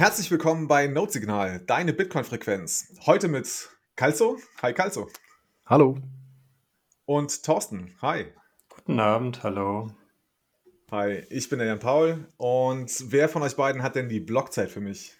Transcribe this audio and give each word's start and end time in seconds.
Herzlich 0.00 0.30
willkommen 0.30 0.66
bei 0.66 0.86
Notesignal, 0.86 1.60
deine 1.66 1.92
Bitcoin-Frequenz. 1.92 2.94
Heute 3.04 3.28
mit 3.28 3.68
Calzo. 3.96 4.38
Hi 4.62 4.72
Calzo. 4.72 5.10
Hallo. 5.66 5.98
Und 7.04 7.42
Thorsten. 7.42 7.94
Hi. 8.00 8.32
Guten 8.70 8.98
Abend, 8.98 9.42
hallo. 9.42 9.90
Hi, 10.90 11.26
ich 11.28 11.50
bin 11.50 11.58
der 11.58 11.68
Jan 11.68 11.80
Paul. 11.80 12.26
Und 12.38 13.12
wer 13.12 13.28
von 13.28 13.42
euch 13.42 13.56
beiden 13.56 13.82
hat 13.82 13.94
denn 13.94 14.08
die 14.08 14.20
Blockzeit 14.20 14.70
für 14.70 14.80
mich? 14.80 15.18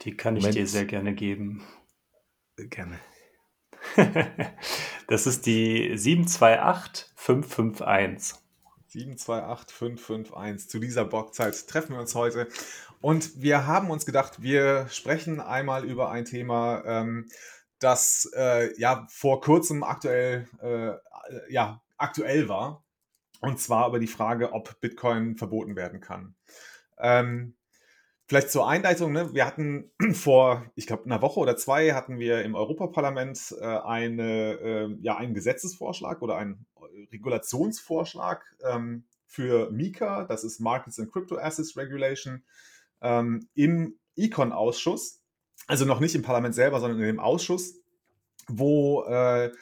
Die 0.00 0.16
kann 0.16 0.34
ich 0.34 0.42
Moment. 0.42 0.58
dir 0.58 0.66
sehr 0.66 0.86
gerne 0.86 1.14
geben. 1.14 1.62
Gerne. 2.56 2.98
Das 5.06 5.28
ist 5.28 5.46
die 5.46 5.96
728551. 5.96 8.40
728551. 8.88 10.68
Zu 10.68 10.80
dieser 10.80 11.04
Blockzeit 11.04 11.68
treffen 11.68 11.94
wir 11.94 12.00
uns 12.00 12.16
heute. 12.16 12.48
Und 13.02 13.42
wir 13.42 13.66
haben 13.66 13.90
uns 13.90 14.06
gedacht, 14.06 14.40
wir 14.40 14.86
sprechen 14.88 15.40
einmal 15.40 15.84
über 15.84 16.10
ein 16.10 16.24
Thema, 16.24 16.82
ähm, 16.86 17.28
das 17.78 18.30
äh, 18.36 18.72
ja 18.80 19.06
vor 19.10 19.40
kurzem 19.40 19.82
aktuell, 19.82 20.48
äh, 20.62 20.92
ja, 21.52 21.82
aktuell 21.98 22.48
war. 22.48 22.84
Und 23.40 23.60
zwar 23.60 23.88
über 23.88 23.98
die 23.98 24.06
Frage, 24.06 24.52
ob 24.52 24.80
Bitcoin 24.80 25.36
verboten 25.36 25.74
werden 25.74 26.00
kann. 26.00 26.36
Ähm, 26.98 27.56
Vielleicht 28.32 28.50
zur 28.50 28.66
Einleitung, 28.66 29.12
ne? 29.12 29.34
wir 29.34 29.44
hatten 29.44 29.90
vor, 30.14 30.64
ich 30.74 30.86
glaube, 30.86 31.04
einer 31.04 31.20
Woche 31.20 31.38
oder 31.38 31.54
zwei 31.56 31.92
hatten 31.92 32.18
wir 32.18 32.42
im 32.42 32.54
Europaparlament 32.54 33.54
äh, 33.60 33.64
eine, 33.64 34.52
äh, 34.52 34.96
ja, 35.02 35.18
einen 35.18 35.34
Gesetzesvorschlag 35.34 36.22
oder 36.22 36.38
einen 36.38 36.64
Regulationsvorschlag 37.12 38.42
ähm, 38.64 39.04
für 39.26 39.70
MiCA, 39.70 40.24
das 40.24 40.44
ist 40.44 40.60
Markets 40.60 40.98
and 40.98 41.12
Crypto 41.12 41.36
Assets 41.36 41.76
Regulation, 41.76 42.42
ähm, 43.02 43.48
im 43.54 43.98
Econ-Ausschuss, 44.16 45.22
also 45.66 45.84
noch 45.84 46.00
nicht 46.00 46.14
im 46.14 46.22
Parlament 46.22 46.54
selber, 46.54 46.80
sondern 46.80 47.00
in 47.00 47.06
dem 47.06 47.20
Ausschuss, 47.20 47.74
wo 48.48 49.04
äh, 49.04 49.52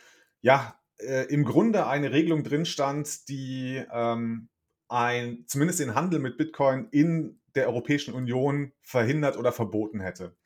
ja 0.41 0.81
äh, 0.99 1.27
im 1.33 1.45
Grunde 1.45 1.87
eine 1.87 2.13
Regelung 2.13 2.45
drin 2.45 2.65
stand, 2.65 3.29
die 3.29 3.83
ähm, 3.93 4.49
ein, 4.89 5.45
zumindest 5.47 5.81
den 5.81 5.95
Handel 5.95 6.21
mit 6.21 6.37
Bitcoin 6.37 6.89
in 6.91 7.41
der 7.55 7.67
Europäischen 7.67 8.15
Union 8.15 8.73
verhindert 8.83 9.37
oder 9.37 9.53
verboten 9.53 10.01
hätte. 10.01 10.37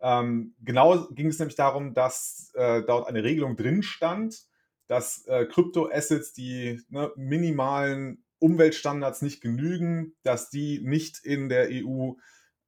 Ähm, 0.00 0.54
genau 0.60 1.06
ging 1.10 1.28
es 1.28 1.38
nämlich 1.38 1.56
darum, 1.56 1.94
dass 1.94 2.50
äh, 2.54 2.82
dort 2.82 3.08
eine 3.08 3.24
Regelung 3.24 3.56
drin 3.56 3.82
stand, 3.82 4.42
dass 4.86 5.26
äh, 5.26 5.46
Kryptoassets, 5.46 6.32
die 6.34 6.82
ne, 6.88 7.10
minimalen 7.16 8.23
Umweltstandards 8.38 9.22
nicht 9.22 9.40
genügen, 9.40 10.14
dass 10.22 10.50
die 10.50 10.80
nicht 10.80 11.24
in 11.24 11.48
der 11.48 11.68
EU 11.70 12.12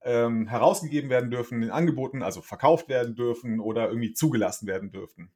ähm, 0.03 0.47
herausgegeben 0.47 1.11
werden 1.11 1.31
dürfen, 1.31 1.62
in 1.62 1.70
Angeboten, 1.70 2.22
also 2.22 2.41
verkauft 2.41 2.89
werden 2.89 3.17
dürfen 3.17 3.61
oder 3.61 3.89
irgendwie 3.89 4.14
zugelassen 4.14 4.67
werden 4.67 4.92
dürfen. 4.92 5.33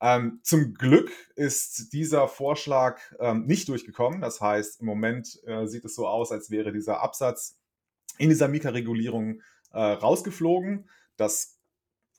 Ähm, 0.00 0.40
zum 0.42 0.74
Glück 0.74 1.10
ist 1.34 1.92
dieser 1.94 2.28
Vorschlag 2.28 3.00
ähm, 3.18 3.46
nicht 3.46 3.68
durchgekommen. 3.68 4.20
Das 4.20 4.40
heißt, 4.40 4.80
im 4.80 4.86
Moment 4.86 5.40
äh, 5.46 5.66
sieht 5.66 5.84
es 5.86 5.94
so 5.94 6.06
aus, 6.06 6.30
als 6.30 6.50
wäre 6.50 6.72
dieser 6.72 7.00
Absatz 7.00 7.56
in 8.18 8.28
dieser 8.28 8.48
Mika-Regulierung 8.48 9.40
äh, 9.72 9.80
rausgeflogen. 9.80 10.90
Das, 11.16 11.58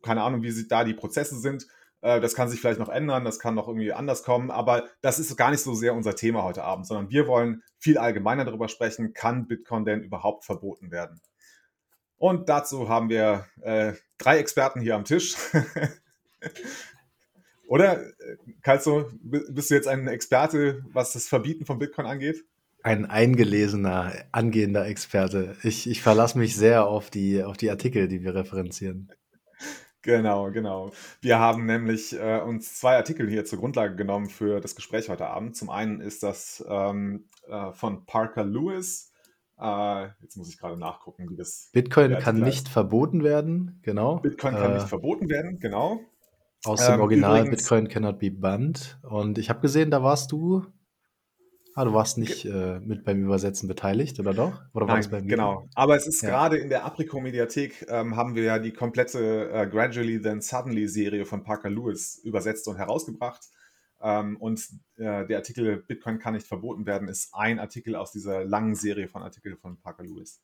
keine 0.01 0.23
Ahnung, 0.23 0.41
wie 0.41 0.67
da 0.67 0.83
die 0.83 0.95
Prozesse 0.95 1.37
sind. 1.39 1.67
Äh, 2.05 2.21
das 2.21 2.35
kann 2.35 2.49
sich 2.49 2.61
vielleicht 2.61 2.79
noch 2.79 2.89
ändern, 2.89 3.25
das 3.25 3.39
kann 3.39 3.55
noch 3.55 3.67
irgendwie 3.67 3.91
anders 3.91 4.21
kommen, 4.21 4.51
aber 4.51 4.87
das 5.01 5.17
ist 5.17 5.35
gar 5.37 5.49
nicht 5.49 5.61
so 5.61 5.73
sehr 5.73 5.95
unser 5.95 6.15
Thema 6.15 6.43
heute 6.43 6.63
Abend, 6.63 6.85
sondern 6.85 7.09
wir 7.09 7.27
wollen 7.27 7.63
viel 7.79 7.97
allgemeiner 7.97 8.45
darüber 8.45 8.69
sprechen, 8.69 9.13
kann 9.13 9.47
Bitcoin 9.47 9.85
denn 9.85 10.03
überhaupt 10.03 10.45
verboten 10.45 10.91
werden? 10.91 11.19
Und 12.17 12.47
dazu 12.47 12.89
haben 12.89 13.09
wir 13.09 13.47
äh, 13.61 13.93
drei 14.19 14.37
Experten 14.37 14.81
hier 14.81 14.95
am 14.95 15.03
Tisch. 15.03 15.35
Oder, 17.67 18.03
Kalzo, 18.61 19.09
bist 19.23 19.71
du 19.71 19.73
jetzt 19.73 19.87
ein 19.87 20.07
Experte, 20.07 20.83
was 20.93 21.13
das 21.13 21.27
Verbieten 21.27 21.65
von 21.65 21.79
Bitcoin 21.79 22.05
angeht? 22.05 22.45
Ein 22.83 23.05
eingelesener, 23.05 24.13
angehender 24.31 24.85
Experte. 24.85 25.57
Ich, 25.63 25.89
ich 25.89 26.03
verlasse 26.03 26.37
mich 26.37 26.55
sehr 26.55 26.85
auf 26.85 27.09
die, 27.09 27.43
auf 27.43 27.57
die 27.57 27.71
Artikel, 27.71 28.07
die 28.07 28.21
wir 28.21 28.35
referenzieren. 28.35 29.11
Genau, 30.05 30.51
genau. 30.51 30.91
Wir 31.19 31.39
haben 31.39 31.65
nämlich 31.65 32.13
äh, 32.13 32.39
uns 32.39 32.75
zwei 32.77 32.95
Artikel 32.95 33.27
hier 33.27 33.43
zur 33.43 33.57
Grundlage 33.57 33.95
genommen 33.95 34.29
für 34.29 34.61
das 34.61 34.75
Gespräch 34.75 35.09
heute 35.09 35.25
Abend. 35.25 35.55
Zum 35.55 35.71
einen 35.71 35.99
ist 35.99 36.21
das 36.21 36.63
ähm, 36.69 37.25
äh, 37.47 37.71
von 37.71 38.05
Parker 38.05 38.45
Lewis. 38.45 39.11
Äh, 39.59 40.09
jetzt 40.21 40.37
muss 40.37 40.49
ich 40.49 40.59
gerade 40.59 40.77
nachgucken, 40.77 41.27
wie 41.31 41.35
das. 41.35 41.71
Bitcoin 41.73 42.19
kann 42.19 42.39
nicht 42.39 42.69
verboten 42.69 43.23
werden, 43.23 43.79
genau. 43.81 44.17
Bitcoin 44.17 44.53
kann 44.53 44.75
nicht 44.75 44.87
verboten 44.87 45.27
werden, 45.27 45.57
genau. 45.57 45.99
Aus 46.65 46.85
dem 46.85 46.95
ähm, 46.95 47.01
Original 47.01 47.39
übrigens, 47.39 47.63
Bitcoin 47.63 47.87
cannot 47.87 48.19
be 48.19 48.29
banned. 48.29 48.99
Und 49.01 49.39
ich 49.39 49.49
habe 49.49 49.61
gesehen, 49.61 49.89
da 49.89 50.03
warst 50.03 50.31
du 50.31 50.67
Ah, 51.77 51.83
du 51.83 51.91
warst 51.91 52.17
nicht 52.17 52.45
äh, 52.45 52.79
mit 52.79 53.03
beim 53.03 53.21
Übersetzen 53.25 53.67
beteiligt, 53.67 54.17
oder 54.21 54.33
doch? 54.33 54.61
Oder 54.73 54.87
war 54.87 54.97
Nein, 54.97 55.09
beim 55.11 55.27
genau. 55.27 55.67
Aber 55.75 55.97
es 55.97 56.07
ist 56.07 56.21
ja. 56.21 56.29
gerade 56.29 56.55
in 56.55 56.69
der 56.69 56.85
Apriko-Mediathek 56.85 57.87
ähm, 57.89 58.15
haben 58.15 58.33
wir 58.33 58.43
ja 58.43 58.59
die 58.59 58.71
komplette 58.71 59.49
äh, 59.51 59.67
Gradually 59.67 60.21
Then 60.21 60.39
Suddenly 60.39 60.87
Serie 60.87 61.25
von 61.25 61.43
Parker 61.43 61.69
Lewis 61.69 62.17
übersetzt 62.23 62.69
und 62.69 62.77
herausgebracht. 62.77 63.41
Ähm, 64.01 64.37
und 64.37 64.65
äh, 64.95 65.25
der 65.27 65.37
Artikel 65.37 65.83
Bitcoin 65.85 66.17
kann 66.17 66.35
nicht 66.35 66.47
verboten 66.47 66.85
werden 66.85 67.09
ist 67.09 67.33
ein 67.33 67.59
Artikel 67.59 67.97
aus 67.97 68.13
dieser 68.13 68.45
langen 68.45 68.75
Serie 68.75 69.09
von 69.09 69.21
Artikeln 69.21 69.57
von 69.57 69.75
Parker 69.77 70.03
Lewis. 70.03 70.39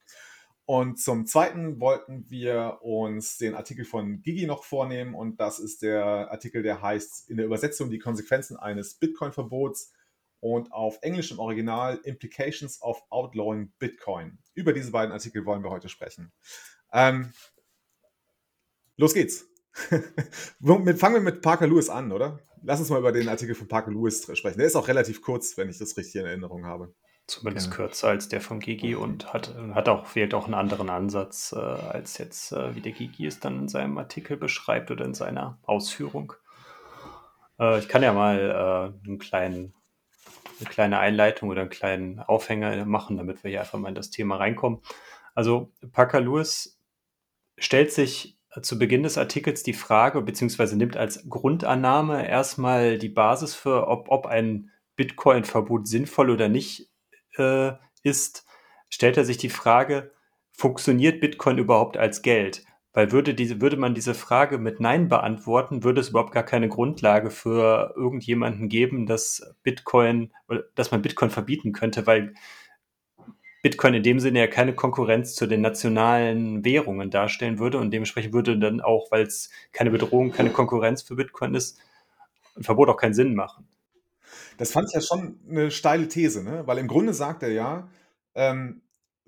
Und 0.65 0.99
zum 0.99 1.25
Zweiten 1.25 1.79
wollten 1.79 2.29
wir 2.29 2.79
uns 2.81 3.37
den 3.37 3.55
Artikel 3.55 3.85
von 3.85 4.21
Gigi 4.21 4.47
noch 4.47 4.65
vornehmen 4.65 5.15
und 5.15 5.39
das 5.39 5.59
ist 5.59 5.81
der 5.81 6.29
Artikel, 6.29 6.61
der 6.61 6.81
heißt 6.81 7.29
in 7.29 7.37
der 7.37 7.45
Übersetzung 7.45 7.89
die 7.89 7.99
Konsequenzen 7.99 8.57
eines 8.57 8.95
Bitcoin-Verbots 8.95 9.93
und 10.41 10.73
auf 10.73 10.97
Englisch 11.01 11.31
im 11.31 11.39
Original 11.39 11.99
Implications 12.03 12.81
of 12.81 13.01
Outlawing 13.09 13.71
Bitcoin. 13.79 14.39
Über 14.53 14.73
diese 14.73 14.91
beiden 14.91 15.13
Artikel 15.13 15.45
wollen 15.45 15.63
wir 15.63 15.69
heute 15.69 15.87
sprechen. 15.87 16.33
Ähm, 16.91 17.31
los 18.97 19.13
geht's. 19.13 19.47
Fangen 20.61 21.13
wir 21.13 21.21
mit 21.21 21.41
Parker 21.41 21.67
Lewis 21.67 21.89
an, 21.89 22.11
oder? 22.11 22.39
Lass 22.63 22.79
uns 22.79 22.89
mal 22.89 22.99
über 22.99 23.11
den 23.11 23.29
Artikel 23.29 23.55
von 23.55 23.67
Parker 23.67 23.91
Lewis 23.91 24.23
sprechen. 24.37 24.57
Der 24.57 24.67
ist 24.67 24.75
auch 24.75 24.87
relativ 24.87 25.21
kurz, 25.21 25.55
wenn 25.57 25.69
ich 25.69 25.77
das 25.77 25.95
richtig 25.95 26.15
in 26.15 26.27
Erinnerung 26.27 26.65
habe. 26.65 26.93
Zumindest 27.27 27.67
ja. 27.67 27.75
kürzer 27.75 28.09
als 28.09 28.27
der 28.27 28.41
von 28.41 28.59
Gigi 28.59 28.95
und 28.95 29.31
hat, 29.31 29.55
hat 29.73 29.87
auch, 29.87 30.15
wählt 30.15 30.33
auch 30.33 30.45
einen 30.45 30.55
anderen 30.55 30.89
Ansatz, 30.89 31.53
äh, 31.55 31.59
als 31.59 32.17
jetzt, 32.17 32.51
äh, 32.51 32.75
wie 32.75 32.81
der 32.81 32.91
Gigi 32.91 33.25
es 33.25 33.39
dann 33.39 33.59
in 33.59 33.67
seinem 33.69 33.97
Artikel 33.97 34.37
beschreibt 34.37 34.91
oder 34.91 35.05
in 35.05 35.13
seiner 35.13 35.59
Ausführung. 35.63 36.33
Äh, 37.59 37.79
ich 37.79 37.87
kann 37.87 38.03
ja 38.03 38.11
mal 38.11 38.93
äh, 39.03 39.07
einen 39.07 39.19
kleinen 39.19 39.73
eine 40.61 40.69
kleine 40.69 40.99
Einleitung 40.99 41.49
oder 41.49 41.61
einen 41.61 41.69
kleinen 41.69 42.19
Aufhänger 42.19 42.85
machen, 42.85 43.17
damit 43.17 43.43
wir 43.43 43.51
hier 43.51 43.59
einfach 43.61 43.79
mal 43.79 43.89
in 43.89 43.95
das 43.95 44.09
Thema 44.09 44.37
reinkommen. 44.37 44.79
Also 45.33 45.71
Parker 45.91 46.21
Lewis 46.21 46.79
stellt 47.57 47.91
sich 47.91 48.37
zu 48.61 48.77
Beginn 48.77 49.03
des 49.03 49.17
Artikels 49.17 49.63
die 49.63 49.73
Frage, 49.73 50.21
beziehungsweise 50.21 50.75
nimmt 50.77 50.97
als 50.97 51.29
Grundannahme 51.29 52.27
erstmal 52.27 52.97
die 52.97 53.09
Basis 53.09 53.55
für, 53.55 53.87
ob, 53.87 54.09
ob 54.09 54.25
ein 54.25 54.71
Bitcoin-Verbot 54.97 55.87
sinnvoll 55.87 56.29
oder 56.29 56.49
nicht 56.49 56.89
äh, 57.37 57.71
ist, 58.03 58.45
stellt 58.89 59.15
er 59.17 59.25
sich 59.25 59.37
die 59.37 59.49
Frage, 59.49 60.11
funktioniert 60.51 61.21
Bitcoin 61.21 61.57
überhaupt 61.57 61.97
als 61.97 62.21
Geld? 62.21 62.65
Weil 62.93 63.11
würde, 63.13 63.33
diese, 63.33 63.61
würde 63.61 63.77
man 63.77 63.93
diese 63.95 64.13
Frage 64.13 64.57
mit 64.57 64.81
Nein 64.81 65.07
beantworten, 65.07 65.83
würde 65.83 66.01
es 66.01 66.09
überhaupt 66.09 66.33
gar 66.33 66.43
keine 66.43 66.67
Grundlage 66.67 67.29
für 67.29 67.93
irgendjemanden 67.95 68.67
geben, 68.67 69.05
dass 69.05 69.55
Bitcoin, 69.63 70.33
dass 70.75 70.91
man 70.91 71.01
Bitcoin 71.01 71.29
verbieten 71.29 71.71
könnte, 71.71 72.05
weil 72.05 72.33
Bitcoin 73.61 73.93
in 73.93 74.03
dem 74.03 74.19
Sinne 74.19 74.39
ja 74.39 74.47
keine 74.47 74.73
Konkurrenz 74.73 75.35
zu 75.35 75.47
den 75.47 75.61
nationalen 75.61 76.65
Währungen 76.65 77.11
darstellen 77.11 77.59
würde 77.59 77.77
und 77.77 77.91
dementsprechend 77.91 78.33
würde 78.33 78.57
dann 78.57 78.81
auch, 78.81 79.11
weil 79.11 79.23
es 79.23 79.51
keine 79.71 79.91
Bedrohung, 79.91 80.31
keine 80.31 80.49
Konkurrenz 80.49 81.03
für 81.03 81.15
Bitcoin 81.15 81.55
ist, 81.55 81.79
ein 82.57 82.63
Verbot 82.63 82.89
auch 82.89 82.97
keinen 82.97 83.13
Sinn 83.13 83.35
machen. 83.35 83.67
Das 84.57 84.71
fand 84.71 84.89
ich 84.89 84.95
ja 84.95 85.01
schon 85.01 85.39
eine 85.49 85.71
steile 85.71 86.07
These, 86.07 86.43
ne? 86.43 86.63
weil 86.65 86.77
im 86.77 86.87
Grunde 86.87 87.13
sagt 87.13 87.43
er 87.43 87.51
ja, 87.51 87.87
ähm, 88.35 88.81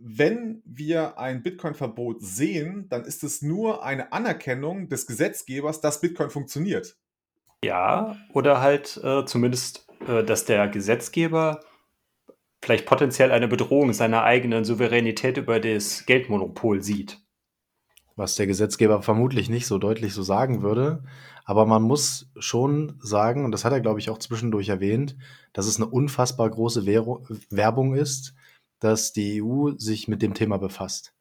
wenn 0.06 0.62
wir 0.66 1.18
ein 1.18 1.44
Bitcoin-Verbot 1.44 2.22
sehen, 2.22 2.88
dann 2.90 3.06
ist 3.06 3.24
es 3.24 3.42
nur 3.42 3.86
eine 3.86 4.12
Anerkennung 4.12 4.90
des 4.90 5.08
Gesetzgebers, 5.08 5.80
dass 5.80 6.02
Bitcoin 6.02 6.30
funktioniert. 6.30 6.98
Ja, 7.64 8.18
oder 8.34 8.60
halt 8.60 9.00
äh, 9.02 9.24
zumindest, 9.26 9.88
äh, 10.06 10.26
dass 10.26 10.44
der 10.44 10.68
Gesetzgeber 10.68 11.62
vielleicht 12.62 12.86
potenziell 12.86 13.32
eine 13.32 13.48
Bedrohung 13.48 13.94
seiner 13.94 14.24
eigenen 14.24 14.66
Souveränität 14.66 15.38
über 15.38 15.62
das 15.62 16.06
Geldmonopol 16.06 16.84
sieht. 16.84 17.22
Was 18.18 18.36
der 18.36 18.46
Gesetzgeber 18.46 19.02
vermutlich 19.02 19.50
nicht 19.50 19.68
so 19.68 19.78
deutlich 19.78 20.14
so 20.14 20.22
sagen 20.22 20.62
würde. 20.62 21.04
Aber 21.46 21.66
man 21.66 21.82
muss 21.82 22.30
schon 22.38 22.98
sagen, 23.02 23.46
und 23.46 23.52
das 23.52 23.64
hat 23.64 23.72
er, 23.72 23.80
glaube 23.80 24.00
ich, 24.02 24.10
auch 24.10 24.18
zwischendurch 24.18 24.68
erwähnt, 24.68 25.16
dass 25.54 25.66
es 25.66 25.78
eine 25.78 25.88
unfassbar 25.88 26.50
große 26.50 26.86
Werbung 26.86 27.96
ist, 27.96 28.36
dass 28.84 29.14
die 29.14 29.42
EU 29.42 29.72
sich 29.78 30.08
mit 30.08 30.22
dem 30.22 30.34
Thema 30.34 30.58
befasst. 30.58 31.14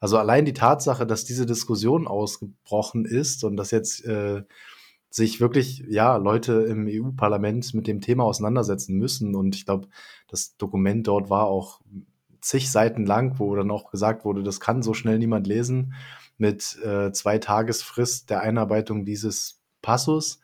Also 0.00 0.16
allein 0.16 0.46
die 0.46 0.54
Tatsache, 0.54 1.06
dass 1.06 1.24
diese 1.24 1.44
Diskussion 1.44 2.06
ausgebrochen 2.06 3.04
ist 3.04 3.44
und 3.44 3.56
dass 3.56 3.70
jetzt 3.70 4.04
äh, 4.06 4.42
sich 5.10 5.40
wirklich, 5.40 5.84
ja, 5.88 6.16
Leute 6.16 6.52
im 6.62 6.86
EU-Parlament 6.88 7.74
mit 7.74 7.86
dem 7.86 8.00
Thema 8.00 8.24
auseinandersetzen 8.24 8.96
müssen. 8.96 9.34
Und 9.34 9.54
ich 9.56 9.66
glaube, 9.66 9.88
das 10.28 10.56
Dokument 10.56 11.06
dort 11.06 11.28
war 11.28 11.46
auch 11.46 11.80
zig 12.40 12.70
Seiten 12.70 13.04
lang, 13.04 13.38
wo 13.38 13.54
dann 13.54 13.70
auch 13.70 13.90
gesagt 13.90 14.24
wurde, 14.24 14.42
das 14.42 14.60
kann 14.60 14.82
so 14.82 14.94
schnell 14.94 15.18
niemand 15.18 15.46
lesen, 15.46 15.92
mit 16.38 16.78
äh, 16.82 17.12
zwei 17.12 17.38
Tagesfrist 17.38 18.30
der 18.30 18.40
Einarbeitung 18.40 19.04
dieses 19.04 19.60
Passus. 19.82 20.40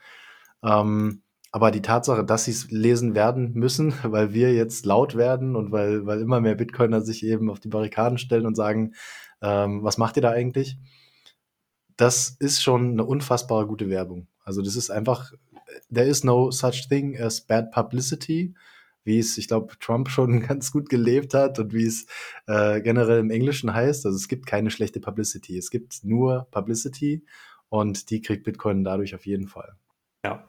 Ähm, 0.62 1.22
aber 1.56 1.70
die 1.70 1.80
Tatsache, 1.80 2.22
dass 2.22 2.44
sie 2.44 2.50
es 2.50 2.70
lesen 2.70 3.14
werden 3.14 3.54
müssen, 3.54 3.94
weil 4.02 4.34
wir 4.34 4.52
jetzt 4.52 4.84
laut 4.84 5.16
werden 5.16 5.56
und 5.56 5.72
weil, 5.72 6.04
weil 6.04 6.20
immer 6.20 6.38
mehr 6.42 6.54
Bitcoiner 6.54 7.00
sich 7.00 7.24
eben 7.24 7.48
auf 7.48 7.60
die 7.60 7.68
Barrikaden 7.68 8.18
stellen 8.18 8.44
und 8.44 8.56
sagen, 8.56 8.92
ähm, 9.40 9.82
was 9.82 9.96
macht 9.96 10.16
ihr 10.16 10.20
da 10.20 10.32
eigentlich? 10.32 10.76
Das 11.96 12.28
ist 12.28 12.62
schon 12.62 12.90
eine 12.90 13.06
unfassbar 13.06 13.66
gute 13.66 13.88
Werbung. 13.88 14.28
Also 14.44 14.60
das 14.60 14.76
ist 14.76 14.90
einfach, 14.90 15.32
there 15.90 16.06
is 16.06 16.24
no 16.24 16.50
such 16.50 16.90
thing 16.90 17.18
as 17.18 17.40
bad 17.40 17.70
publicity, 17.70 18.54
wie 19.04 19.18
es, 19.18 19.38
ich 19.38 19.48
glaube, 19.48 19.78
Trump 19.80 20.10
schon 20.10 20.40
ganz 20.46 20.70
gut 20.70 20.90
gelebt 20.90 21.32
hat 21.32 21.58
und 21.58 21.72
wie 21.72 21.86
es 21.86 22.04
äh, 22.48 22.82
generell 22.82 23.20
im 23.20 23.30
Englischen 23.30 23.72
heißt. 23.72 24.04
Also 24.04 24.14
es 24.14 24.28
gibt 24.28 24.44
keine 24.44 24.70
schlechte 24.70 25.00
Publicity. 25.00 25.56
Es 25.56 25.70
gibt 25.70 26.04
nur 26.04 26.48
Publicity 26.50 27.24
und 27.70 28.10
die 28.10 28.20
kriegt 28.20 28.44
Bitcoin 28.44 28.84
dadurch 28.84 29.14
auf 29.14 29.24
jeden 29.24 29.48
Fall. 29.48 29.74
Ja. 30.22 30.46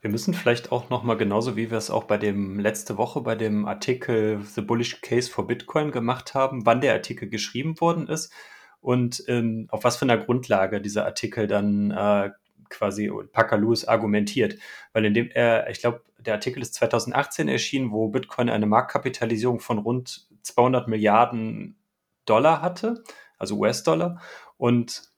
Wir 0.00 0.10
müssen 0.10 0.32
vielleicht 0.32 0.72
auch 0.72 0.88
nochmal 0.88 1.16
genauso 1.16 1.56
wie 1.56 1.70
wir 1.70 1.78
es 1.78 1.90
auch 1.90 2.04
bei 2.04 2.16
dem 2.16 2.58
letzte 2.58 2.96
Woche 2.96 3.20
bei 3.20 3.34
dem 3.34 3.66
Artikel 3.66 4.40
The 4.42 4.62
Bullish 4.62 5.00
Case 5.02 5.30
for 5.30 5.46
Bitcoin 5.46 5.90
gemacht 5.90 6.34
haben, 6.34 6.64
wann 6.64 6.80
der 6.80 6.94
Artikel 6.94 7.28
geschrieben 7.28 7.80
worden 7.80 8.08
ist 8.08 8.32
und 8.80 9.22
ähm, 9.28 9.66
auf 9.70 9.84
was 9.84 9.98
für 9.98 10.06
einer 10.06 10.16
Grundlage 10.16 10.80
dieser 10.80 11.04
Artikel 11.04 11.46
dann 11.46 11.90
äh, 11.90 12.30
quasi 12.70 13.10
Pacalus 13.32 13.86
argumentiert. 13.86 14.56
Weil 14.92 15.04
in 15.04 15.14
dem 15.14 15.28
er, 15.30 15.68
ich 15.68 15.80
glaube, 15.80 16.02
der 16.18 16.34
Artikel 16.34 16.62
ist 16.62 16.74
2018 16.74 17.48
erschienen, 17.48 17.90
wo 17.90 18.08
Bitcoin 18.08 18.48
eine 18.48 18.66
Marktkapitalisierung 18.66 19.60
von 19.60 19.78
rund 19.78 20.28
200 20.42 20.88
Milliarden 20.88 21.76
Dollar 22.24 22.62
hatte, 22.62 23.02
also 23.38 23.56
US-Dollar. 23.56 24.20
Und 24.56 25.10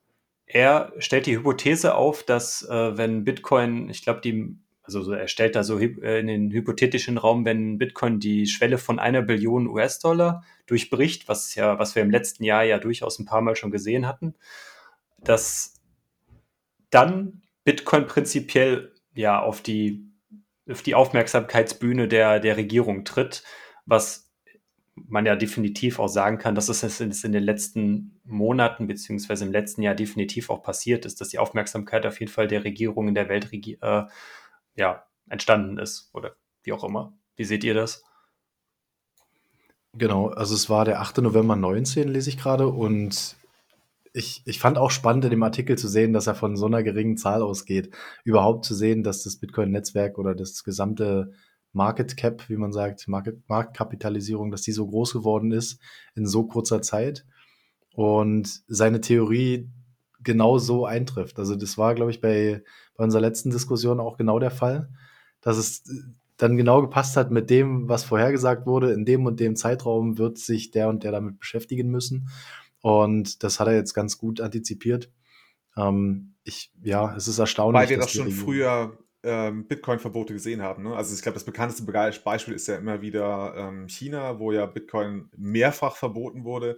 er 0.45 0.91
stellt 0.97 1.25
die 1.25 1.37
Hypothese 1.37 1.95
auf, 1.95 2.23
dass 2.23 2.67
äh, 2.67 2.97
wenn 2.97 3.23
Bitcoin, 3.23 3.89
ich 3.89 4.03
glaube, 4.03 4.21
die, 4.21 4.57
also 4.83 5.11
er 5.13 5.27
stellt 5.27 5.55
da 5.55 5.63
so 5.63 5.79
äh, 5.79 6.19
in 6.19 6.27
den 6.27 6.51
hypothetischen 6.51 7.17
Raum, 7.17 7.45
wenn 7.45 7.77
Bitcoin 7.77 8.19
die 8.19 8.47
Schwelle 8.47 8.77
von 8.77 8.99
einer 8.99 9.21
Billion 9.21 9.67
US-Dollar 9.67 10.43
durchbricht, 10.65 11.27
was 11.27 11.55
ja, 11.55 11.79
was 11.79 11.95
wir 11.95 12.03
im 12.03 12.11
letzten 12.11 12.43
Jahr 12.43 12.63
ja 12.63 12.79
durchaus 12.79 13.17
ein 13.19 13.25
paar 13.25 13.41
Mal 13.41 13.55
schon 13.55 13.71
gesehen 13.71 14.07
hatten, 14.07 14.35
dass 15.19 15.81
dann 16.89 17.41
Bitcoin 17.63 18.05
prinzipiell 18.07 18.93
ja 19.15 19.41
auf 19.41 19.61
die, 19.61 20.05
auf 20.69 20.81
die 20.81 20.95
Aufmerksamkeitsbühne 20.95 22.07
der, 22.07 22.39
der 22.39 22.57
Regierung 22.57 23.05
tritt, 23.05 23.43
was 23.85 24.31
man 24.95 25.25
ja 25.25 25.35
definitiv 25.35 25.99
auch 25.99 26.07
sagen 26.07 26.37
kann, 26.37 26.55
dass 26.55 26.69
es 26.69 27.23
in 27.23 27.31
den 27.31 27.43
letzten 27.43 28.19
Monaten 28.25 28.85
beziehungsweise 28.85 29.45
im 29.45 29.51
letzten 29.51 29.81
Jahr 29.81 29.95
definitiv 29.95 30.49
auch 30.49 30.61
passiert 30.61 31.05
ist, 31.05 31.19
dass 31.19 31.29
die 31.29 31.39
Aufmerksamkeit 31.39 32.05
auf 32.05 32.19
jeden 32.19 32.31
Fall 32.31 32.47
der 32.47 32.63
Regierung 32.63 33.07
in 33.07 33.15
der 33.15 33.27
Welt 33.27 33.51
äh, 33.51 34.03
ja, 34.75 35.05
entstanden 35.29 35.77
ist 35.77 36.09
oder 36.13 36.35
wie 36.63 36.73
auch 36.73 36.83
immer. 36.83 37.13
Wie 37.35 37.45
seht 37.45 37.63
ihr 37.63 37.73
das? 37.73 38.03
Genau, 39.95 40.29
also 40.29 40.55
es 40.55 40.69
war 40.69 40.85
der 40.85 41.01
8. 41.01 41.19
November 41.19 41.55
19, 41.55 42.07
lese 42.07 42.29
ich 42.29 42.37
gerade, 42.37 42.67
und 42.67 43.35
ich, 44.13 44.41
ich 44.45 44.59
fand 44.59 44.77
auch 44.77 44.91
spannend 44.91 45.25
in 45.25 45.31
dem 45.31 45.43
Artikel 45.43 45.77
zu 45.77 45.87
sehen, 45.87 46.13
dass 46.13 46.27
er 46.27 46.35
von 46.35 46.55
so 46.55 46.65
einer 46.65 46.83
geringen 46.83 47.17
Zahl 47.17 47.41
ausgeht. 47.41 47.93
Überhaupt 48.23 48.65
zu 48.65 48.75
sehen, 48.75 49.03
dass 49.03 49.23
das 49.23 49.37
Bitcoin-Netzwerk 49.37 50.17
oder 50.17 50.35
das 50.35 50.63
gesamte 50.63 51.31
Market 51.73 52.15
Cap, 52.17 52.49
wie 52.49 52.57
man 52.57 52.71
sagt, 52.71 53.07
Market, 53.07 53.47
Marktkapitalisierung, 53.49 54.51
dass 54.51 54.61
die 54.61 54.71
so 54.71 54.87
groß 54.87 55.13
geworden 55.13 55.51
ist 55.51 55.79
in 56.15 56.27
so 56.27 56.43
kurzer 56.45 56.81
Zeit. 56.81 57.25
Und 57.95 58.61
seine 58.67 59.01
Theorie 59.01 59.69
genau 60.23 60.57
so 60.57 60.85
eintrifft. 60.85 61.39
Also 61.39 61.55
das 61.55 61.77
war, 61.77 61.95
glaube 61.95 62.11
ich, 62.11 62.21
bei, 62.21 62.63
bei 62.95 63.03
unserer 63.03 63.21
letzten 63.21 63.51
Diskussion 63.51 63.99
auch 63.99 64.17
genau 64.17 64.39
der 64.39 64.51
Fall, 64.51 64.89
dass 65.41 65.57
es 65.57 65.83
dann 66.37 66.57
genau 66.57 66.81
gepasst 66.81 67.15
hat 67.15 67.31
mit 67.31 67.49
dem, 67.49 67.87
was 67.87 68.03
vorhergesagt 68.03 68.65
wurde. 68.65 68.91
In 68.91 69.05
dem 69.05 69.25
und 69.25 69.39
dem 69.39 69.55
Zeitraum 69.55 70.17
wird 70.17 70.37
sich 70.37 70.71
der 70.71 70.89
und 70.89 71.03
der 71.03 71.11
damit 71.11 71.39
beschäftigen 71.39 71.89
müssen. 71.89 72.29
Und 72.81 73.43
das 73.43 73.59
hat 73.59 73.67
er 73.67 73.75
jetzt 73.75 73.93
ganz 73.93 74.17
gut 74.17 74.41
antizipiert. 74.41 75.09
Ähm, 75.77 76.33
ich, 76.43 76.71
ja, 76.83 77.15
es 77.15 77.27
ist 77.27 77.39
erstaunlich. 77.39 77.81
Weil 77.81 77.89
wir 77.89 77.97
das 77.97 78.11
schon 78.11 78.31
früher 78.31 78.97
ähm, 79.23 79.67
Bitcoin-Verbote 79.67 80.33
gesehen 80.33 80.61
haben. 80.61 80.83
Ne? 80.83 80.95
Also 80.95 81.15
ich 81.15 81.21
glaube, 81.21 81.35
das 81.35 81.45
bekannteste 81.45 81.83
Beispiel 81.85 82.53
ist 82.53 82.67
ja 82.67 82.75
immer 82.75 83.01
wieder 83.01 83.53
ähm, 83.55 83.87
China, 83.87 84.39
wo 84.39 84.51
ja 84.51 84.65
Bitcoin 84.65 85.29
mehrfach 85.37 85.95
verboten 85.95 86.43
wurde. 86.43 86.77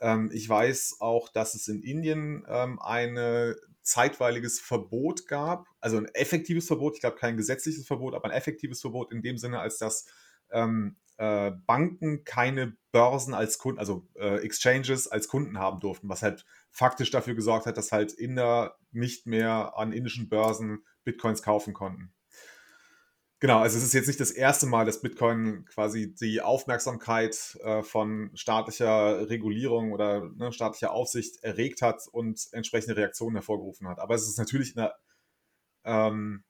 Ähm, 0.00 0.30
ich 0.32 0.48
weiß 0.48 0.96
auch, 1.00 1.28
dass 1.28 1.54
es 1.54 1.68
in 1.68 1.82
Indien 1.82 2.44
ähm, 2.48 2.78
ein 2.80 3.54
zeitweiliges 3.82 4.60
Verbot 4.60 5.26
gab, 5.26 5.66
also 5.80 5.96
ein 5.96 6.06
effektives 6.14 6.66
Verbot, 6.66 6.94
ich 6.94 7.00
glaube 7.00 7.16
kein 7.16 7.36
gesetzliches 7.36 7.86
Verbot, 7.86 8.14
aber 8.14 8.26
ein 8.26 8.36
effektives 8.36 8.82
Verbot 8.82 9.12
in 9.12 9.22
dem 9.22 9.38
Sinne, 9.38 9.60
als 9.60 9.78
dass 9.78 10.06
ähm, 10.50 10.96
äh, 11.18 11.50
Banken 11.66 12.24
keine 12.24 12.76
Börsen 12.92 13.34
als 13.34 13.58
Kunden, 13.58 13.78
also 13.78 14.06
äh, 14.14 14.36
Exchanges 14.36 15.08
als 15.08 15.28
Kunden 15.28 15.58
haben 15.58 15.80
durften, 15.80 16.08
was 16.08 16.22
halt 16.22 16.44
faktisch 16.70 17.10
dafür 17.10 17.34
gesorgt 17.34 17.66
hat, 17.66 17.76
dass 17.76 17.92
halt 17.92 18.12
Inder 18.12 18.76
nicht 18.92 19.26
mehr 19.26 19.76
an 19.76 19.92
indischen 19.92 20.28
Börsen 20.28 20.84
Bitcoins 21.04 21.42
kaufen 21.42 21.74
konnten. 21.74 22.12
Genau, 23.40 23.60
also 23.60 23.78
es 23.78 23.84
ist 23.84 23.92
jetzt 23.92 24.08
nicht 24.08 24.18
das 24.18 24.32
erste 24.32 24.66
Mal, 24.66 24.84
dass 24.84 25.00
Bitcoin 25.00 25.64
quasi 25.66 26.12
die 26.12 26.40
Aufmerksamkeit 26.40 27.56
äh, 27.62 27.82
von 27.82 28.30
staatlicher 28.34 29.28
Regulierung 29.30 29.92
oder 29.92 30.28
ne, 30.36 30.52
staatlicher 30.52 30.90
Aufsicht 30.90 31.44
erregt 31.44 31.80
hat 31.80 32.02
und 32.10 32.48
entsprechende 32.50 32.96
Reaktionen 32.96 33.36
hervorgerufen 33.36 33.86
hat. 33.86 34.00
Aber 34.00 34.16
es 34.16 34.26
ist 34.26 34.38
natürlich 34.38 34.76
eine 34.76 34.92
ähm, 35.84 36.42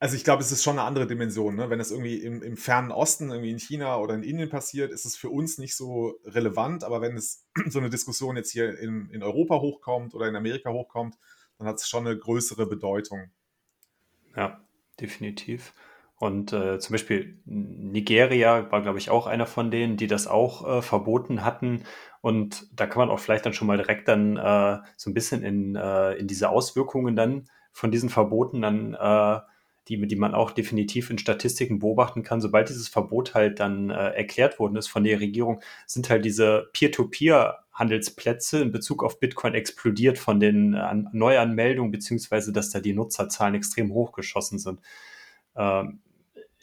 also 0.00 0.16
ich 0.16 0.24
glaube, 0.24 0.42
es 0.42 0.50
ist 0.50 0.64
schon 0.64 0.78
eine 0.78 0.88
andere 0.88 1.06
Dimension. 1.06 1.56
Ne? 1.56 1.68
Wenn 1.68 1.78
das 1.78 1.90
irgendwie 1.90 2.16
im, 2.16 2.42
im, 2.42 2.56
fernen 2.56 2.90
Osten, 2.90 3.30
irgendwie 3.30 3.50
in 3.50 3.58
China 3.58 3.98
oder 3.98 4.14
in 4.14 4.22
Indien 4.22 4.48
passiert, 4.48 4.92
ist 4.92 5.04
es 5.04 5.14
für 5.14 5.28
uns 5.28 5.58
nicht 5.58 5.76
so 5.76 6.18
relevant. 6.24 6.84
Aber 6.84 7.02
wenn 7.02 7.18
es 7.18 7.46
so 7.68 7.78
eine 7.78 7.90
Diskussion 7.90 8.36
jetzt 8.36 8.50
hier 8.50 8.78
in, 8.78 9.10
in 9.10 9.22
Europa 9.22 9.60
hochkommt 9.60 10.14
oder 10.14 10.26
in 10.26 10.36
Amerika 10.36 10.70
hochkommt, 10.70 11.18
dann 11.58 11.68
hat 11.68 11.76
es 11.76 11.88
schon 11.88 12.06
eine 12.06 12.18
größere 12.18 12.66
Bedeutung. 12.66 13.30
Ja, 14.34 14.64
definitiv. 14.98 15.74
Und 16.20 16.52
äh, 16.52 16.78
zum 16.78 16.92
Beispiel 16.92 17.40
Nigeria 17.46 18.70
war, 18.70 18.82
glaube 18.82 18.98
ich, 18.98 19.08
auch 19.08 19.26
einer 19.26 19.46
von 19.46 19.70
denen, 19.70 19.96
die 19.96 20.06
das 20.06 20.26
auch 20.26 20.68
äh, 20.68 20.82
verboten 20.82 21.46
hatten. 21.46 21.84
Und 22.20 22.68
da 22.78 22.86
kann 22.86 22.98
man 22.98 23.08
auch 23.08 23.20
vielleicht 23.20 23.46
dann 23.46 23.54
schon 23.54 23.66
mal 23.66 23.78
direkt 23.78 24.06
dann 24.06 24.36
äh, 24.36 24.80
so 24.98 25.08
ein 25.08 25.14
bisschen 25.14 25.42
in, 25.42 25.76
äh, 25.76 26.12
in 26.16 26.26
diese 26.26 26.50
Auswirkungen 26.50 27.16
dann 27.16 27.48
von 27.72 27.90
diesen 27.90 28.10
Verboten 28.10 28.60
dann 28.60 28.92
äh, 28.92 29.40
die, 29.88 30.06
die 30.06 30.16
man 30.16 30.34
auch 30.34 30.50
definitiv 30.50 31.08
in 31.08 31.16
Statistiken 31.16 31.78
beobachten 31.78 32.22
kann, 32.22 32.42
sobald 32.42 32.68
dieses 32.68 32.88
Verbot 32.88 33.32
halt 33.32 33.58
dann 33.58 33.88
äh, 33.88 34.10
erklärt 34.10 34.58
worden 34.58 34.76
ist 34.76 34.88
von 34.88 35.04
der 35.04 35.20
Regierung, 35.20 35.62
sind 35.86 36.10
halt 36.10 36.26
diese 36.26 36.68
Peer-to-Peer-Handelsplätze 36.74 38.60
in 38.60 38.72
Bezug 38.72 39.02
auf 39.02 39.20
Bitcoin 39.20 39.54
explodiert 39.54 40.18
von 40.18 40.38
den 40.38 40.78
Neuanmeldungen, 41.12 41.90
beziehungsweise 41.90 42.52
dass 42.52 42.68
da 42.68 42.80
die 42.80 42.92
Nutzerzahlen 42.92 43.54
extrem 43.54 43.94
hochgeschossen 43.94 44.58
sind. 44.58 44.80
Ähm, 45.56 46.00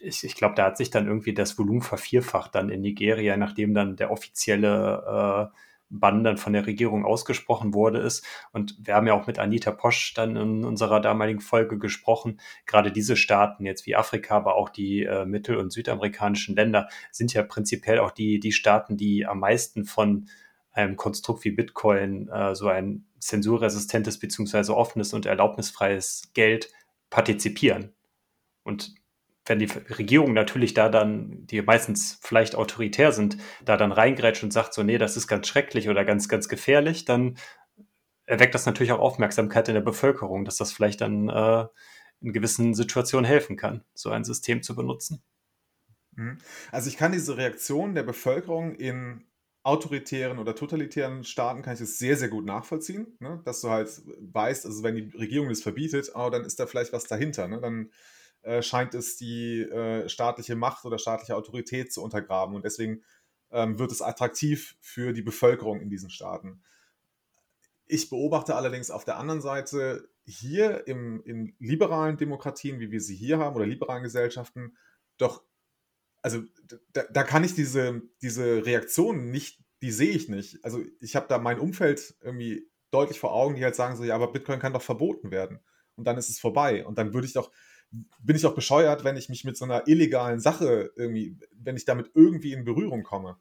ich, 0.07 0.23
ich 0.23 0.35
glaube, 0.35 0.55
da 0.55 0.65
hat 0.65 0.77
sich 0.77 0.89
dann 0.89 1.07
irgendwie 1.07 1.33
das 1.33 1.57
Volumen 1.57 1.81
vervierfacht 1.81 2.55
dann 2.55 2.69
in 2.69 2.81
Nigeria, 2.81 3.37
nachdem 3.37 3.73
dann 3.73 3.95
der 3.95 4.11
offizielle 4.11 5.51
äh, 5.51 5.57
Bann 5.89 6.23
dann 6.23 6.37
von 6.37 6.53
der 6.53 6.67
Regierung 6.67 7.05
ausgesprochen 7.05 7.73
wurde 7.73 7.99
ist. 7.99 8.25
Und 8.51 8.75
wir 8.85 8.95
haben 8.95 9.07
ja 9.07 9.13
auch 9.13 9.27
mit 9.27 9.39
Anita 9.39 9.71
Posch 9.71 10.13
dann 10.13 10.35
in 10.35 10.65
unserer 10.65 10.99
damaligen 10.99 11.39
Folge 11.39 11.77
gesprochen. 11.77 12.39
Gerade 12.65 12.91
diese 12.91 13.15
Staaten, 13.15 13.65
jetzt 13.65 13.85
wie 13.85 13.95
Afrika, 13.95 14.35
aber 14.35 14.55
auch 14.55 14.69
die 14.69 15.03
äh, 15.03 15.25
mittel- 15.25 15.57
und 15.57 15.71
südamerikanischen 15.71 16.55
Länder, 16.55 16.89
sind 17.11 17.33
ja 17.33 17.43
prinzipiell 17.43 17.99
auch 17.99 18.11
die, 18.11 18.39
die 18.39 18.51
Staaten, 18.51 18.97
die 18.97 19.25
am 19.25 19.39
meisten 19.39 19.85
von 19.85 20.27
einem 20.71 20.95
Konstrukt 20.95 21.43
wie 21.43 21.51
Bitcoin, 21.51 22.29
äh, 22.29 22.53
so 22.53 22.67
ein 22.67 23.05
zensurresistentes 23.19 24.19
beziehungsweise 24.19 24.75
offenes 24.75 25.13
und 25.13 25.25
erlaubnisfreies 25.25 26.31
Geld 26.33 26.69
partizipieren. 27.09 27.93
Und 28.63 28.93
wenn 29.47 29.59
die 29.59 29.69
Regierung 29.97 30.33
natürlich 30.33 30.73
da 30.73 30.89
dann, 30.89 31.45
die 31.47 31.61
meistens 31.61 32.19
vielleicht 32.21 32.55
autoritär 32.55 33.11
sind, 33.11 33.37
da 33.63 33.77
dann 33.77 33.91
reingrätscht 33.91 34.43
und 34.43 34.51
sagt 34.51 34.73
so, 34.73 34.83
nee, 34.83 34.97
das 34.97 35.17
ist 35.17 35.27
ganz 35.27 35.47
schrecklich 35.47 35.89
oder 35.89 36.05
ganz, 36.05 36.27
ganz 36.27 36.47
gefährlich, 36.49 37.05
dann 37.05 37.37
erweckt 38.25 38.55
das 38.55 38.65
natürlich 38.65 38.91
auch 38.91 38.99
Aufmerksamkeit 38.99 39.67
in 39.69 39.75
der 39.75 39.81
Bevölkerung, 39.81 40.45
dass 40.45 40.57
das 40.57 40.71
vielleicht 40.71 41.01
dann 41.01 41.29
äh, 41.29 41.65
in 42.21 42.33
gewissen 42.33 42.73
Situationen 42.73 43.25
helfen 43.25 43.55
kann, 43.55 43.83
so 43.93 44.09
ein 44.09 44.23
System 44.23 44.61
zu 44.63 44.75
benutzen. 44.75 45.23
Mhm. 46.15 46.37
Also 46.71 46.89
ich 46.89 46.97
kann 46.97 47.11
diese 47.11 47.37
Reaktion 47.37 47.95
der 47.95 48.03
Bevölkerung 48.03 48.75
in 48.75 49.23
autoritären 49.63 50.39
oder 50.39 50.55
totalitären 50.55 51.25
Staaten 51.25 51.61
kann 51.61 51.73
ich 51.73 51.81
das 51.81 51.97
sehr, 51.97 52.15
sehr 52.15 52.29
gut 52.29 52.45
nachvollziehen, 52.45 53.17
ne? 53.19 53.41
dass 53.43 53.59
du 53.59 53.69
halt 53.69 53.89
weißt, 54.19 54.65
also 54.65 54.81
wenn 54.81 54.95
die 54.95 55.17
Regierung 55.17 55.49
das 55.49 55.61
verbietet, 55.61 56.11
oh, 56.15 56.29
dann 56.29 56.45
ist 56.45 56.59
da 56.59 56.67
vielleicht 56.67 56.93
was 56.93 57.03
dahinter. 57.03 57.49
Ne? 57.49 57.59
Dann 57.59 57.91
äh, 58.47 58.63
scheint 58.63 58.93
es 58.93 59.17
die 59.17 59.61
äh, 59.61 60.07
staatliche 60.07 60.55
Macht 60.55 60.85
oder 60.85 60.97
staatliche 60.97 61.35
Autorität 61.35 61.91
zu 61.91 62.01
untergraben 62.01 62.55
und 62.55 62.63
deswegen 62.63 63.03
ähm, 63.51 63.77
wird 63.77 63.91
es 63.91 64.01
attraktiv 64.01 64.77
für 64.79 65.11
die 65.11 65.21
Bevölkerung 65.21 65.81
in 65.81 65.89
diesen 65.89 66.09
Staaten. 66.09 66.63
Ich 67.85 68.09
beobachte 68.09 68.55
allerdings 68.55 68.89
auf 68.89 69.03
der 69.03 69.17
anderen 69.17 69.41
Seite 69.41 70.09
hier 70.25 70.87
im, 70.87 71.21
in 71.23 71.55
liberalen 71.59 72.15
Demokratien, 72.15 72.79
wie 72.79 72.91
wir 72.91 73.01
sie 73.01 73.15
hier 73.15 73.37
haben, 73.37 73.55
oder 73.55 73.65
liberalen 73.65 74.03
Gesellschaften, 74.03 74.77
doch 75.17 75.43
also 76.21 76.41
da, 76.93 77.03
da, 77.03 77.23
kann 77.23 77.43
ich 77.43 77.53
diese, 77.53 78.01
diese 78.21 78.65
Reaktionen 78.65 79.29
nicht, 79.29 79.61
die 79.81 79.91
sehe 79.91 80.11
ich 80.11 80.29
nicht. 80.29 80.63
Also 80.63 80.83
ich 80.99 81.15
habe 81.15 81.27
da 81.27 81.37
mein 81.37 81.59
Umfeld 81.59 82.15
irgendwie 82.21 82.69
deutlich 82.91 83.19
vor 83.19 83.33
Augen, 83.33 83.55
die 83.55 83.63
halt 83.63 83.75
sagen 83.75 83.95
so, 83.95 84.03
ja, 84.03 84.15
aber 84.15 84.31
Bitcoin 84.31 84.59
kann 84.59 84.73
doch 84.73 84.81
verboten 84.81 85.31
werden. 85.31 85.59
Und 85.95 86.05
dann 86.05 86.17
ist 86.17 86.29
es 86.29 86.39
vorbei. 86.39 86.85
Und 86.85 86.97
dann 86.97 87.13
würde 87.13 87.27
ich 87.27 87.33
doch, 87.33 87.51
bin 87.91 88.35
ich 88.35 88.41
doch 88.41 88.55
bescheuert, 88.55 89.03
wenn 89.03 89.17
ich 89.17 89.29
mich 89.29 89.43
mit 89.43 89.57
so 89.57 89.65
einer 89.65 89.87
illegalen 89.87 90.39
Sache 90.39 90.91
irgendwie, 90.95 91.37
wenn 91.51 91.77
ich 91.77 91.85
damit 91.85 92.11
irgendwie 92.13 92.53
in 92.53 92.65
Berührung 92.65 93.03
komme. 93.03 93.37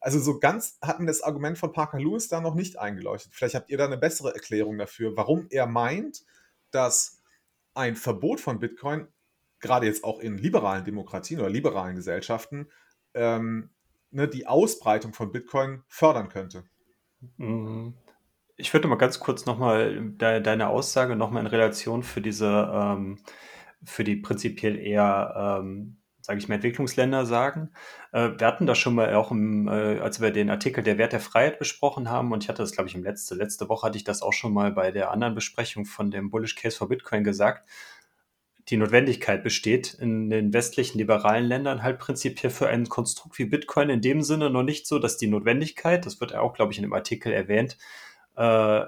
Also 0.00 0.20
so 0.20 0.38
ganz 0.38 0.78
hat 0.80 1.00
mir 1.00 1.06
das 1.06 1.22
Argument 1.22 1.58
von 1.58 1.72
Parker 1.72 1.98
Lewis 1.98 2.28
da 2.28 2.40
noch 2.40 2.54
nicht 2.54 2.78
eingeleuchtet. 2.78 3.34
Vielleicht 3.34 3.56
habt 3.56 3.70
ihr 3.70 3.78
da 3.78 3.86
eine 3.86 3.98
bessere 3.98 4.32
Erklärung 4.32 4.78
dafür, 4.78 5.16
warum 5.16 5.46
er 5.50 5.66
meint, 5.66 6.24
dass 6.70 7.22
ein 7.74 7.96
Verbot 7.96 8.40
von 8.40 8.60
Bitcoin 8.60 9.08
gerade 9.60 9.86
jetzt 9.86 10.04
auch 10.04 10.20
in 10.20 10.38
liberalen 10.38 10.84
Demokratien 10.84 11.40
oder 11.40 11.50
liberalen 11.50 11.96
Gesellschaften, 11.96 12.68
ähm, 13.14 13.70
ne, 14.10 14.28
die 14.28 14.46
Ausbreitung 14.46 15.12
von 15.12 15.32
Bitcoin 15.32 15.82
fördern 15.88 16.28
könnte. 16.28 16.64
Mhm. 17.36 17.94
Ich 18.56 18.72
würde 18.72 18.88
mal 18.88 18.96
ganz 18.96 19.20
kurz 19.20 19.46
nochmal 19.46 20.00
de 20.00 20.40
deine 20.40 20.68
Aussage 20.68 21.16
nochmal 21.16 21.42
in 21.42 21.48
Relation 21.48 22.02
für 22.02 22.20
diese, 22.20 22.70
ähm, 22.72 23.18
für 23.84 24.04
die 24.04 24.16
prinzipiell 24.16 24.78
eher, 24.78 25.60
ähm, 25.62 25.98
sage 26.20 26.38
ich 26.38 26.48
mal, 26.48 26.56
Entwicklungsländer 26.56 27.26
sagen. 27.26 27.70
Äh, 28.12 28.30
wir 28.38 28.46
hatten 28.46 28.66
das 28.66 28.78
schon 28.78 28.94
mal 28.94 29.14
auch, 29.14 29.30
im, 29.30 29.68
äh, 29.68 30.00
als 30.00 30.20
wir 30.20 30.30
den 30.30 30.50
Artikel 30.50 30.84
Der 30.84 30.98
Wert 30.98 31.12
der 31.12 31.20
Freiheit 31.20 31.58
besprochen 31.58 32.10
haben, 32.10 32.32
und 32.32 32.42
ich 32.42 32.48
hatte 32.48 32.62
das, 32.62 32.72
glaube 32.72 32.88
ich, 32.88 32.94
im 32.94 33.02
letzte, 33.02 33.34
letzte 33.34 33.68
Woche 33.68 33.86
hatte 33.86 33.96
ich 33.96 34.04
das 34.04 34.22
auch 34.22 34.32
schon 34.32 34.52
mal 34.52 34.72
bei 34.72 34.90
der 34.90 35.10
anderen 35.10 35.34
Besprechung 35.34 35.84
von 35.84 36.10
dem 36.10 36.30
Bullish 36.30 36.56
Case 36.56 36.76
for 36.76 36.88
Bitcoin 36.88 37.24
gesagt, 37.24 37.68
die 38.68 38.76
Notwendigkeit 38.76 39.42
besteht, 39.42 39.94
in 39.94 40.28
den 40.28 40.52
westlichen 40.52 40.98
liberalen 40.98 41.46
Ländern 41.46 41.82
halt 41.82 41.98
prinzipiell 41.98 42.50
für 42.50 42.68
ein 42.68 42.88
Konstrukt 42.88 43.38
wie 43.38 43.46
Bitcoin 43.46 43.88
in 43.88 44.02
dem 44.02 44.22
Sinne 44.22 44.50
noch 44.50 44.62
nicht 44.62 44.86
so, 44.86 44.98
dass 44.98 45.16
die 45.16 45.26
Notwendigkeit, 45.26 46.04
das 46.04 46.20
wird 46.20 46.32
ja 46.32 46.40
auch, 46.40 46.52
glaube 46.52 46.72
ich, 46.72 46.78
in 46.78 46.82
dem 46.82 46.92
Artikel 46.92 47.32
erwähnt, 47.32 47.78
äh, 48.36 48.84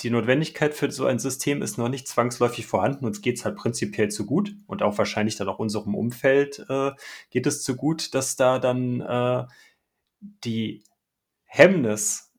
die 0.00 0.10
Notwendigkeit 0.10 0.74
für 0.74 0.90
so 0.90 1.06
ein 1.06 1.18
System 1.18 1.62
ist 1.62 1.78
noch 1.78 1.88
nicht 1.88 2.08
zwangsläufig 2.08 2.66
vorhanden. 2.66 3.06
Uns 3.06 3.22
geht 3.22 3.38
es 3.38 3.44
halt 3.44 3.56
prinzipiell 3.56 4.10
zu 4.10 4.26
gut 4.26 4.54
und 4.66 4.82
auch 4.82 4.98
wahrscheinlich 4.98 5.36
dann 5.36 5.48
auch 5.48 5.58
unserem 5.58 5.94
Umfeld 5.94 6.64
äh, 6.68 6.92
geht 7.30 7.46
es 7.46 7.62
zu 7.62 7.76
gut, 7.76 8.14
dass 8.14 8.36
da 8.36 8.58
dann 8.58 9.00
äh, 9.00 9.44
die 10.20 10.82
Hemmnis, 11.44 12.32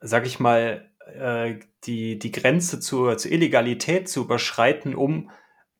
sag 0.00 0.26
ich 0.26 0.40
mal, 0.40 0.90
äh, 1.06 1.56
die, 1.84 2.18
die 2.18 2.32
Grenze 2.32 2.80
zur, 2.80 3.18
zur 3.18 3.30
Illegalität 3.30 4.08
zu 4.08 4.22
überschreiten, 4.22 4.94
um 4.94 5.30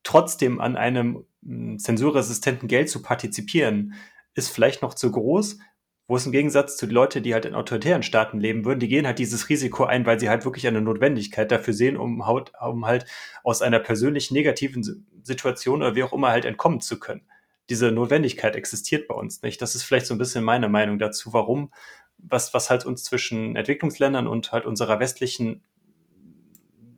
trotzdem 0.03 0.61
an 0.61 0.77
einem 0.77 1.25
hm, 1.43 1.79
zensurresistenten 1.79 2.67
Geld 2.67 2.89
zu 2.89 3.01
partizipieren, 3.01 3.95
ist 4.35 4.49
vielleicht 4.49 4.81
noch 4.81 4.93
zu 4.93 5.11
groß. 5.11 5.57
Wo 6.07 6.15
es 6.15 6.25
im 6.25 6.31
Gegensatz 6.31 6.77
zu 6.77 6.85
den 6.85 6.93
Leuten, 6.93 7.23
die 7.23 7.33
halt 7.33 7.45
in 7.45 7.55
autoritären 7.55 8.03
Staaten 8.03 8.39
leben 8.39 8.63
würden, 8.63 8.79
die 8.79 8.87
gehen 8.87 9.07
halt 9.07 9.17
dieses 9.17 9.49
Risiko 9.49 9.85
ein, 9.85 10.05
weil 10.05 10.19
sie 10.19 10.29
halt 10.29 10.45
wirklich 10.45 10.67
eine 10.67 10.81
Notwendigkeit 10.81 11.51
dafür 11.51 11.73
sehen, 11.73 11.97
um, 11.97 12.21
um 12.21 12.85
halt 12.85 13.05
aus 13.43 13.61
einer 13.63 13.79
persönlich 13.79 14.29
negativen 14.29 15.05
Situation 15.23 15.81
oder 15.81 15.95
wie 15.95 16.03
auch 16.03 16.13
immer 16.13 16.29
halt 16.29 16.45
entkommen 16.45 16.79
zu 16.79 16.99
können. 16.99 17.23
Diese 17.69 17.91
Notwendigkeit 17.91 18.55
existiert 18.55 19.07
bei 19.07 19.15
uns 19.15 19.41
nicht. 19.41 19.59
Das 19.61 19.73
ist 19.73 19.83
vielleicht 19.83 20.05
so 20.05 20.13
ein 20.13 20.19
bisschen 20.19 20.43
meine 20.43 20.69
Meinung 20.69 20.99
dazu, 20.99 21.33
warum, 21.33 21.71
was, 22.19 22.53
was 22.53 22.69
halt 22.69 22.85
uns 22.85 23.03
zwischen 23.03 23.55
Entwicklungsländern 23.55 24.27
und 24.27 24.51
halt 24.51 24.65
unserer 24.65 24.99
westlichen, 24.99 25.63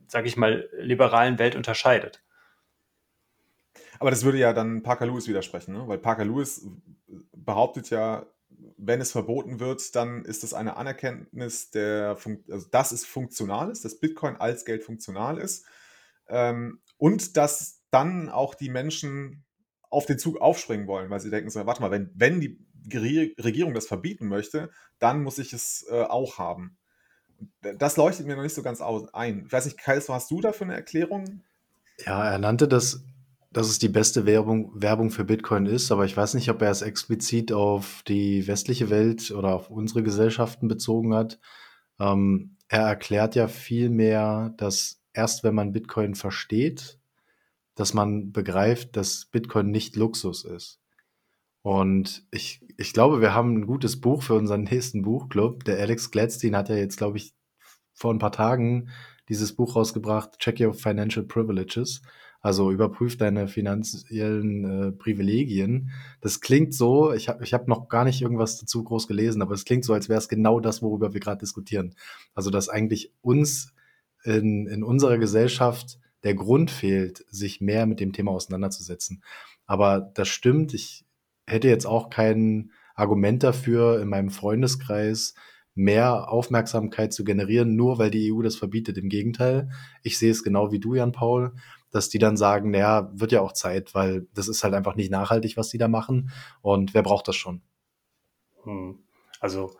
sage 0.06 0.28
ich 0.28 0.36
mal, 0.36 0.68
liberalen 0.78 1.38
Welt 1.38 1.56
unterscheidet. 1.56 2.22
Aber 3.98 4.10
das 4.10 4.24
würde 4.24 4.38
ja 4.38 4.52
dann 4.52 4.82
Parker 4.82 5.06
Lewis 5.06 5.28
widersprechen, 5.28 5.74
ne? 5.74 5.88
weil 5.88 5.98
Parker 5.98 6.24
Lewis 6.24 6.66
behauptet 7.32 7.90
ja, 7.90 8.26
wenn 8.76 9.00
es 9.00 9.12
verboten 9.12 9.60
wird, 9.60 9.94
dann 9.94 10.24
ist 10.24 10.44
es 10.44 10.54
eine 10.54 10.76
Anerkenntnis, 10.76 11.70
der 11.70 12.16
also 12.50 12.66
dass 12.70 12.92
es 12.92 13.04
funktional 13.04 13.70
ist, 13.70 13.84
dass 13.84 14.00
Bitcoin 14.00 14.36
als 14.36 14.64
Geld 14.64 14.84
funktional 14.84 15.38
ist 15.38 15.66
ähm, 16.28 16.80
und 16.96 17.36
dass 17.36 17.82
dann 17.90 18.28
auch 18.28 18.54
die 18.54 18.70
Menschen 18.70 19.44
auf 19.90 20.06
den 20.06 20.18
Zug 20.18 20.40
aufspringen 20.40 20.86
wollen, 20.86 21.10
weil 21.10 21.20
sie 21.20 21.30
denken 21.30 21.50
so, 21.50 21.64
warte 21.66 21.80
mal, 21.80 21.90
wenn, 21.90 22.10
wenn 22.14 22.40
die 22.40 22.58
Regierung 22.92 23.74
das 23.74 23.86
verbieten 23.86 24.28
möchte, 24.28 24.70
dann 24.98 25.22
muss 25.22 25.38
ich 25.38 25.52
es 25.52 25.86
äh, 25.90 26.02
auch 26.02 26.38
haben. 26.38 26.76
Das 27.60 27.96
leuchtet 27.96 28.26
mir 28.26 28.36
noch 28.36 28.42
nicht 28.42 28.54
so 28.54 28.62
ganz 28.62 28.80
ein. 28.80 29.44
Ich 29.46 29.52
weiß 29.52 29.66
nicht, 29.66 29.78
Kais, 29.78 30.08
was 30.08 30.22
hast 30.22 30.30
du 30.30 30.40
da 30.40 30.52
für 30.52 30.64
eine 30.64 30.74
Erklärung? 30.74 31.42
Ja, 32.04 32.30
er 32.30 32.38
nannte 32.38 32.66
das 32.66 33.02
dass 33.50 33.68
es 33.68 33.78
die 33.78 33.88
beste 33.88 34.26
Werbung, 34.26 34.70
Werbung 34.74 35.10
für 35.10 35.24
Bitcoin 35.24 35.66
ist, 35.66 35.90
aber 35.90 36.04
ich 36.04 36.16
weiß 36.16 36.34
nicht, 36.34 36.50
ob 36.50 36.60
er 36.60 36.70
es 36.70 36.82
explizit 36.82 37.52
auf 37.52 38.02
die 38.06 38.46
westliche 38.46 38.90
Welt 38.90 39.30
oder 39.30 39.54
auf 39.54 39.70
unsere 39.70 40.02
Gesellschaften 40.02 40.68
bezogen 40.68 41.14
hat. 41.14 41.38
Ähm, 41.98 42.56
er 42.68 42.82
erklärt 42.82 43.34
ja 43.34 43.48
vielmehr, 43.48 44.52
dass 44.58 45.00
erst 45.14 45.44
wenn 45.44 45.54
man 45.54 45.72
Bitcoin 45.72 46.14
versteht, 46.14 46.98
dass 47.74 47.94
man 47.94 48.32
begreift, 48.32 48.96
dass 48.96 49.26
Bitcoin 49.26 49.70
nicht 49.70 49.96
Luxus 49.96 50.44
ist. 50.44 50.80
Und 51.62 52.26
ich, 52.30 52.60
ich 52.76 52.92
glaube, 52.92 53.20
wir 53.20 53.34
haben 53.34 53.54
ein 53.56 53.66
gutes 53.66 54.00
Buch 54.00 54.22
für 54.22 54.34
unseren 54.34 54.64
nächsten 54.70 55.02
Buchclub. 55.02 55.64
Der 55.64 55.78
Alex 55.78 56.10
Gladstein 56.10 56.56
hat 56.56 56.68
ja 56.68 56.76
jetzt, 56.76 56.98
glaube 56.98 57.16
ich, 57.16 57.34
vor 57.94 58.12
ein 58.12 58.18
paar 58.18 58.32
Tagen 58.32 58.90
dieses 59.28 59.54
Buch 59.54 59.76
rausgebracht, 59.76 60.38
Check 60.38 60.60
Your 60.60 60.72
Financial 60.72 61.24
Privileges. 61.24 62.02
Also 62.40 62.70
überprüf 62.70 63.16
deine 63.16 63.48
finanziellen 63.48 64.64
äh, 64.64 64.92
Privilegien. 64.92 65.90
Das 66.20 66.40
klingt 66.40 66.72
so, 66.72 67.12
ich 67.12 67.28
habe 67.28 67.42
ich 67.42 67.52
hab 67.52 67.66
noch 67.66 67.88
gar 67.88 68.04
nicht 68.04 68.22
irgendwas 68.22 68.58
dazu 68.60 68.84
groß 68.84 69.08
gelesen, 69.08 69.42
aber 69.42 69.54
es 69.54 69.64
klingt 69.64 69.84
so, 69.84 69.92
als 69.92 70.08
wäre 70.08 70.18
es 70.18 70.28
genau 70.28 70.60
das, 70.60 70.80
worüber 70.80 71.12
wir 71.12 71.20
gerade 71.20 71.40
diskutieren. 71.40 71.94
Also 72.34 72.50
dass 72.50 72.68
eigentlich 72.68 73.12
uns 73.22 73.74
in, 74.22 74.66
in 74.68 74.84
unserer 74.84 75.18
Gesellschaft 75.18 75.98
der 76.22 76.34
Grund 76.34 76.70
fehlt, 76.70 77.24
sich 77.28 77.60
mehr 77.60 77.86
mit 77.86 78.00
dem 78.00 78.12
Thema 78.12 78.32
auseinanderzusetzen. 78.32 79.22
Aber 79.66 80.00
das 80.14 80.28
stimmt, 80.28 80.74
ich 80.74 81.04
hätte 81.46 81.68
jetzt 81.68 81.86
auch 81.86 82.10
kein 82.10 82.70
Argument 82.94 83.42
dafür, 83.42 84.00
in 84.00 84.08
meinem 84.08 84.30
Freundeskreis 84.30 85.34
mehr 85.74 86.28
Aufmerksamkeit 86.28 87.12
zu 87.12 87.22
generieren, 87.22 87.76
nur 87.76 87.98
weil 87.98 88.10
die 88.10 88.32
EU 88.32 88.42
das 88.42 88.56
verbietet. 88.56 88.98
Im 88.98 89.08
Gegenteil, 89.08 89.70
ich 90.02 90.18
sehe 90.18 90.32
es 90.32 90.42
genau 90.42 90.72
wie 90.72 90.80
du, 90.80 90.94
Jan 90.94 91.12
Paul 91.12 91.52
dass 91.90 92.08
die 92.08 92.18
dann 92.18 92.36
sagen, 92.36 92.70
naja, 92.70 93.10
wird 93.12 93.32
ja 93.32 93.40
auch 93.40 93.52
Zeit, 93.52 93.94
weil 93.94 94.26
das 94.34 94.48
ist 94.48 94.64
halt 94.64 94.74
einfach 94.74 94.94
nicht 94.94 95.10
nachhaltig, 95.10 95.56
was 95.56 95.68
die 95.68 95.78
da 95.78 95.88
machen. 95.88 96.30
Und 96.60 96.94
wer 96.94 97.02
braucht 97.02 97.28
das 97.28 97.36
schon? 97.36 97.62
Hm. 98.64 98.98
Also 99.40 99.72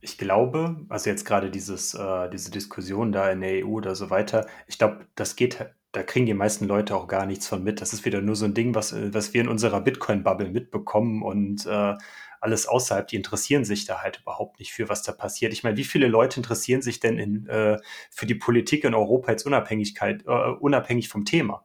ich 0.00 0.18
glaube, 0.18 0.84
also 0.88 1.10
jetzt 1.10 1.24
gerade 1.24 1.50
dieses, 1.50 1.94
äh, 1.94 2.30
diese 2.30 2.50
Diskussion 2.50 3.12
da 3.12 3.30
in 3.30 3.40
der 3.40 3.66
EU 3.66 3.70
oder 3.70 3.94
so 3.94 4.10
weiter, 4.10 4.46
ich 4.66 4.78
glaube, 4.78 5.06
das 5.14 5.36
geht, 5.36 5.66
da 5.92 6.02
kriegen 6.02 6.26
die 6.26 6.34
meisten 6.34 6.66
Leute 6.66 6.96
auch 6.96 7.08
gar 7.08 7.26
nichts 7.26 7.46
von 7.46 7.62
mit. 7.62 7.80
Das 7.80 7.92
ist 7.92 8.04
wieder 8.04 8.20
nur 8.20 8.36
so 8.36 8.44
ein 8.44 8.54
Ding, 8.54 8.74
was, 8.74 8.94
was 9.12 9.34
wir 9.34 9.40
in 9.40 9.48
unserer 9.48 9.80
Bitcoin-Bubble 9.80 10.50
mitbekommen 10.50 11.22
und 11.22 11.66
äh, 11.66 11.94
alles 12.40 12.66
außerhalb, 12.66 13.06
die 13.08 13.16
interessieren 13.16 13.64
sich 13.64 13.84
da 13.84 14.02
halt 14.02 14.20
überhaupt 14.20 14.58
nicht 14.58 14.72
für, 14.72 14.88
was 14.88 15.02
da 15.02 15.12
passiert. 15.12 15.52
Ich 15.52 15.62
meine, 15.62 15.76
wie 15.76 15.84
viele 15.84 16.08
Leute 16.08 16.38
interessieren 16.38 16.82
sich 16.82 17.00
denn 17.00 17.18
in, 17.18 17.46
äh, 17.48 17.78
für 18.10 18.26
die 18.26 18.34
Politik 18.34 18.84
in 18.84 18.94
Europa 18.94 19.30
jetzt 19.30 19.46
Unabhängigkeit, 19.46 20.24
äh, 20.26 20.50
unabhängig 20.60 21.08
vom 21.08 21.24
Thema? 21.24 21.64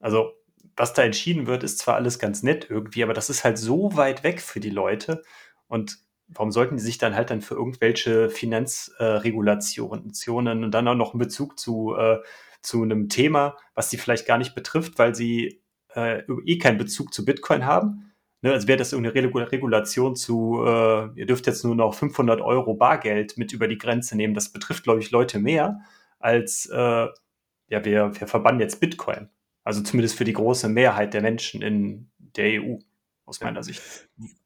Also, 0.00 0.32
was 0.76 0.94
da 0.94 1.02
entschieden 1.02 1.46
wird, 1.46 1.64
ist 1.64 1.78
zwar 1.78 1.96
alles 1.96 2.18
ganz 2.18 2.42
nett 2.42 2.68
irgendwie, 2.70 3.02
aber 3.02 3.14
das 3.14 3.30
ist 3.30 3.44
halt 3.44 3.58
so 3.58 3.96
weit 3.96 4.24
weg 4.24 4.40
für 4.40 4.60
die 4.60 4.70
Leute. 4.70 5.22
Und 5.68 5.98
warum 6.28 6.52
sollten 6.52 6.76
die 6.76 6.82
sich 6.82 6.98
dann 6.98 7.14
halt 7.14 7.30
dann 7.30 7.42
für 7.42 7.54
irgendwelche 7.54 8.30
Finanzregulationen 8.30 10.64
und 10.64 10.70
dann 10.70 10.88
auch 10.88 10.94
noch 10.94 11.12
einen 11.12 11.20
Bezug 11.20 11.58
zu, 11.58 11.94
äh, 11.96 12.18
zu 12.62 12.82
einem 12.82 13.08
Thema, 13.08 13.56
was 13.74 13.90
sie 13.90 13.98
vielleicht 13.98 14.26
gar 14.26 14.38
nicht 14.38 14.54
betrifft, 14.54 14.98
weil 14.98 15.14
sie 15.14 15.62
äh, 15.94 16.22
eh 16.46 16.58
keinen 16.58 16.78
Bezug 16.78 17.12
zu 17.12 17.24
Bitcoin 17.24 17.66
haben? 17.66 18.11
Ne, 18.44 18.52
also 18.52 18.66
wäre 18.66 18.78
das 18.78 18.92
irgendeine 18.92 19.52
Regulation 19.52 20.16
zu, 20.16 20.64
äh, 20.66 21.10
ihr 21.14 21.26
dürft 21.26 21.46
jetzt 21.46 21.64
nur 21.64 21.76
noch 21.76 21.94
500 21.94 22.40
Euro 22.40 22.74
Bargeld 22.74 23.38
mit 23.38 23.52
über 23.52 23.68
die 23.68 23.78
Grenze 23.78 24.16
nehmen. 24.16 24.34
Das 24.34 24.48
betrifft, 24.48 24.82
glaube 24.82 24.98
ich, 25.00 25.12
Leute 25.12 25.38
mehr 25.38 25.80
als, 26.18 26.66
äh, 26.66 26.76
ja, 26.76 27.84
wir, 27.84 28.10
wir 28.18 28.26
verbannen 28.26 28.60
jetzt 28.60 28.80
Bitcoin. 28.80 29.30
Also 29.62 29.80
zumindest 29.82 30.18
für 30.18 30.24
die 30.24 30.32
große 30.32 30.68
Mehrheit 30.68 31.14
der 31.14 31.22
Menschen 31.22 31.62
in 31.62 32.10
der 32.18 32.62
EU. 32.62 32.78
aus 33.24 33.40
meiner 33.40 33.62
Sicht. 33.62 33.80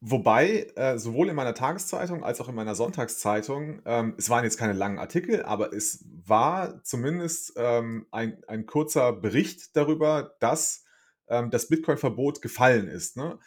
Wobei, 0.00 0.70
äh, 0.76 0.98
sowohl 0.98 1.30
in 1.30 1.34
meiner 1.34 1.54
Tageszeitung 1.54 2.22
als 2.22 2.40
auch 2.42 2.50
in 2.50 2.54
meiner 2.54 2.74
Sonntagszeitung, 2.74 3.80
ähm, 3.86 4.14
es 4.18 4.28
waren 4.28 4.44
jetzt 4.44 4.58
keine 4.58 4.74
langen 4.74 4.98
Artikel, 4.98 5.42
aber 5.42 5.72
es 5.72 6.04
war 6.26 6.82
zumindest 6.84 7.54
ähm, 7.56 8.06
ein, 8.10 8.44
ein 8.46 8.66
kurzer 8.66 9.14
Bericht 9.14 9.74
darüber, 9.74 10.36
dass 10.40 10.84
ähm, 11.28 11.50
das 11.50 11.68
Bitcoin-Verbot 11.68 12.42
gefallen 12.42 12.88
ist. 12.88 13.16
Ne? 13.16 13.38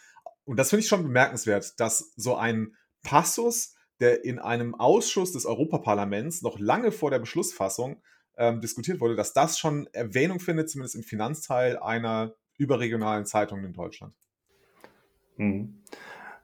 Und 0.50 0.56
das 0.56 0.70
finde 0.70 0.80
ich 0.80 0.88
schon 0.88 1.04
bemerkenswert, 1.04 1.78
dass 1.78 2.12
so 2.16 2.34
ein 2.34 2.74
Passus, 3.04 3.76
der 4.00 4.24
in 4.24 4.40
einem 4.40 4.74
Ausschuss 4.74 5.30
des 5.30 5.46
Europaparlaments 5.46 6.42
noch 6.42 6.58
lange 6.58 6.90
vor 6.90 7.12
der 7.12 7.20
Beschlussfassung 7.20 8.02
ähm, 8.36 8.60
diskutiert 8.60 9.00
wurde, 9.00 9.14
dass 9.14 9.32
das 9.32 9.60
schon 9.60 9.86
Erwähnung 9.92 10.40
findet, 10.40 10.68
zumindest 10.68 10.96
im 10.96 11.04
Finanzteil 11.04 11.78
einer 11.78 12.34
überregionalen 12.58 13.26
Zeitung 13.26 13.62
in 13.62 13.72
Deutschland. 13.72 14.12
Mhm. 15.36 15.84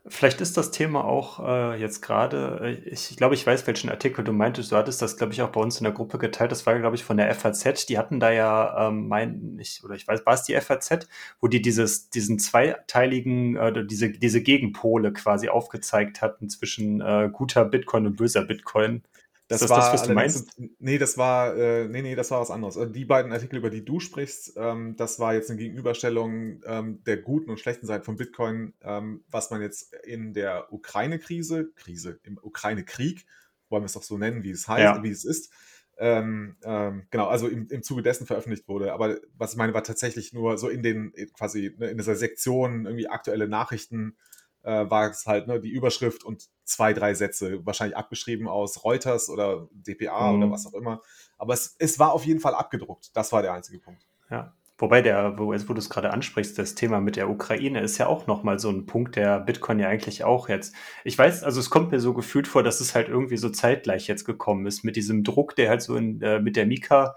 Vielleicht 0.09 0.41
ist 0.41 0.57
das 0.57 0.71
Thema 0.71 1.05
auch 1.05 1.41
äh, 1.45 1.81
jetzt 1.81 2.01
gerade, 2.01 2.61
äh, 2.63 2.89
ich 2.89 3.17
glaube, 3.17 3.35
ich 3.35 3.45
weiß, 3.45 3.67
welchen 3.67 3.91
Artikel 3.91 4.25
du 4.25 4.33
meintest. 4.33 4.71
Du 4.71 4.77
hattest 4.77 5.03
das, 5.03 5.17
glaube 5.17 5.33
ich, 5.33 5.43
auch 5.43 5.51
bei 5.51 5.61
uns 5.61 5.79
in 5.79 5.85
der 5.85 5.93
Gruppe 5.93 6.19
geteilt. 6.19 6.53
Das 6.53 6.65
war, 6.65 6.79
glaube 6.79 6.95
ich, 6.95 7.03
von 7.03 7.17
der 7.17 7.35
FAZ. 7.35 7.87
Die 7.87 7.99
hatten 7.99 8.21
da 8.21 8.31
ja, 8.31 8.89
ähm, 8.89 9.09
mein, 9.09 9.59
ich, 9.61 9.83
oder 9.85 9.97
ich 9.97 10.07
weiß, 10.07 10.25
war 10.25 10.35
es 10.35 10.45
die 10.45 10.55
FAZ, 10.61 11.09
wo 11.41 11.49
die 11.49 11.61
dieses, 11.61 12.09
diesen 12.11 12.39
zweiteiligen, 12.39 13.57
äh, 13.57 13.85
diese, 13.85 14.11
diese 14.11 14.43
Gegenpole 14.43 15.13
quasi 15.13 15.49
aufgezeigt 15.49 16.23
hatten 16.23 16.49
zwischen 16.51 17.01
äh, 17.01 17.29
guter 17.33 17.65
Bitcoin 17.65 18.07
und 18.07 18.17
böser 18.17 18.45
Bitcoin. 18.45 19.03
Das, 19.49 19.61
das 19.61 19.71
war 19.71 19.79
das, 19.79 19.93
was 19.93 20.03
du 20.03 20.13
meinst? 20.13 20.61
Nee, 20.79 20.99
das 20.99 21.17
war, 21.17 21.57
äh, 21.57 21.87
nee, 21.87 22.03
nee, 22.03 22.17
das 22.17 22.33
war 22.33 22.41
was 22.41 22.51
anderes. 22.51 22.77
Also 22.77 22.93
die 22.93 23.05
beiden 23.05 23.33
Artikel, 23.33 23.59
über 23.59 23.71
die 23.71 23.85
du 23.85 24.01
sprichst, 24.01 24.55
ähm, 24.57 24.97
das 24.97 25.21
war 25.21 25.35
jetzt 25.35 25.51
eine 25.51 25.59
Gegenüberstellung 25.59 26.63
ähm, 26.67 27.05
der 27.05 27.19
guten 27.19 27.51
und 27.51 27.61
schlechten 27.61 27.87
Seite 27.87 28.05
von 28.05 28.17
Bitcoin, 28.17 28.75
ähm, 28.83 29.23
was 29.31 29.51
man 29.51 29.63
jetzt 29.63 29.95
in 30.05 30.35
der 30.35 30.73
Ukraine-Krise, 30.73 31.71
Krise, 31.77 32.19
im 32.25 32.39
Ukraine-Krieg, 32.43 33.25
wollen 33.69 33.83
wir 33.83 33.87
es 33.87 33.93
doch 33.93 34.03
so 34.03 34.19
nennen, 34.19 34.43
wie 34.43 34.51
es 34.51 34.67
heißt, 34.67 34.83
ja. 34.83 35.03
wie 35.03 35.11
es 35.11 35.25
ist, 35.25 35.53
ähm, 35.99 36.57
ähm, 36.63 37.07
genau, 37.11 37.29
also 37.29 37.49
im, 37.49 37.69
im 37.69 37.83
Zuge 37.83 38.03
dessen 38.03 38.27
veröffentlicht 38.27 38.69
wurde. 38.69 38.93
Aber 38.93 39.17
was 39.37 39.53
ich 39.53 39.57
meine, 39.57 39.73
war 39.75 39.83
tatsächlich 39.83 40.33
nur 40.33 40.59
so 40.59 40.69
in 40.69 40.83
den, 40.83 41.13
quasi 41.33 41.75
ne, 41.79 41.89
in 41.89 41.97
dieser 41.97 42.17
Sektion 42.17 42.85
irgendwie 42.85 43.09
aktuelle 43.09 43.49
Nachrichten 43.49 44.17
äh, 44.67 44.91
war 44.91 45.09
es 45.09 45.27
halt 45.27 45.47
ne, 45.47 45.61
die 45.61 45.71
Überschrift 45.71 46.25
und 46.25 46.49
zwei, 46.65 46.93
drei 46.93 47.15
Sätze, 47.15 47.65
wahrscheinlich 47.65 47.97
abgeschrieben 47.97 48.49
aus 48.49 48.85
Reuters 48.85 49.31
oder 49.31 49.69
DPA 49.73 50.33
mhm. 50.33 50.43
oder 50.43 50.51
was 50.51 50.67
auch 50.67 50.75
immer. 50.75 51.01
Aber 51.39 51.55
es, 51.55 51.77
es 51.79 51.99
war 51.99 52.13
auf 52.13 52.27
jeden 52.27 52.41
Fall 52.41 52.55
abgedruckt. 52.55 53.17
Das 53.17 53.33
war 53.33 53.43
der 53.43 53.53
einzige 53.53 53.79
Punkt. 53.79 54.07
Ja. 54.29 54.53
Wobei 54.79 55.01
der, 55.01 55.39
wo, 55.39 55.53
wo 55.53 55.73
du 55.73 55.79
es 55.79 55.89
gerade 55.89 56.11
ansprichst, 56.11 56.59
das 56.59 56.75
Thema 56.75 57.01
mit 57.01 57.17
der 57.17 57.31
Ukraine 57.31 57.81
ist 57.81 57.97
ja 57.97 58.09
auch 58.09 58.27
nochmal 58.27 58.59
so 58.59 58.69
ein 58.69 58.85
Punkt, 58.85 59.17
der 59.17 59.41
Bitcoin 59.41 59.79
ja 59.79 59.89
eigentlich 59.89 60.25
auch 60.25 60.51
jetzt. 60.51 60.75
Ich 61.03 61.17
weiß, 61.17 61.45
also 61.45 61.61
es 61.61 61.71
kommt 61.71 61.93
mir 61.93 62.01
so 62.01 62.13
gefühlt 62.13 62.47
vor, 62.47 62.63
dass 62.63 62.81
es 62.81 62.95
halt 62.95 63.09
irgendwie 63.09 63.39
so 63.39 63.49
zeitgleich 63.49 64.07
jetzt 64.07 64.25
gekommen 64.25 64.67
ist 64.67 64.85
mit 64.85 64.97
diesem 64.97 65.25
Druck, 65.25 65.57
der 65.57 65.71
halt 65.71 65.81
so 65.81 65.97
in, 65.97 66.21
äh, 66.21 66.41
mit 66.41 66.57
der 66.57 66.67
Mika 66.67 67.17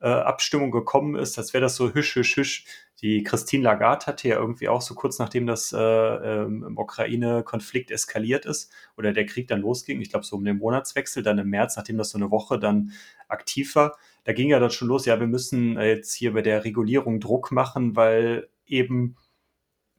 äh, 0.00 0.08
Abstimmung 0.08 0.70
gekommen 0.70 1.16
ist, 1.16 1.38
als 1.38 1.52
wäre 1.52 1.62
das 1.62 1.76
so 1.76 1.92
hüsch, 1.92 2.14
hüsch, 2.16 2.36
hüsch. 2.36 2.64
Die 3.00 3.22
Christine 3.22 3.62
Lagarde 3.62 4.06
hatte 4.06 4.28
ja 4.28 4.36
irgendwie 4.36 4.68
auch 4.68 4.82
so 4.82 4.94
kurz 4.94 5.18
nachdem 5.18 5.46
das 5.46 5.72
äh, 5.72 5.78
ähm, 5.78 6.64
im 6.64 6.78
Ukraine-Konflikt 6.78 7.90
eskaliert 7.90 8.44
ist 8.44 8.72
oder 8.96 9.12
der 9.12 9.26
Krieg 9.26 9.46
dann 9.48 9.60
losging, 9.60 10.00
ich 10.00 10.10
glaube 10.10 10.24
so 10.24 10.36
um 10.36 10.44
den 10.44 10.58
Monatswechsel, 10.58 11.22
dann 11.22 11.38
im 11.38 11.48
März, 11.48 11.76
nachdem 11.76 11.98
das 11.98 12.10
so 12.10 12.18
eine 12.18 12.30
Woche 12.30 12.58
dann 12.58 12.92
aktiv 13.28 13.76
war, 13.76 13.96
da 14.24 14.32
ging 14.32 14.50
ja 14.50 14.58
dann 14.58 14.70
schon 14.70 14.88
los, 14.88 15.06
ja, 15.06 15.20
wir 15.20 15.28
müssen 15.28 15.76
äh, 15.76 15.88
jetzt 15.88 16.12
hier 16.12 16.32
bei 16.32 16.42
der 16.42 16.64
Regulierung 16.64 17.20
Druck 17.20 17.52
machen, 17.52 17.94
weil 17.96 18.48
eben 18.66 19.16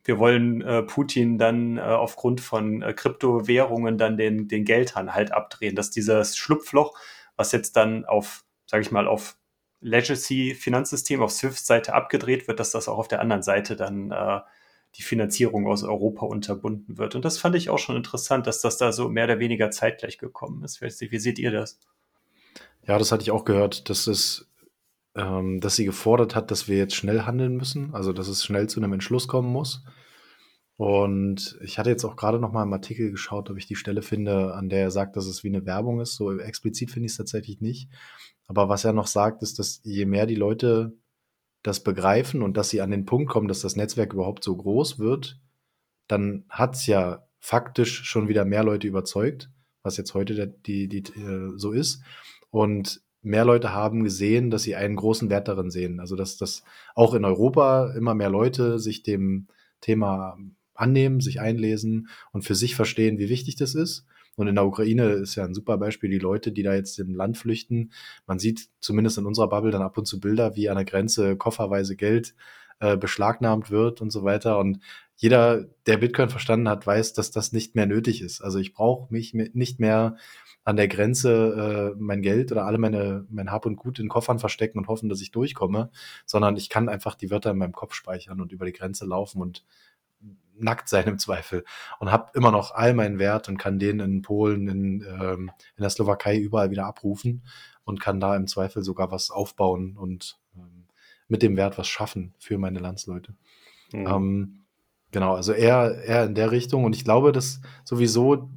wir 0.04 0.18
wollen 0.18 0.62
äh, 0.62 0.84
Putin 0.84 1.38
dann 1.38 1.78
äh, 1.78 1.82
aufgrund 1.82 2.42
von 2.42 2.82
äh, 2.82 2.94
Kryptowährungen 2.94 3.98
dann 3.98 4.18
den, 4.18 4.48
den 4.48 4.66
Geldhahn 4.66 5.14
halt 5.14 5.32
abdrehen, 5.32 5.76
dass 5.76 5.92
dieses 5.92 6.38
Schlupfloch, 6.38 6.98
was 7.36 7.52
jetzt 7.52 7.76
dann 7.76 8.06
auf, 8.06 8.44
sage 8.66 8.82
ich 8.82 8.92
mal, 8.92 9.08
auf 9.08 9.39
Legacy-Finanzsystem 9.82 11.22
auf 11.22 11.32
Swift-Seite 11.32 11.94
abgedreht 11.94 12.48
wird, 12.48 12.60
dass 12.60 12.72
das 12.72 12.88
auch 12.88 12.98
auf 12.98 13.08
der 13.08 13.22
anderen 13.22 13.44
Seite 13.44 13.76
dann 13.76 14.12
äh, 14.12 14.40
die 14.96 15.04
Finanzierung 15.04 15.68
aus 15.68 15.84
Europa 15.84 16.26
unterbunden 16.26 16.98
wird. 16.98 17.16
Und 17.16 17.24
das 17.24 17.38
fand 17.38 17.56
ich 17.56 17.70
auch 17.70 17.78
schon 17.78 17.96
interessant, 17.96 18.48
dass 18.48 18.62
das 18.62 18.78
da 18.78 18.92
so 18.92 19.08
mehr 19.10 19.26
oder 19.26 19.40
weniger 19.40 19.72
zeitgleich 19.72 20.18
gekommen 20.18 20.64
ist. 20.64 20.82
Wie 20.82 21.20
seht 21.20 21.40
ihr 21.40 21.52
das? 21.52 21.80
Ja, 22.88 22.98
das 22.98 23.12
hatte 23.12 23.22
ich 23.22 23.32
auch 23.32 23.46
gehört, 23.46 23.90
dass 23.90 24.08
es, 24.08 24.50
ähm, 25.16 25.60
dass 25.60 25.76
sie 25.76 25.86
gefordert 25.86 26.36
hat, 26.36 26.50
dass 26.50 26.68
wir 26.68 26.78
jetzt 26.78 26.96
schnell 26.96 27.22
handeln 27.22 27.56
müssen, 27.56 27.94
also 27.94 28.14
dass 28.14 28.28
es 28.28 28.44
schnell 28.44 28.68
zu 28.68 28.80
einem 28.80 28.94
Entschluss 28.94 29.28
kommen 29.28 29.52
muss. 29.52 29.84
Und 30.76 31.60
ich 31.62 31.78
hatte 31.78 31.90
jetzt 31.90 32.06
auch 32.06 32.16
gerade 32.16 32.40
noch 32.40 32.54
mal 32.54 32.64
im 32.64 32.72
Artikel 32.74 33.12
geschaut, 33.12 33.50
ob 33.50 33.58
ich 33.58 33.68
die 33.68 33.76
Stelle 33.76 34.02
finde, 34.02 34.54
an 34.56 34.70
der 34.70 34.84
er 34.84 34.92
sagt, 34.92 35.18
dass 35.18 35.26
es 35.26 35.44
wie 35.44 35.50
eine 35.50 35.66
Werbung 35.66 36.00
ist. 36.00 36.16
So 36.16 36.40
explizit 36.40 36.90
finde 36.90 37.08
ich 37.08 37.12
es 37.12 37.18
tatsächlich 37.18 37.60
nicht. 37.60 37.90
Aber 38.50 38.68
was 38.68 38.84
er 38.84 38.94
noch 38.94 39.08
sagt, 39.08 39.44
ist, 39.44 39.60
dass 39.60 39.80
je 39.84 40.06
mehr 40.06 40.26
die 40.26 40.36
Leute 40.36 40.98
das 41.62 41.84
begreifen 41.84 42.42
und 42.42 42.58
dass 42.58 42.70
sie 42.70 42.82
an 42.82 42.90
den 42.90 43.06
Punkt 43.06 43.30
kommen, 43.30 43.48
dass 43.48 43.62
das 43.62 43.76
Netzwerk 43.76 44.14
überhaupt 44.14 44.44
so 44.44 44.58
groß 44.58 44.98
wird, 44.98 45.40
dann 46.08 46.46
hat 46.50 46.76
es 46.76 46.88
ja 46.88 47.28
faktisch 47.40 48.04
schon 48.06 48.28
wieder 48.28 48.46
mehr 48.46 48.64
Leute 48.64 48.88
überzeugt, 48.88 49.52
was 49.84 49.98
jetzt 49.98 50.16
heute 50.16 50.34
der, 50.34 50.48
die, 50.48 50.88
die, 50.88 51.04
äh, 51.20 51.52
so 51.58 51.72
ist. 51.72 52.02
Und 52.50 53.02
mehr 53.22 53.46
Leute 53.46 53.72
haben 53.72 54.04
gesehen, 54.04 54.50
dass 54.50 54.64
sie 54.64 54.76
einen 54.76 54.96
großen 54.96 55.30
Wert 55.30 55.48
darin 55.48 55.70
sehen. 55.70 56.00
Also 56.00 56.16
dass, 56.16 56.38
dass 56.38 56.64
auch 56.96 57.14
in 57.14 57.26
Europa 57.26 57.94
immer 57.94 58.16
mehr 58.16 58.32
Leute 58.32 58.80
sich 58.80 59.04
dem 59.04 59.48
Thema 59.80 60.38
annehmen, 60.74 61.20
sich 61.20 61.40
einlesen 61.40 62.10
und 62.32 62.44
für 62.44 62.56
sich 62.56 62.76
verstehen, 62.76 63.20
wie 63.20 63.30
wichtig 63.30 63.58
das 63.58 63.76
ist. 63.76 64.08
Und 64.40 64.48
in 64.48 64.56
der 64.56 64.66
Ukraine 64.66 65.10
ist 65.10 65.36
ja 65.36 65.44
ein 65.44 65.54
super 65.54 65.78
Beispiel, 65.78 66.10
die 66.10 66.20
Leute, 66.20 66.52
die 66.52 66.64
da 66.64 66.74
jetzt 66.74 66.98
im 67.00 67.14
Land 67.14 67.38
flüchten. 67.38 67.92
Man 68.26 68.40
sieht 68.40 68.70
zumindest 68.80 69.18
in 69.18 69.26
unserer 69.26 69.50
Bubble 69.50 69.72
dann 69.72 69.82
ab 69.82 69.98
und 69.98 70.06
zu 70.06 70.20
Bilder, 70.20 70.56
wie 70.56 70.70
an 70.70 70.76
der 70.78 70.86
Grenze 70.86 71.36
kofferweise 71.36 71.96
Geld 71.96 72.36
äh, 72.80 72.98
beschlagnahmt 72.98 73.72
wird 73.72 74.02
und 74.02 74.12
so 74.12 74.24
weiter. 74.24 74.58
Und 74.58 74.80
jeder, 75.18 75.66
der 75.86 75.98
Bitcoin 75.98 76.30
verstanden 76.30 76.70
hat, 76.70 76.88
weiß, 76.88 77.14
dass 77.14 77.32
das 77.32 77.52
nicht 77.52 77.76
mehr 77.76 77.86
nötig 77.86 78.22
ist. 78.22 78.42
Also 78.42 78.60
ich 78.60 78.74
brauche 78.74 79.12
mich 79.12 79.34
nicht 79.34 79.80
mehr 79.80 80.16
an 80.64 80.78
der 80.78 80.88
Grenze 80.88 81.94
äh, 81.96 82.00
mein 82.00 82.22
Geld 82.22 82.52
oder 82.52 82.66
alle 82.66 82.78
meine 82.78 83.26
mein 83.30 83.52
Hab 83.52 83.66
und 83.66 83.76
Gut 83.76 84.00
in 84.00 84.08
Koffern 84.08 84.40
verstecken 84.40 84.78
und 84.78 84.88
hoffen, 84.88 85.10
dass 85.10 85.20
ich 85.20 85.32
durchkomme, 85.32 85.90
sondern 86.26 86.56
ich 86.58 86.70
kann 86.70 86.90
einfach 86.90 87.16
die 87.16 87.32
Wörter 87.32 87.52
in 87.52 87.58
meinem 87.58 87.74
Kopf 87.74 87.94
speichern 87.94 88.40
und 88.40 88.52
über 88.52 88.66
die 88.66 88.74
Grenze 88.74 89.06
laufen 89.06 89.42
und 89.42 89.66
nackt 90.60 90.90
sein 90.90 91.08
im 91.08 91.20
Zweifel 91.20 91.64
und 92.00 92.12
habe 92.12 92.32
immer 92.34 92.52
noch 92.52 92.74
all 92.74 92.94
meinen 92.94 93.20
Wert 93.20 93.50
und 93.50 93.58
kann 93.58 93.80
den 93.80 94.00
in 94.00 94.22
Polen, 94.22 94.68
in, 94.68 95.02
ähm, 95.02 95.52
in 95.76 95.82
der 95.82 95.90
Slowakei 95.90 96.38
überall 96.38 96.72
wieder 96.72 96.86
abrufen 96.86 97.44
und 97.84 98.00
kann 98.00 98.20
da 98.20 98.36
im 98.36 98.48
Zweifel 98.48 98.84
sogar 98.84 99.12
was 99.12 99.32
aufbauen 99.32 99.98
und 99.98 100.40
ähm, 100.56 100.86
mit 101.28 101.42
dem 101.42 101.58
Wert 101.58 101.78
was 101.78 101.88
schaffen 101.88 102.34
für 102.40 102.58
meine 102.58 102.80
Landsleute. 102.80 103.34
Mhm. 103.94 104.08
Ähm, 104.08 104.60
genau, 105.12 105.36
also 105.36 105.54
eher, 105.54 106.04
eher 106.04 106.26
in 106.26 106.36
der 106.36 106.52
Richtung 106.52 106.84
und 106.84 106.96
ich 106.96 107.04
glaube, 107.04 107.32
dass 107.32 107.62
sowieso 107.84 108.50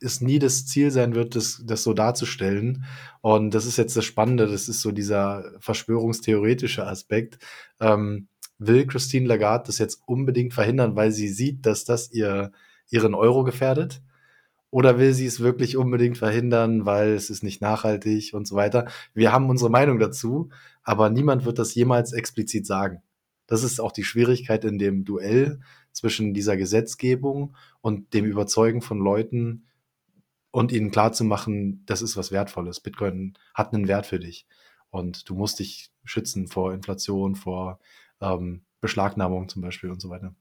es 0.00 0.20
nie 0.20 0.38
das 0.38 0.66
Ziel 0.66 0.90
sein 0.90 1.14
wird, 1.14 1.36
das, 1.36 1.62
das 1.64 1.82
so 1.82 1.92
darzustellen. 1.92 2.84
Und 3.20 3.52
das 3.52 3.66
ist 3.66 3.76
jetzt 3.76 3.96
das 3.96 4.04
Spannende, 4.04 4.46
das 4.46 4.68
ist 4.68 4.80
so 4.80 4.92
dieser 4.92 5.52
verschwörungstheoretische 5.60 6.86
Aspekt. 6.86 7.38
Ähm, 7.80 8.28
will 8.60 8.86
Christine 8.86 9.26
Lagarde 9.26 9.64
das 9.66 9.78
jetzt 9.78 10.02
unbedingt 10.06 10.54
verhindern, 10.54 10.94
weil 10.94 11.10
sie 11.10 11.28
sieht, 11.28 11.66
dass 11.66 11.84
das 11.84 12.12
ihr, 12.12 12.52
ihren 12.90 13.14
Euro 13.14 13.42
gefährdet? 13.42 14.02
Oder 14.70 14.98
will 14.98 15.14
sie 15.14 15.26
es 15.26 15.40
wirklich 15.40 15.76
unbedingt 15.76 16.16
verhindern, 16.18 16.86
weil 16.86 17.10
es 17.10 17.28
ist 17.28 17.42
nicht 17.42 17.60
nachhaltig 17.60 18.34
und 18.34 18.46
so 18.46 18.54
weiter? 18.54 18.86
Wir 19.14 19.32
haben 19.32 19.50
unsere 19.50 19.70
Meinung 19.70 19.98
dazu, 19.98 20.50
aber 20.84 21.10
niemand 21.10 21.44
wird 21.44 21.58
das 21.58 21.74
jemals 21.74 22.12
explizit 22.12 22.66
sagen. 22.66 23.02
Das 23.48 23.64
ist 23.64 23.80
auch 23.80 23.90
die 23.90 24.04
Schwierigkeit 24.04 24.64
in 24.64 24.78
dem 24.78 25.04
Duell 25.04 25.58
zwischen 25.90 26.34
dieser 26.34 26.56
Gesetzgebung 26.56 27.56
und 27.80 28.14
dem 28.14 28.24
Überzeugen 28.24 28.80
von 28.80 29.00
Leuten 29.00 29.64
und 30.52 30.70
ihnen 30.70 30.92
klarzumachen, 30.92 31.82
das 31.86 32.02
ist 32.02 32.16
was 32.16 32.30
Wertvolles. 32.30 32.80
Bitcoin 32.80 33.34
hat 33.54 33.72
einen 33.72 33.88
Wert 33.88 34.06
für 34.06 34.20
dich. 34.20 34.46
Und 34.90 35.28
du 35.28 35.34
musst 35.34 35.58
dich 35.58 35.90
schützen 36.04 36.48
vor 36.48 36.74
Inflation, 36.74 37.34
vor 37.34 37.80
ähm, 38.20 38.64
Beschlagnahmung 38.80 39.48
zum 39.48 39.62
Beispiel 39.62 39.90
und 39.90 40.00
so 40.00 40.10
weiter. 40.10 40.34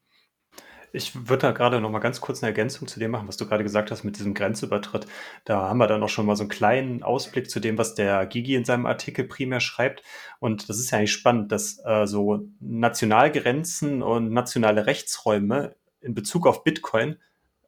Ich 0.91 1.29
würde 1.29 1.41
da 1.41 1.51
gerade 1.51 1.79
noch 1.81 1.91
mal 1.91 1.99
ganz 1.99 2.19
kurz 2.19 2.41
eine 2.41 2.49
Ergänzung 2.49 2.87
zu 2.87 2.99
dem 2.99 3.11
machen, 3.11 3.27
was 3.27 3.37
du 3.37 3.45
gerade 3.47 3.63
gesagt 3.63 3.91
hast 3.91 4.03
mit 4.03 4.17
diesem 4.17 4.33
Grenzübertritt. 4.33 5.05
Da 5.45 5.69
haben 5.69 5.77
wir 5.77 5.87
dann 5.87 6.01
auch 6.01 6.09
schon 6.09 6.25
mal 6.25 6.35
so 6.35 6.43
einen 6.43 6.49
kleinen 6.49 7.03
Ausblick 7.03 7.49
zu 7.49 7.59
dem, 7.59 7.77
was 7.77 7.93
der 7.93 8.25
Gigi 8.25 8.55
in 8.55 8.65
seinem 8.65 8.87
Artikel 8.87 9.25
primär 9.25 9.59
schreibt. 9.59 10.01
Und 10.39 10.67
das 10.67 10.79
ist 10.79 10.89
ja 10.89 10.97
eigentlich 10.97 11.11
spannend, 11.11 11.51
dass 11.51 11.79
äh, 11.85 12.07
so 12.07 12.47
Nationalgrenzen 12.59 14.01
und 14.01 14.31
nationale 14.31 14.87
Rechtsräume 14.87 15.75
in 16.01 16.15
Bezug 16.15 16.47
auf 16.47 16.63
Bitcoin 16.63 17.17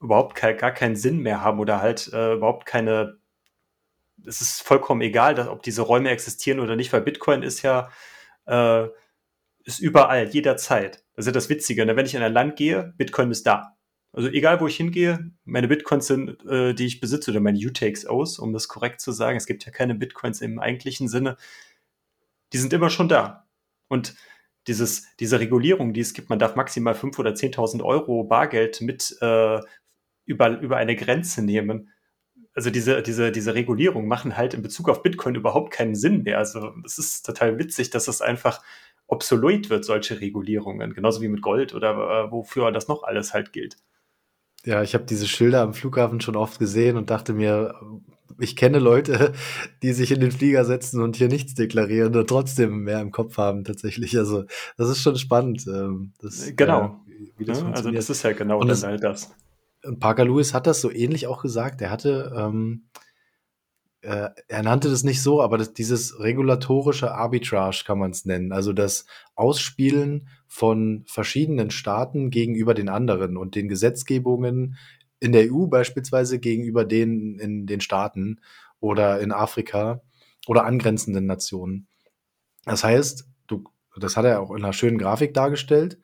überhaupt 0.01 0.35
ke 0.35 0.55
gar 0.55 0.71
keinen 0.71 0.95
Sinn 0.95 1.19
mehr 1.19 1.41
haben 1.41 1.59
oder 1.59 1.79
halt 1.81 2.11
äh, 2.13 2.33
überhaupt 2.33 2.65
keine. 2.65 3.19
Es 4.25 4.41
ist 4.41 4.61
vollkommen 4.61 5.01
egal, 5.01 5.35
dass, 5.35 5.47
ob 5.47 5.63
diese 5.63 5.83
Räume 5.83 6.09
existieren 6.09 6.59
oder 6.59 6.75
nicht, 6.75 6.91
weil 6.93 7.01
Bitcoin 7.01 7.43
ist 7.43 7.61
ja 7.61 7.89
äh, 8.45 8.87
ist 9.65 9.79
überall, 9.79 10.27
jederzeit. 10.29 11.03
Das 11.15 11.23
ist 11.23 11.27
ja 11.27 11.31
das 11.31 11.49
Witzige. 11.49 11.85
Ne? 11.85 11.95
Wenn 11.95 12.05
ich 12.05 12.15
in 12.15 12.23
ein 12.23 12.33
Land 12.33 12.55
gehe, 12.55 12.93
Bitcoin 12.97 13.31
ist 13.31 13.45
da. 13.45 13.75
Also 14.13 14.27
egal, 14.27 14.59
wo 14.59 14.67
ich 14.67 14.75
hingehe, 14.75 15.31
meine 15.45 15.67
Bitcoins 15.67 16.07
sind, 16.07 16.43
äh, 16.45 16.73
die 16.73 16.85
ich 16.85 16.99
besitze, 16.99 17.31
oder 17.31 17.39
meine 17.39 17.57
UTXOs, 17.57 18.39
um 18.39 18.51
das 18.51 18.67
korrekt 18.67 18.99
zu 18.99 19.11
sagen, 19.11 19.37
es 19.37 19.45
gibt 19.45 19.65
ja 19.65 19.71
keine 19.71 19.95
Bitcoins 19.95 20.41
im 20.41 20.59
eigentlichen 20.59 21.07
Sinne, 21.07 21.37
die 22.51 22.57
sind 22.57 22.73
immer 22.73 22.89
schon 22.89 23.07
da. 23.07 23.47
Und 23.87 24.15
dieses, 24.67 25.07
diese 25.17 25.39
Regulierung, 25.39 25.93
die 25.93 26.01
es 26.01 26.13
gibt, 26.13 26.29
man 26.29 26.39
darf 26.39 26.55
maximal 26.55 26.93
5.000 26.93 27.19
oder 27.19 27.31
10.000 27.31 27.83
Euro 27.83 28.23
Bargeld 28.25 28.81
mit 28.81 29.17
äh, 29.21 29.59
über, 30.25 30.59
über 30.59 30.77
eine 30.77 30.95
Grenze 30.95 31.43
nehmen. 31.43 31.89
Also 32.53 32.69
diese, 32.69 33.01
diese, 33.01 33.31
diese 33.31 33.55
Regulierung 33.55 34.07
machen 34.07 34.35
halt 34.35 34.53
in 34.53 34.61
Bezug 34.61 34.89
auf 34.89 35.03
Bitcoin 35.03 35.35
überhaupt 35.35 35.71
keinen 35.71 35.95
Sinn 35.95 36.23
mehr. 36.23 36.37
Also 36.37 36.73
es 36.85 36.97
ist 36.97 37.25
total 37.25 37.57
witzig, 37.57 37.91
dass 37.91 38.07
es 38.07 38.21
einfach 38.21 38.61
obsolet 39.11 39.69
wird, 39.69 39.85
solche 39.85 40.19
Regulierungen. 40.21 40.93
Genauso 40.93 41.21
wie 41.21 41.27
mit 41.27 41.41
Gold 41.41 41.75
oder 41.75 41.91
äh, 41.91 42.31
wofür 42.31 42.71
das 42.71 42.87
noch 42.87 43.03
alles 43.03 43.33
halt 43.33 43.53
gilt. 43.53 43.77
Ja, 44.63 44.83
ich 44.83 44.93
habe 44.93 45.05
diese 45.05 45.27
Schilder 45.27 45.61
am 45.61 45.73
Flughafen 45.73 46.21
schon 46.21 46.35
oft 46.35 46.59
gesehen 46.59 46.95
und 46.95 47.09
dachte 47.09 47.33
mir, 47.33 47.75
ich 48.39 48.55
kenne 48.55 48.79
Leute, 48.79 49.33
die 49.83 49.91
sich 49.93 50.11
in 50.11 50.21
den 50.21 50.31
Flieger 50.31 50.65
setzen 50.65 51.01
und 51.01 51.15
hier 51.17 51.27
nichts 51.27 51.55
deklarieren 51.55 52.15
und 52.15 52.27
trotzdem 52.27 52.83
mehr 52.83 53.01
im 53.01 53.11
Kopf 53.11 53.37
haben 53.37 53.63
tatsächlich. 53.63 54.17
Also 54.17 54.45
das 54.77 54.89
ist 54.89 55.01
schon 55.01 55.17
spannend. 55.17 55.65
Ähm, 55.67 56.13
das, 56.19 56.53
genau. 56.55 57.01
Äh, 57.37 57.43
das 57.45 57.61
ja, 57.61 57.71
also 57.71 57.91
das 57.91 58.09
ist 58.09 58.23
ja 58.23 58.31
genau 58.31 58.59
und 58.59 58.67
das, 58.67 58.83
halt 58.83 59.03
das. 59.03 59.35
Parker 59.99 60.25
Lewis 60.25 60.53
hat 60.53 60.67
das 60.67 60.79
so 60.79 60.91
ähnlich 60.91 61.27
auch 61.27 61.41
gesagt. 61.41 61.81
Er 61.81 61.91
hatte, 61.91 62.33
ähm, 62.37 62.85
äh, 64.01 64.29
er 64.47 64.63
nannte 64.63 64.89
das 64.89 65.03
nicht 65.03 65.21
so, 65.21 65.41
aber 65.41 65.57
das, 65.57 65.73
dieses 65.73 66.19
regulatorische 66.19 67.13
Arbitrage 67.13 67.83
kann 67.85 67.99
man 67.99 68.11
es 68.11 68.25
nennen. 68.25 68.51
Also 68.51 68.73
das 68.73 69.05
Ausspielen 69.35 70.27
von 70.47 71.03
verschiedenen 71.07 71.71
Staaten 71.71 72.29
gegenüber 72.29 72.73
den 72.73 72.89
anderen 72.89 73.37
und 73.37 73.55
den 73.55 73.69
Gesetzgebungen 73.69 74.77
in 75.19 75.31
der 75.31 75.51
EU 75.51 75.67
beispielsweise 75.67 76.39
gegenüber 76.39 76.83
denen 76.83 77.37
in 77.37 77.67
den 77.67 77.79
Staaten 77.79 78.41
oder 78.79 79.19
in 79.19 79.31
Afrika 79.31 80.01
oder 80.47 80.65
angrenzenden 80.65 81.27
Nationen. 81.27 81.87
Das 82.65 82.83
heißt, 82.83 83.27
du, 83.47 83.63
das 83.95 84.17
hat 84.17 84.25
er 84.25 84.41
auch 84.41 84.51
in 84.51 84.63
einer 84.63 84.73
schönen 84.73 84.97
Grafik 84.97 85.33
dargestellt. 85.35 85.99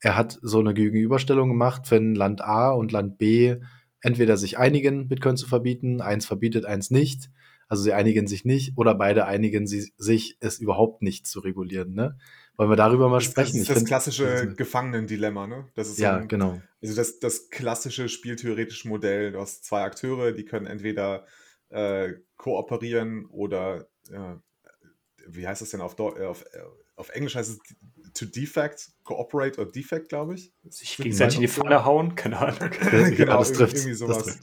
Er 0.00 0.16
hat 0.16 0.38
so 0.40 0.58
eine 0.58 0.72
Gegenüberstellung 0.72 1.50
gemacht, 1.50 1.90
wenn 1.90 2.14
Land 2.14 2.40
A 2.40 2.70
und 2.70 2.92
Land 2.92 3.18
B 3.18 3.56
entweder 4.00 4.36
sich 4.36 4.58
einigen, 4.58 5.08
Bitcoin 5.08 5.36
zu 5.36 5.46
verbieten, 5.46 6.00
eins 6.00 6.26
verbietet, 6.26 6.64
eins 6.64 6.90
nicht. 6.90 7.30
Also 7.72 7.84
sie 7.84 7.94
einigen 7.94 8.26
sich 8.26 8.44
nicht 8.44 8.76
oder 8.76 8.94
beide 8.94 9.24
einigen 9.24 9.66
sie, 9.66 9.94
sich, 9.96 10.36
es 10.40 10.58
überhaupt 10.58 11.00
nicht 11.00 11.26
zu 11.26 11.40
regulieren. 11.40 11.94
Ne? 11.94 12.18
Wollen 12.58 12.68
wir 12.68 12.76
darüber 12.76 13.08
mal 13.08 13.20
das, 13.20 13.24
sprechen? 13.24 13.60
Das 13.60 13.70
ist 13.70 13.76
das 13.76 13.84
klassische 13.86 14.46
das 14.46 14.56
Gefangenendilemma, 14.58 15.46
ne? 15.46 15.66
Das 15.74 15.88
ist 15.88 15.98
ja, 15.98 16.18
ein, 16.18 16.28
genau. 16.28 16.60
Also 16.82 16.94
das, 16.94 17.18
das 17.18 17.48
klassische 17.48 18.10
spieltheoretische 18.10 18.88
Modell. 18.88 19.32
Du 19.32 19.40
hast 19.40 19.64
zwei 19.64 19.84
Akteure, 19.84 20.32
die 20.32 20.44
können 20.44 20.66
entweder 20.66 21.24
äh, 21.70 22.12
kooperieren 22.36 23.24
oder 23.30 23.88
äh, 24.10 24.34
wie 25.26 25.48
heißt 25.48 25.62
das 25.62 25.70
denn 25.70 25.80
auf, 25.80 25.98
äh, 25.98 26.26
auf, 26.26 26.42
äh, 26.52 26.58
auf 26.96 27.08
Englisch 27.08 27.36
heißt 27.36 27.52
es 27.52 27.58
to 28.12 28.26
defect, 28.26 28.90
cooperate 29.02 29.58
oder 29.58 29.72
defect, 29.72 30.10
glaube 30.10 30.34
ich. 30.34 30.52
Sich 30.68 30.98
gegenseitig 30.98 31.36
in 31.36 31.40
die 31.40 31.48
Pfanne 31.48 31.86
hauen, 31.86 32.16
keine 32.16 32.36
Ahnung. 32.36 32.70
genau, 33.16 33.38
das 33.38 33.54
trifft, 33.54 33.76
irgendwie 33.76 33.94
sowas. 33.94 34.26
Das 34.26 34.40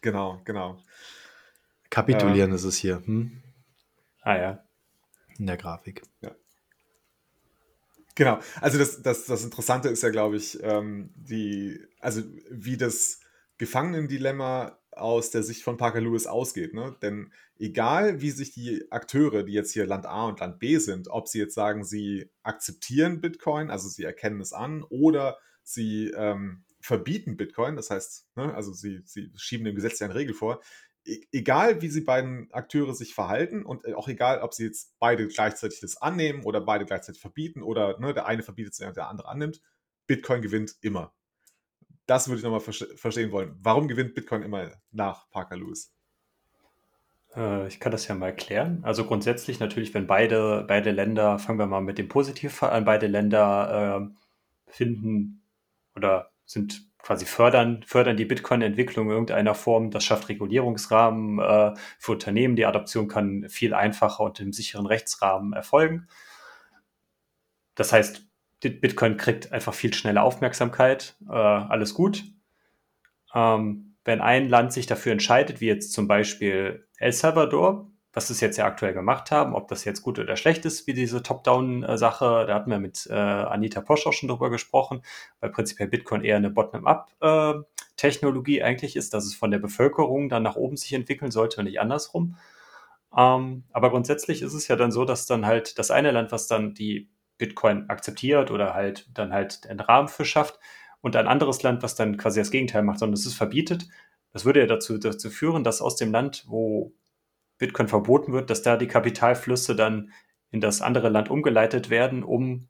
genau, 0.00 0.40
genau. 0.44 0.78
Kapitulieren 1.92 2.52
äh, 2.52 2.54
ist 2.54 2.64
es 2.64 2.76
hier. 2.76 3.02
Hm? 3.04 3.42
Ah 4.22 4.36
ja. 4.36 4.64
In 5.38 5.46
der 5.46 5.58
Grafik. 5.58 6.02
Ja. 6.22 6.34
Genau, 8.14 8.40
also 8.60 8.78
das, 8.78 9.02
das, 9.02 9.26
das 9.26 9.44
Interessante 9.44 9.90
ist 9.90 10.02
ja, 10.02 10.08
glaube 10.08 10.36
ich, 10.36 10.58
ähm, 10.62 11.10
die, 11.14 11.78
also 12.00 12.22
wie 12.50 12.78
das 12.78 13.20
Gefangenendilemma 13.58 14.78
aus 14.90 15.30
der 15.30 15.42
Sicht 15.42 15.62
von 15.62 15.76
Parker 15.76 16.00
Lewis 16.00 16.26
ausgeht. 16.26 16.72
Ne? 16.72 16.96
Denn 17.02 17.30
egal 17.58 18.22
wie 18.22 18.30
sich 18.30 18.52
die 18.52 18.90
Akteure, 18.90 19.42
die 19.42 19.52
jetzt 19.52 19.72
hier 19.72 19.86
Land 19.86 20.06
A 20.06 20.26
und 20.26 20.40
Land 20.40 20.60
B 20.60 20.78
sind, 20.78 21.08
ob 21.08 21.28
sie 21.28 21.38
jetzt 21.38 21.54
sagen, 21.54 21.84
sie 21.84 22.30
akzeptieren 22.42 23.20
Bitcoin, 23.20 23.70
also 23.70 23.88
sie 23.88 24.04
erkennen 24.04 24.40
es 24.40 24.54
an, 24.54 24.82
oder 24.82 25.38
sie 25.62 26.10
ähm, 26.16 26.64
verbieten 26.80 27.36
Bitcoin, 27.36 27.76
das 27.76 27.90
heißt, 27.90 28.28
ne, 28.36 28.54
also 28.54 28.72
sie, 28.72 29.02
sie 29.04 29.30
schieben 29.36 29.64
dem 29.64 29.74
Gesetz 29.74 30.00
ja 30.00 30.06
eine 30.06 30.14
Regel 30.14 30.34
vor, 30.34 30.60
egal 31.04 31.82
wie 31.82 31.88
sie 31.88 32.02
beiden 32.02 32.52
Akteure 32.52 32.94
sich 32.94 33.14
verhalten 33.14 33.64
und 33.64 33.84
äh, 33.84 33.94
auch 33.94 34.08
egal, 34.08 34.40
ob 34.40 34.54
sie 34.54 34.64
jetzt 34.64 34.98
beide 34.98 35.26
gleichzeitig 35.26 35.80
das 35.80 35.96
annehmen 35.96 36.44
oder 36.44 36.60
beide 36.60 36.84
gleichzeitig 36.84 37.20
verbieten 37.20 37.62
oder 37.62 37.98
ne, 37.98 38.14
der 38.14 38.26
eine 38.26 38.42
verbietet 38.42 38.72
es, 38.72 38.78
der 38.78 39.08
andere 39.08 39.28
annimmt, 39.28 39.60
Bitcoin 40.06 40.42
gewinnt 40.42 40.76
immer. 40.80 41.12
Das 42.06 42.28
würde 42.28 42.38
ich 42.38 42.44
nochmal 42.44 42.60
verstehen 42.60 43.32
wollen. 43.32 43.56
Warum 43.60 43.88
gewinnt 43.88 44.14
Bitcoin 44.14 44.42
immer 44.42 44.70
nach 44.90 45.30
Parker 45.30 45.56
Lewis? 45.56 45.94
Äh, 47.34 47.68
ich 47.68 47.80
kann 47.80 47.92
das 47.92 48.06
ja 48.08 48.14
mal 48.14 48.26
erklären. 48.26 48.80
Also 48.82 49.04
grundsätzlich 49.04 49.60
natürlich, 49.60 49.94
wenn 49.94 50.06
beide, 50.06 50.64
beide 50.66 50.90
Länder, 50.90 51.38
fangen 51.38 51.58
wir 51.58 51.66
mal 51.66 51.80
mit 51.80 51.98
dem 51.98 52.08
Positivfall 52.08 52.70
an, 52.70 52.84
beide 52.84 53.06
Länder 53.06 54.10
äh, 54.68 54.72
finden 54.72 55.42
oder 55.94 56.32
sind 56.44 56.91
quasi 57.02 57.26
fördern, 57.26 57.82
fördern 57.86 58.16
die 58.16 58.24
Bitcoin-Entwicklung 58.24 59.06
in 59.06 59.12
irgendeiner 59.12 59.54
Form. 59.54 59.90
Das 59.90 60.04
schafft 60.04 60.28
Regulierungsrahmen 60.28 61.38
äh, 61.38 61.74
für 61.98 62.12
Unternehmen. 62.12 62.56
Die 62.56 62.66
Adoption 62.66 63.08
kann 63.08 63.48
viel 63.48 63.74
einfacher 63.74 64.22
und 64.22 64.40
im 64.40 64.52
sicheren 64.52 64.86
Rechtsrahmen 64.86 65.52
erfolgen. 65.52 66.08
Das 67.74 67.92
heißt, 67.92 68.26
Bitcoin 68.60 69.16
kriegt 69.16 69.52
einfach 69.52 69.74
viel 69.74 69.92
schneller 69.92 70.22
Aufmerksamkeit. 70.22 71.16
Äh, 71.28 71.32
alles 71.32 71.94
gut. 71.94 72.24
Ähm, 73.34 73.96
wenn 74.04 74.20
ein 74.20 74.48
Land 74.48 74.72
sich 74.72 74.86
dafür 74.86 75.12
entscheidet, 75.12 75.60
wie 75.60 75.66
jetzt 75.66 75.92
zum 75.92 76.08
Beispiel 76.08 76.86
El 76.98 77.12
Salvador, 77.12 77.91
was 78.12 78.30
es 78.30 78.40
jetzt 78.40 78.56
ja 78.58 78.66
aktuell 78.66 78.92
gemacht 78.92 79.30
haben, 79.30 79.54
ob 79.54 79.68
das 79.68 79.84
jetzt 79.84 80.02
gut 80.02 80.18
oder 80.18 80.34
schlecht 80.36 80.64
ist, 80.66 80.86
wie 80.86 80.92
diese 80.92 81.22
Top-Down-Sache, 81.22 82.44
da 82.46 82.54
hatten 82.54 82.70
wir 82.70 82.78
mit 82.78 83.08
äh, 83.10 83.14
Anita 83.14 83.80
Posch 83.80 84.06
auch 84.06 84.12
schon 84.12 84.28
drüber 84.28 84.50
gesprochen, 84.50 85.00
weil 85.40 85.48
prinzipiell 85.50 85.88
Bitcoin 85.88 86.22
eher 86.22 86.36
eine 86.36 86.50
Bottom-up-Technologie 86.50 88.58
äh, 88.58 88.64
eigentlich 88.64 88.96
ist, 88.96 89.14
dass 89.14 89.24
es 89.24 89.34
von 89.34 89.50
der 89.50 89.60
Bevölkerung 89.60 90.28
dann 90.28 90.42
nach 90.42 90.56
oben 90.56 90.76
sich 90.76 90.92
entwickeln 90.92 91.30
sollte 91.30 91.60
und 91.60 91.64
nicht 91.64 91.80
andersrum. 91.80 92.36
Ähm, 93.16 93.64
aber 93.72 93.88
grundsätzlich 93.90 94.42
ist 94.42 94.52
es 94.54 94.68
ja 94.68 94.76
dann 94.76 94.92
so, 94.92 95.06
dass 95.06 95.24
dann 95.26 95.46
halt 95.46 95.78
das 95.78 95.90
eine 95.90 96.10
Land, 96.10 96.32
was 96.32 96.46
dann 96.46 96.74
die 96.74 97.08
Bitcoin 97.38 97.88
akzeptiert 97.88 98.50
oder 98.50 98.74
halt 98.74 99.08
dann 99.14 99.32
halt 99.32 99.66
einen 99.68 99.80
Rahmen 99.80 100.08
für 100.08 100.26
schafft 100.26 100.60
und 101.00 101.16
ein 101.16 101.28
anderes 101.28 101.62
Land, 101.62 101.82
was 101.82 101.94
dann 101.94 102.18
quasi 102.18 102.40
das 102.40 102.50
Gegenteil 102.50 102.82
macht, 102.82 102.98
sondern 102.98 103.14
es 103.14 103.24
ist 103.26 103.34
verbietet. 103.34 103.88
Das 104.32 104.44
würde 104.44 104.60
ja 104.60 104.66
dazu, 104.66 104.98
dazu 104.98 105.30
führen, 105.30 105.64
dass 105.64 105.80
aus 105.82 105.96
dem 105.96 106.12
Land, 106.12 106.44
wo 106.46 106.92
Bitcoin 107.62 107.86
verboten 107.86 108.32
wird, 108.32 108.50
dass 108.50 108.62
da 108.62 108.76
die 108.76 108.88
Kapitalflüsse 108.88 109.76
dann 109.76 110.12
in 110.50 110.60
das 110.60 110.82
andere 110.82 111.08
Land 111.08 111.30
umgeleitet 111.30 111.90
werden, 111.90 112.24
um 112.24 112.68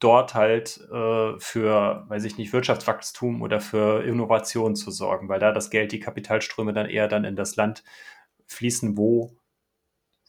dort 0.00 0.34
halt 0.34 0.80
äh, 0.90 1.38
für, 1.38 2.04
weiß 2.08 2.24
ich 2.24 2.38
nicht, 2.38 2.52
Wirtschaftswachstum 2.52 3.42
oder 3.42 3.60
für 3.60 4.02
Innovation 4.04 4.74
zu 4.74 4.90
sorgen, 4.90 5.28
weil 5.28 5.38
da 5.38 5.52
das 5.52 5.68
Geld, 5.68 5.92
die 5.92 6.00
Kapitalströme 6.00 6.72
dann 6.72 6.88
eher 6.88 7.08
dann 7.08 7.24
in 7.24 7.36
das 7.36 7.56
Land 7.56 7.84
fließen, 8.46 8.96
wo, 8.96 9.36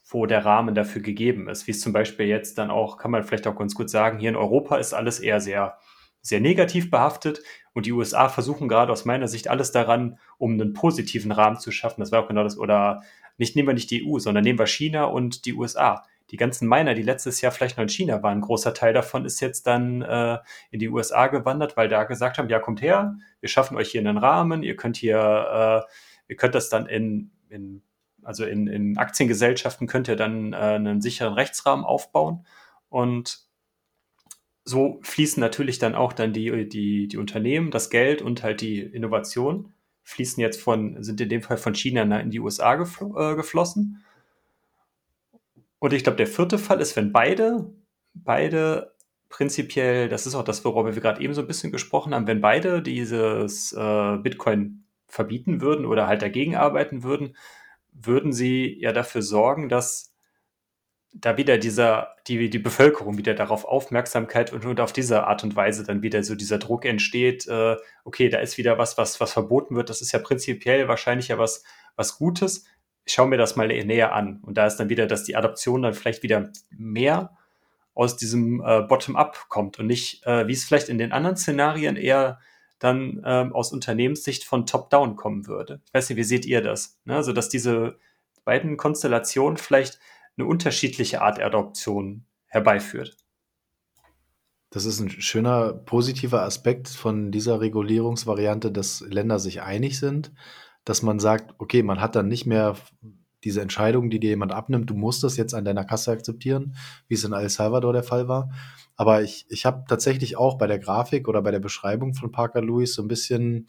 wo 0.10 0.26
der 0.26 0.44
Rahmen 0.44 0.76
dafür 0.76 1.02
gegeben 1.02 1.48
ist. 1.48 1.66
Wie 1.66 1.72
es 1.72 1.80
zum 1.80 1.94
Beispiel 1.94 2.26
jetzt 2.26 2.58
dann 2.58 2.72
auch, 2.72 2.98
kann 2.98 3.12
man 3.12 3.24
vielleicht 3.24 3.48
auch 3.48 3.56
ganz 3.56 3.74
gut 3.74 3.90
sagen, 3.90 4.20
hier 4.20 4.30
in 4.30 4.36
Europa 4.36 4.78
ist 4.78 4.94
alles 4.94 5.22
eher 5.22 5.40
sehr, 5.40 5.78
sehr 6.22 6.42
negativ 6.42 6.92
behaftet 6.92 7.42
und 7.74 7.86
die 7.86 7.94
USA 7.94 8.28
versuchen 8.28 8.68
gerade 8.68 8.92
aus 8.92 9.06
meiner 9.06 9.28
Sicht 9.28 9.48
alles 9.48 9.72
daran, 9.72 10.20
um 10.38 10.54
einen 10.54 10.74
positiven 10.74 11.32
Rahmen 11.32 11.60
zu 11.60 11.72
schaffen. 11.72 12.02
Das 12.02 12.12
war 12.12 12.24
auch 12.24 12.28
genau 12.28 12.44
das, 12.44 12.58
oder 12.58 13.04
nicht 13.40 13.56
nehmen 13.56 13.70
wir 13.70 13.74
nicht 13.74 13.90
die 13.90 14.06
EU, 14.06 14.20
sondern 14.20 14.44
nehmen 14.44 14.60
wir 14.60 14.68
China 14.68 15.06
und 15.06 15.46
die 15.46 15.54
USA. 15.54 16.06
Die 16.30 16.38
ganzen 16.38 16.68
Miner, 16.70 16.94
die 16.94 17.02
letztes 17.02 17.42
Jahr 17.42 17.52
vielleicht 17.52 17.78
noch 17.78 17.84
in 17.84 17.90
China 17.90 18.22
waren, 18.22 18.38
ein 18.38 18.42
großer 18.42 18.74
Teil 18.76 18.94
davon 18.94 19.26
ist 19.26 19.40
jetzt 19.40 19.66
dann 19.66 20.04
äh, 20.04 20.38
in 20.70 20.80
die 20.80 20.90
USA 20.90 21.28
gewandert, 21.28 21.76
weil 21.76 21.88
da 21.88 22.04
gesagt 22.04 22.38
haben, 22.38 22.50
ja, 22.50 22.60
kommt 22.60 22.82
her, 22.82 23.16
wir 23.40 23.50
schaffen 23.50 23.76
euch 23.78 23.90
hier 23.90 24.02
einen 24.02 24.18
Rahmen, 24.18 24.62
ihr 24.62 24.76
könnt 24.76 24.98
hier, 24.98 25.18
äh, 25.18 26.32
ihr 26.32 26.36
könnt 26.36 26.54
das 26.54 26.70
dann 26.70 26.86
in, 26.86 27.32
in 27.50 27.82
also 28.22 28.46
in, 28.46 28.68
in 28.68 28.98
Aktiengesellschaften 28.98 29.88
könnt 29.88 30.08
ihr 30.08 30.18
dann 30.18 30.54
äh, 30.54 30.58
einen 30.58 31.02
sicheren 31.02 31.34
Rechtsrahmen 31.34 31.86
aufbauen 31.86 32.46
und 32.90 33.50
so 34.66 35.00
fließen 35.02 35.42
natürlich 35.42 35.80
dann 35.80 35.96
auch 35.96 36.14
dann 36.14 36.32
die, 36.32 36.70
die, 36.70 37.08
die 37.08 37.18
Unternehmen, 37.18 37.72
das 37.72 37.90
Geld 37.90 38.22
und 38.22 38.44
halt 38.44 38.62
die 38.62 38.80
Innovation 38.82 39.74
fließen 40.10 40.42
jetzt 40.42 40.62
von, 40.62 41.04
sind 41.04 41.22
in 41.22 41.30
dem 41.30 41.44
Fall 41.44 41.58
von 41.58 41.76
China 41.76 42.20
in 42.20 42.32
die 42.32 42.40
USA 42.40 42.76
gefl 42.76 43.12
äh, 43.16 43.36
geflossen. 43.36 44.04
Und 45.78 45.94
ich 45.94 46.04
glaube, 46.04 46.18
der 46.18 46.28
vierte 46.28 46.58
Fall 46.58 46.82
ist, 46.82 46.96
wenn 46.96 47.12
beide, 47.12 47.72
beide 48.16 48.96
prinzipiell, 49.30 50.10
das 50.10 50.26
ist 50.26 50.34
auch 50.34 50.44
das, 50.44 50.66
worüber 50.66 50.96
wir 50.96 51.02
gerade 51.02 51.22
eben 51.22 51.36
so 51.36 51.42
ein 51.42 51.48
bisschen 51.48 51.72
gesprochen 51.72 52.16
haben, 52.16 52.26
wenn 52.26 52.42
beide 52.42 52.82
dieses 52.82 53.72
äh, 53.74 54.18
Bitcoin 54.18 54.84
verbieten 55.08 55.62
würden 55.62 55.86
oder 55.86 56.08
halt 56.08 56.24
dagegen 56.24 56.56
arbeiten 56.56 57.04
würden, 57.04 57.36
würden 57.94 58.34
sie 58.34 58.80
ja 58.80 58.92
dafür 58.92 59.22
sorgen, 59.22 59.70
dass 59.70 60.12
da 61.14 61.38
wieder 61.38 61.58
dieser, 61.58 62.16
die, 62.28 62.50
die 62.50 62.60
Bevölkerung 62.60 63.18
wieder 63.18 63.34
darauf 63.34 63.66
Aufmerksamkeit 63.66 64.54
und, 64.54 64.66
und 64.66 64.80
auf 64.80 64.94
diese 64.94 65.26
Art 65.26 65.44
und 65.44 65.56
Weise 65.56 65.84
dann 65.84 66.02
wieder 66.04 66.24
so 66.24 66.36
dieser 66.36 66.60
Druck 66.60 66.86
entsteht, 66.86 67.48
äh, 67.48 67.78
okay, 68.04 68.30
da 68.30 68.40
ist 68.40 68.58
wieder 68.58 68.78
was, 68.78 68.98
was, 68.98 69.20
was 69.20 69.34
verboten 69.34 69.76
wird. 69.76 69.90
Das 69.90 70.02
ist 70.02 70.12
ja 70.12 70.20
prinzipiell 70.20 70.88
wahrscheinlich 70.88 71.30
ja 71.30 71.38
was, 71.38 71.64
was 71.96 72.18
Gutes. 72.18 72.66
Ich 73.06 73.14
schaue 73.14 73.28
mir 73.28 73.38
das 73.38 73.56
mal 73.56 73.68
näher 73.68 74.14
an. 74.14 74.40
Und 74.44 74.58
da 74.58 74.68
ist 74.68 74.78
dann 74.78 74.90
wieder, 74.90 75.08
dass 75.08 75.24
die 75.24 75.36
Adoption 75.36 75.82
dann 75.82 75.94
vielleicht 75.94 76.22
wieder 76.22 76.52
mehr 76.70 77.36
aus 77.96 78.16
diesem 78.16 78.62
äh, 78.62 78.82
Bottom-up 78.82 79.50
kommt 79.50 79.80
und 79.80 79.88
nicht, 79.88 80.26
äh, 80.26 80.48
wie 80.48 80.54
es 80.54 80.64
vielleicht 80.64 80.90
in 80.90 81.00
den 81.00 81.12
anderen 81.12 81.38
Szenarien 81.38 81.96
eher 81.96 82.40
dann 82.78 83.22
ähm, 83.26 83.52
aus 83.54 83.74
Unternehmenssicht 83.74 84.46
von 84.46 84.66
Top-Down 84.66 85.16
kommen 85.16 85.48
würde. 85.48 85.82
Ich 85.86 85.94
weiß 85.94 86.10
nicht, 86.10 86.18
wie 86.18 86.24
seht 86.24 86.46
ihr 86.46 86.62
das? 86.62 86.98
Ne? 87.04 87.16
Also, 87.16 87.34
dass 87.34 87.50
diese 87.50 87.98
beiden 88.46 88.78
Konstellationen 88.78 89.58
vielleicht 89.58 90.00
eine 90.40 90.48
unterschiedliche 90.48 91.22
Art 91.22 91.42
Adoption 91.42 92.26
herbeiführt. 92.48 93.18
Das 94.72 94.86
ist 94.86 95.00
ein 95.00 95.10
schöner 95.10 95.74
positiver 95.74 96.44
Aspekt 96.44 96.88
von 96.90 97.32
dieser 97.32 97.60
Regulierungsvariante, 97.60 98.72
dass 98.72 99.02
Länder 99.02 99.40
sich 99.40 99.62
einig 99.62 100.00
sind, 100.00 100.32
dass 100.86 101.02
man 101.02 101.20
sagt, 101.20 101.56
okay, 101.58 101.84
man 101.84 102.00
hat 102.00 102.16
dann 102.16 102.28
nicht 102.28 102.46
mehr 102.46 102.76
diese 103.44 103.62
Entscheidung, 103.62 104.10
die 104.10 104.20
dir 104.20 104.32
jemand 104.32 104.52
abnimmt, 104.52 104.90
du 104.90 104.94
musst 104.94 105.24
das 105.24 105.38
jetzt 105.38 105.54
an 105.54 105.66
deiner 105.66 105.86
Kasse 105.86 106.12
akzeptieren, 106.12 106.76
wie 107.08 107.16
es 107.16 107.24
in 107.24 107.34
El 107.34 107.50
Salvador 107.50 107.94
der 107.94 108.04
Fall 108.04 108.28
war. 108.28 108.52
Aber 108.96 109.24
ich, 109.24 109.46
ich 109.50 109.66
habe 109.66 109.86
tatsächlich 109.88 110.38
auch 110.38 110.58
bei 110.58 110.68
der 110.68 110.78
Grafik 110.78 111.28
oder 111.28 111.42
bei 111.42 111.52
der 111.52 111.60
Beschreibung 111.60 112.14
von 112.14 112.32
Parker 112.32 112.62
Lewis 112.62 112.94
so 112.94 113.02
ein 113.02 113.08
bisschen 113.08 113.68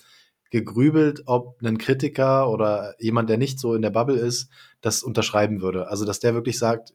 gegrübelt, 0.50 1.22
ob 1.26 1.62
ein 1.62 1.78
Kritiker 1.78 2.50
oder 2.50 2.94
jemand, 2.98 3.30
der 3.30 3.38
nicht 3.38 3.58
so 3.58 3.74
in 3.74 3.82
der 3.82 3.90
Bubble 3.90 4.16
ist, 4.16 4.50
das 4.80 5.02
unterschreiben 5.02 5.60
würde. 5.60 5.88
Also, 5.88 6.04
dass 6.04 6.20
der 6.20 6.34
wirklich 6.34 6.58
sagt, 6.58 6.94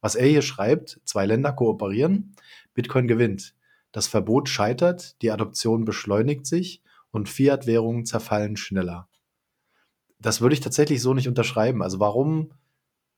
was 0.00 0.14
er 0.14 0.26
hier 0.26 0.42
schreibt, 0.42 1.00
zwei 1.04 1.26
Länder 1.26 1.52
kooperieren, 1.52 2.34
Bitcoin 2.74 3.08
gewinnt. 3.08 3.54
Das 3.92 4.06
Verbot 4.06 4.48
scheitert, 4.48 5.20
die 5.22 5.30
Adoption 5.30 5.84
beschleunigt 5.84 6.46
sich 6.46 6.82
und 7.10 7.28
Fiat-Währungen 7.28 8.06
zerfallen 8.06 8.56
schneller. 8.56 9.08
Das 10.18 10.40
würde 10.40 10.54
ich 10.54 10.60
tatsächlich 10.60 11.02
so 11.02 11.14
nicht 11.14 11.28
unterschreiben. 11.28 11.82
Also 11.82 11.98
warum 11.98 12.52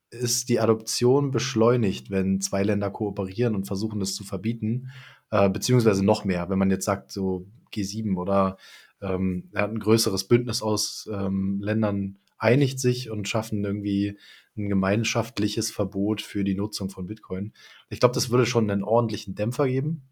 ist 0.09 0.49
die 0.49 0.59
Adoption 0.59 1.31
beschleunigt, 1.31 2.09
wenn 2.09 2.39
zwei 2.39 2.63
Länder 2.63 2.89
kooperieren 2.89 3.55
und 3.55 3.65
versuchen, 3.65 3.99
das 3.99 4.15
zu 4.15 4.23
verbieten, 4.23 4.91
äh, 5.31 5.49
beziehungsweise 5.49 6.03
noch 6.03 6.23
mehr, 6.23 6.49
wenn 6.49 6.59
man 6.59 6.71
jetzt 6.71 6.85
sagt, 6.85 7.11
so 7.11 7.47
G7 7.73 8.15
oder 8.15 8.57
ähm, 9.03 9.49
er 9.53 9.63
hat 9.63 9.71
ein 9.71 9.79
größeres 9.79 10.27
Bündnis 10.27 10.61
aus 10.61 11.09
ähm, 11.11 11.59
Ländern 11.61 12.17
einigt 12.37 12.79
sich 12.79 13.09
und 13.09 13.27
schaffen 13.27 13.63
irgendwie 13.63 14.17
ein 14.57 14.69
gemeinschaftliches 14.69 15.71
Verbot 15.71 16.21
für 16.21 16.43
die 16.43 16.55
Nutzung 16.55 16.89
von 16.89 17.07
Bitcoin. 17.07 17.53
Ich 17.89 17.99
glaube, 17.99 18.15
das 18.15 18.29
würde 18.29 18.45
schon 18.45 18.69
einen 18.69 18.83
ordentlichen 18.83 19.35
Dämpfer 19.35 19.67
geben. 19.67 20.03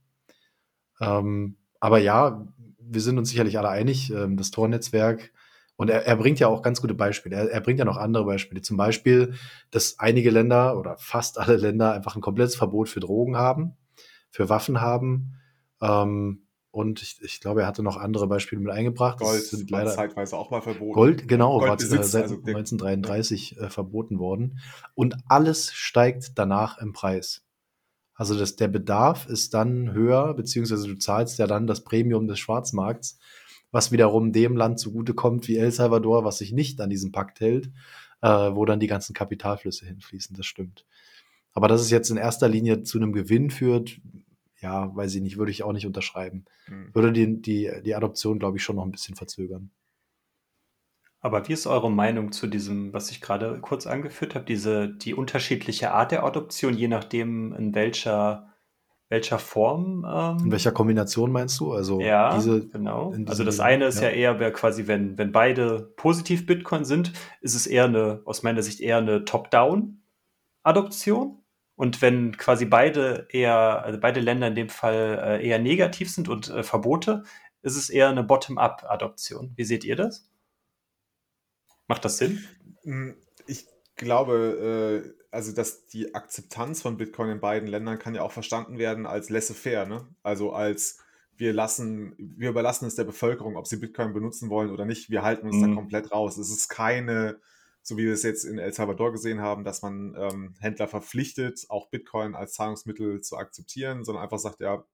Ähm, 1.00 1.58
aber 1.80 2.00
ja, 2.00 2.48
wir 2.80 3.02
sind 3.02 3.18
uns 3.18 3.30
sicherlich 3.30 3.58
alle 3.58 3.70
einig, 3.70 4.12
ähm, 4.12 4.38
das 4.38 4.52
Tor-Netzwerk 4.52 5.32
und 5.82 5.90
er, 5.90 6.06
er, 6.06 6.16
bringt 6.16 6.40
ja 6.40 6.48
auch 6.48 6.62
ganz 6.62 6.80
gute 6.80 6.94
Beispiele. 6.94 7.36
Er, 7.36 7.50
er, 7.50 7.62
bringt 7.62 7.80
ja 7.80 7.86
noch 7.86 7.98
andere 7.98 8.24
Beispiele. 8.24 8.62
Zum 8.62 8.78
Beispiel, 8.78 9.34
dass 9.72 9.98
einige 9.98 10.30
Länder 10.30 10.78
oder 10.78 10.96
fast 11.00 11.40
alle 11.40 11.58
Länder 11.58 11.94
einfach 11.94 12.16
ein 12.16 12.22
komplettes 12.22 12.56
Verbot 12.56 12.88
für 12.88 13.00
Drogen 13.00 13.36
haben, 13.36 13.78
für 14.30 14.48
Waffen 14.48 14.80
haben. 14.80 15.38
Ähm, 15.82 16.44
und 16.72 17.02
ich, 17.02 17.22
ich, 17.22 17.42
glaube, 17.42 17.62
er 17.62 17.68
hatte 17.68 17.84
noch 17.84 17.98
andere 17.98 18.28
Beispiele 18.28 18.62
mit 18.62 18.72
eingebracht. 18.72 19.20
Gold 19.20 19.44
sind 19.44 19.70
leider 19.70 19.94
zeitweise 19.94 20.38
auch 20.38 20.52
mal 20.52 20.62
verboten. 20.62 20.94
Gold, 20.94 21.28
genau, 21.28 21.60
Gold 21.60 21.70
war 21.70 21.78
besitzt, 21.78 22.12
seit 22.12 22.24
also 22.24 22.36
1933 22.36 23.58
äh, 23.58 23.70
verboten 23.70 24.20
worden. 24.20 24.60
Und 24.96 25.18
alles 25.28 25.74
steigt 25.74 26.32
danach 26.36 26.78
im 26.78 26.94
Preis. 26.94 27.44
Also 28.16 28.40
das, 28.40 28.56
der 28.56 28.70
Bedarf 28.70 29.26
ist 29.28 29.54
dann 29.54 29.92
höher, 29.94 30.34
beziehungsweise 30.34 30.88
du 30.88 30.96
zahlst 30.96 31.40
ja 31.40 31.48
dann 31.48 31.68
das 31.68 31.84
Premium 31.84 32.28
des 32.28 32.40
Schwarzmarkts, 32.40 33.20
was 33.72 33.92
wiederum 33.92 34.32
dem 34.32 34.56
Land 34.56 34.80
zugutekommt 34.80 35.48
wie 35.50 35.58
El 35.58 35.72
Salvador, 35.72 36.24
was 36.24 36.38
sich 36.38 36.54
nicht 36.54 36.80
an 36.80 36.90
diesem 36.90 37.12
Pakt 37.12 37.42
hält, 37.42 37.70
äh, 38.22 38.28
wo 38.28 38.64
dann 38.64 38.80
die 38.80 38.88
ganzen 38.88 39.14
Kapitalflüsse 39.14 39.86
hinfließen. 39.86 40.38
Das 40.38 40.46
stimmt. 40.46 40.86
Aber 41.54 41.68
dass 41.68 41.82
es 41.82 41.90
jetzt 41.90 42.10
in 42.10 42.18
erster 42.18 42.48
Linie 42.48 42.84
zu 42.84 42.98
einem 42.98 43.12
Gewinn 43.12 43.50
führt, 43.50 44.00
ja, 44.62 44.96
weiß 44.96 45.16
ich 45.16 45.22
nicht, 45.22 45.38
würde 45.38 45.52
ich 45.52 45.64
auch 45.64 45.74
nicht 45.74 45.86
unterschreiben. 45.86 46.46
Mhm. 46.68 46.90
Würde 46.94 47.12
die, 47.12 47.42
die, 47.42 47.72
die 47.84 47.96
Adoption, 47.96 48.40
glaube 48.40 48.58
ich, 48.58 48.64
schon 48.64 48.76
noch 48.76 48.86
ein 48.86 48.92
bisschen 48.92 49.16
verzögern. 49.16 49.72
Aber 51.20 51.48
wie 51.48 51.54
ist 51.54 51.68
eure 51.68 51.92
Meinung 51.92 52.32
zu 52.32 52.48
diesem, 52.48 52.94
was 52.94 53.12
ich 53.12 53.22
gerade 53.22 53.60
kurz 53.62 53.86
angeführt 53.86 54.34
habe, 54.34 54.46
diese, 54.46 54.90
die 54.90 55.14
unterschiedliche 55.14 55.92
Art 55.92 56.12
der 56.12 56.24
Adoption, 56.24 56.74
je 56.74 56.88
nachdem, 56.88 57.54
in 57.54 57.76
welcher, 57.76 58.56
welcher 59.08 59.38
Form? 59.38 60.04
Ähm, 60.12 60.46
in 60.46 60.52
welcher 60.52 60.72
Kombination 60.72 61.32
meinst 61.32 61.60
du? 61.60 61.74
Also 61.74 62.02
ja, 62.02 62.36
diese, 62.36 62.68
genau. 62.68 63.14
Also 63.28 63.44
das 63.44 63.60
eine 63.60 63.86
ist 63.86 64.02
ja, 64.02 64.10
ja 64.10 64.34
eher 64.34 64.52
quasi, 64.52 64.88
wenn, 64.88 65.16
wenn 65.20 65.32
beide 65.32 65.94
positiv 65.96 66.48
Bitcoin 66.48 66.86
sind, 66.86 67.14
ist 67.42 67.54
es 67.54 67.68
eher 67.68 67.86
eine, 67.86 68.24
aus 68.26 68.42
meiner 68.42 68.64
Sicht 68.64 68.80
eher 68.80 68.98
eine 68.98 69.24
Top-Down-Adoption. 69.24 71.41
Und 71.82 72.00
wenn 72.04 72.38
quasi 72.38 72.66
beide 72.66 73.28
eher, 73.32 73.84
also 73.84 74.00
beide 74.00 74.20
Länder 74.20 74.50
in 74.50 74.54
dem 74.54 74.70
Fall 74.70 75.20
äh, 75.42 75.48
eher 75.48 75.58
negativ 75.58 76.12
sind 76.12 76.30
und 76.30 76.48
äh, 76.48 76.62
Verbote, 76.62 77.24
ist 77.64 77.76
es 77.76 77.90
eher 77.90 78.08
eine 78.08 78.24
Bottom-up-Adoption. 78.24 79.54
Wie 79.56 79.64
seht 79.64 79.84
ihr 79.84 79.96
das? 79.96 80.30
Macht 81.88 82.06
das 82.06 82.20
Sinn? 82.20 82.46
Hm, 82.84 83.16
ich 83.48 83.66
glaube, 83.96 85.10
äh, 85.10 85.26
also 85.32 85.56
dass 85.56 85.88
die 85.88 86.14
Akzeptanz 86.14 86.84
von 86.84 86.98
Bitcoin 86.98 87.32
in 87.32 87.40
beiden 87.40 87.68
Ländern 87.68 87.98
kann 87.98 88.14
ja 88.14 88.22
auch 88.22 88.32
verstanden 88.32 88.78
werden 88.78 89.08
als 89.08 89.32
laissez-faire, 89.32 89.88
ne? 89.88 90.08
Also 90.22 90.54
als 90.54 91.00
wir 91.36 91.52
lassen, 91.52 92.14
wir 92.20 92.52
überlassen 92.52 92.86
es 92.86 92.94
der 92.94 93.06
Bevölkerung, 93.06 93.58
ob 93.58 93.66
sie 93.66 93.78
Bitcoin 93.78 94.14
benutzen 94.14 94.52
wollen 94.52 94.70
oder 94.70 94.86
nicht. 94.86 95.10
Wir 95.10 95.24
halten 95.24 95.48
uns 95.48 95.56
mhm. 95.56 95.70
da 95.70 95.74
komplett 95.74 96.12
raus. 96.12 96.38
Es 96.38 96.52
ist 96.52 96.70
keine 96.70 97.40
so 97.84 97.98
wie 97.98 98.06
wir 98.06 98.14
es 98.14 98.24
jetzt 98.24 98.44
in 98.44 98.60
El 98.60 98.74
Salvador 98.74 99.12
gesehen 99.12 99.42
haben, 99.42 99.64
dass 99.64 99.82
man 99.82 100.16
ähm, 100.18 100.56
Händler 100.60 100.88
verpflichtet, 100.88 101.66
auch 101.70 101.90
Bitcoin 101.90 102.36
als 102.36 102.54
Zahlungsmittel 102.54 103.22
zu 103.22 103.38
akzeptieren, 103.38 104.04
sondern 104.04 104.24
einfach 104.24 104.40
sagt, 104.40 104.60
ja, 104.60 104.86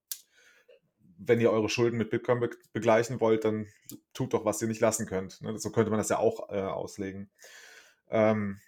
wenn 1.17 1.41
ihr 1.41 1.51
eure 1.51 1.69
Schulden 1.69 1.97
mit 1.97 2.09
Bitcoin 2.09 2.39
be 2.39 2.49
begleichen 2.73 3.19
wollt, 3.19 3.43
dann 3.43 3.67
tut 4.13 4.33
doch, 4.33 4.45
was 4.45 4.61
ihr 4.61 4.67
nicht 4.67 4.81
lassen 4.81 5.05
könnt. 5.05 5.41
Ne? 5.41 5.57
So 5.57 5.71
könnte 5.71 5.89
man 5.89 5.97
das 5.97 6.09
ja 6.09 6.19
auch 6.19 6.49
äh, 6.49 6.61
auslegen. 6.61 7.29
Ähm, 8.09 8.59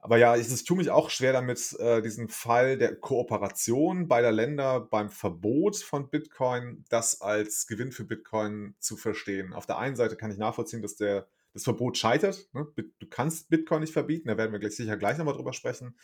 aber 0.00 0.16
ja, 0.16 0.36
ich, 0.36 0.50
ich 0.52 0.64
tue 0.64 0.76
mich 0.76 0.90
auch 0.90 1.10
schwer 1.10 1.32
damit, 1.32 1.76
äh, 1.80 2.00
diesen 2.00 2.28
Fall 2.28 2.78
der 2.78 2.94
Kooperation 2.96 4.06
beider 4.06 4.30
Länder 4.30 4.80
beim 4.80 5.10
Verbot 5.10 5.76
von 5.76 6.08
Bitcoin, 6.08 6.84
das 6.88 7.20
als 7.20 7.66
Gewinn 7.66 7.90
für 7.90 8.04
Bitcoin 8.04 8.76
zu 8.78 8.96
verstehen. 8.96 9.52
Auf 9.52 9.66
der 9.66 9.78
einen 9.78 9.96
Seite 9.96 10.16
kann 10.16 10.30
ich 10.30 10.38
nachvollziehen, 10.38 10.82
dass 10.82 10.96
der 10.96 11.26
das 11.58 11.64
Verbot 11.64 11.98
scheitert. 11.98 12.48
Ne? 12.52 12.66
Du 12.76 13.06
kannst 13.08 13.48
Bitcoin 13.48 13.80
nicht 13.80 13.92
verbieten, 13.92 14.28
da 14.28 14.36
werden 14.36 14.52
wir 14.52 14.58
gleich 14.58 14.76
sicher 14.76 14.96
gleich 14.96 15.18
nochmal 15.18 15.34
drüber 15.34 15.52
sprechen, 15.52 15.98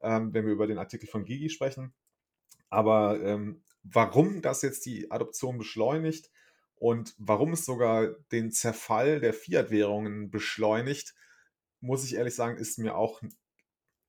ähm, 0.00 0.32
wenn 0.34 0.44
wir 0.44 0.52
über 0.52 0.66
den 0.66 0.78
Artikel 0.78 1.08
von 1.08 1.24
Gigi 1.24 1.50
sprechen. 1.50 1.94
Aber 2.68 3.20
ähm, 3.22 3.64
warum 3.82 4.42
das 4.42 4.62
jetzt 4.62 4.84
die 4.86 5.10
Adoption 5.10 5.58
beschleunigt 5.58 6.30
und 6.74 7.14
warum 7.18 7.54
es 7.54 7.64
sogar 7.64 8.08
den 8.30 8.52
Zerfall 8.52 9.20
der 9.20 9.32
Fiat-Währungen 9.32 10.30
beschleunigt, 10.30 11.14
muss 11.80 12.04
ich 12.04 12.14
ehrlich 12.16 12.34
sagen, 12.34 12.58
ist 12.58 12.78
mir 12.78 12.96
auch 12.96 13.22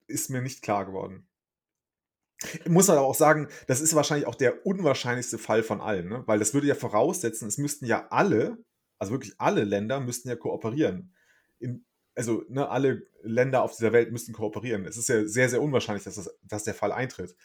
ist 0.08 0.30
mir 0.30 0.42
nicht 0.42 0.62
klar 0.62 0.86
geworden. 0.86 1.30
Ich 2.42 2.70
muss 2.70 2.90
aber 2.90 3.02
auch 3.02 3.16
sagen, 3.16 3.48
das 3.68 3.80
ist 3.80 3.96
wahrscheinlich 3.96 4.28
auch 4.28 4.36
der 4.36 4.66
unwahrscheinlichste 4.66 5.38
Fall 5.38 5.62
von 5.62 5.82
allen, 5.82 6.08
ne? 6.08 6.24
weil 6.26 6.40
das 6.40 6.54
würde 6.54 6.68
ja 6.68 6.76
voraussetzen, 6.76 7.48
es 7.48 7.58
müssten 7.58 7.86
ja 7.86 8.08
alle 8.10 8.58
also 9.00 9.14
wirklich 9.14 9.34
alle 9.38 9.64
Länder 9.64 10.00
müssten 10.00 10.30
ja 10.30 10.36
kooperieren. 10.36 11.14
In, 11.60 11.86
also 12.16 12.44
ne, 12.50 12.70
alle 12.70 13.04
Länder 13.24 13.64
auf 13.64 13.76
dieser 13.76 13.94
Welt 13.94 14.12
müssten 14.12 14.34
kooperieren. 14.34 14.86
Es 14.86 14.98
ist 14.98 15.10
ja 15.10 15.26
sehr, 15.26 15.50
sehr 15.50 15.62
unwahrscheinlich, 15.62 16.04
dass, 16.04 16.16
das, 16.16 16.36
dass 16.44 16.66
der 16.66 16.74
Fall 16.74 16.92
eintritt. 16.92 17.36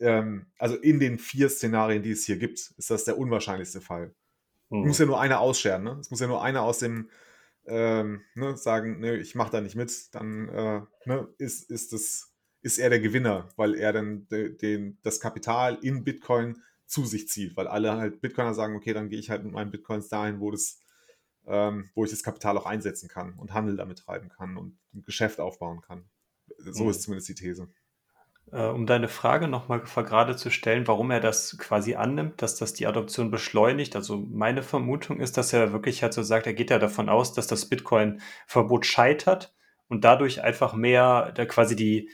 Ähm, 0.00 0.46
also 0.58 0.76
in 0.76 0.98
den 0.98 1.18
vier 1.18 1.48
Szenarien, 1.48 2.02
die 2.02 2.10
es 2.10 2.24
hier 2.24 2.38
gibt, 2.38 2.58
ist 2.76 2.90
das 2.90 3.04
der 3.04 3.18
unwahrscheinlichste 3.18 3.80
Fall. 3.80 4.14
Mhm. 4.70 4.86
Muss 4.86 4.98
ja 4.98 5.06
nur 5.06 5.20
einer 5.20 5.40
ausscheren. 5.40 5.84
Ne? 5.84 5.98
Es 6.00 6.10
muss 6.10 6.20
ja 6.20 6.26
nur 6.26 6.42
einer 6.42 6.62
aus 6.62 6.78
dem 6.78 7.10
ähm, 7.66 8.22
ne, 8.34 8.56
sagen, 8.56 9.00
ne, 9.00 9.16
ich 9.16 9.34
mache 9.34 9.50
da 9.50 9.60
nicht 9.60 9.76
mit, 9.76 10.14
dann 10.14 10.48
äh, 10.48 10.80
ne, 11.04 11.28
ist, 11.38 11.70
ist, 11.70 11.92
das, 11.92 12.32
ist 12.62 12.78
er 12.78 12.90
der 12.90 13.00
Gewinner, 13.00 13.48
weil 13.56 13.74
er 13.74 13.92
dann 13.92 14.28
de, 14.28 14.56
den, 14.56 14.98
das 15.02 15.20
Kapital 15.20 15.78
in 15.82 16.04
Bitcoin 16.04 16.62
zu 16.86 17.04
sich 17.04 17.28
zieht, 17.28 17.56
weil 17.56 17.66
alle 17.66 17.96
halt 17.96 18.20
Bitcoiner 18.20 18.54
sagen, 18.54 18.76
okay, 18.76 18.92
dann 18.92 19.08
gehe 19.08 19.18
ich 19.18 19.30
halt 19.30 19.44
mit 19.44 19.52
meinen 19.52 19.70
Bitcoins 19.70 20.08
dahin, 20.08 20.40
wo 20.40 20.50
das 20.50 20.80
ähm, 21.46 21.90
wo 21.94 22.04
ich 22.04 22.10
das 22.10 22.22
Kapital 22.22 22.58
auch 22.58 22.66
einsetzen 22.66 23.08
kann 23.08 23.34
und 23.34 23.54
Handel 23.54 23.76
damit 23.76 23.98
treiben 23.98 24.28
kann 24.28 24.56
und 24.56 24.78
ein 24.94 25.02
Geschäft 25.02 25.40
aufbauen 25.40 25.80
kann. 25.80 26.08
So 26.58 26.84
mhm. 26.84 26.90
ist 26.90 27.02
zumindest 27.02 27.28
die 27.28 27.34
These. 27.34 27.68
Äh, 28.52 28.66
um 28.66 28.86
deine 28.86 29.08
Frage 29.08 29.48
nochmal 29.48 29.80
gerade 29.80 30.36
zu 30.36 30.50
stellen, 30.50 30.86
warum 30.86 31.10
er 31.10 31.20
das 31.20 31.56
quasi 31.58 31.96
annimmt, 31.96 32.42
dass 32.42 32.56
das 32.56 32.74
die 32.74 32.86
Adoption 32.86 33.30
beschleunigt. 33.30 33.96
Also 33.96 34.16
meine 34.16 34.62
Vermutung 34.62 35.20
ist, 35.20 35.36
dass 35.36 35.52
er 35.52 35.72
wirklich 35.72 36.02
halt 36.02 36.14
so 36.14 36.22
sagt, 36.22 36.46
er 36.46 36.54
geht 36.54 36.70
ja 36.70 36.78
davon 36.78 37.08
aus, 37.08 37.32
dass 37.32 37.46
das 37.46 37.68
Bitcoin-Verbot 37.68 38.86
scheitert 38.86 39.54
und 39.88 40.04
dadurch 40.04 40.42
einfach 40.42 40.74
mehr 40.74 41.32
da 41.34 41.44
quasi 41.44 41.74
die, 41.74 42.10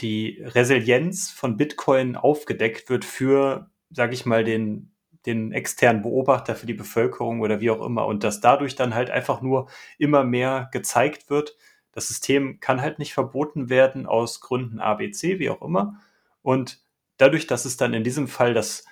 die 0.00 0.42
Resilienz 0.42 1.30
von 1.30 1.56
Bitcoin 1.56 2.16
aufgedeckt 2.16 2.88
wird 2.88 3.04
für, 3.04 3.70
sage 3.90 4.14
ich 4.14 4.24
mal, 4.24 4.44
den 4.44 4.91
den 5.26 5.52
externen 5.52 6.02
Beobachter 6.02 6.54
für 6.56 6.66
die 6.66 6.74
Bevölkerung 6.74 7.40
oder 7.40 7.60
wie 7.60 7.70
auch 7.70 7.84
immer 7.84 8.06
und 8.06 8.24
dass 8.24 8.40
dadurch 8.40 8.74
dann 8.74 8.94
halt 8.94 9.10
einfach 9.10 9.40
nur 9.40 9.68
immer 9.98 10.24
mehr 10.24 10.68
gezeigt 10.72 11.30
wird, 11.30 11.56
das 11.92 12.08
System 12.08 12.58
kann 12.60 12.80
halt 12.80 12.98
nicht 12.98 13.14
verboten 13.14 13.68
werden 13.68 14.06
aus 14.06 14.40
Gründen 14.40 14.80
ABC, 14.80 15.38
wie 15.38 15.50
auch 15.50 15.62
immer. 15.62 16.00
Und 16.40 16.82
dadurch, 17.18 17.46
dass 17.46 17.66
es 17.66 17.76
dann 17.76 17.94
in 17.94 18.02
diesem 18.02 18.28
Fall 18.28 18.54
das 18.54 18.86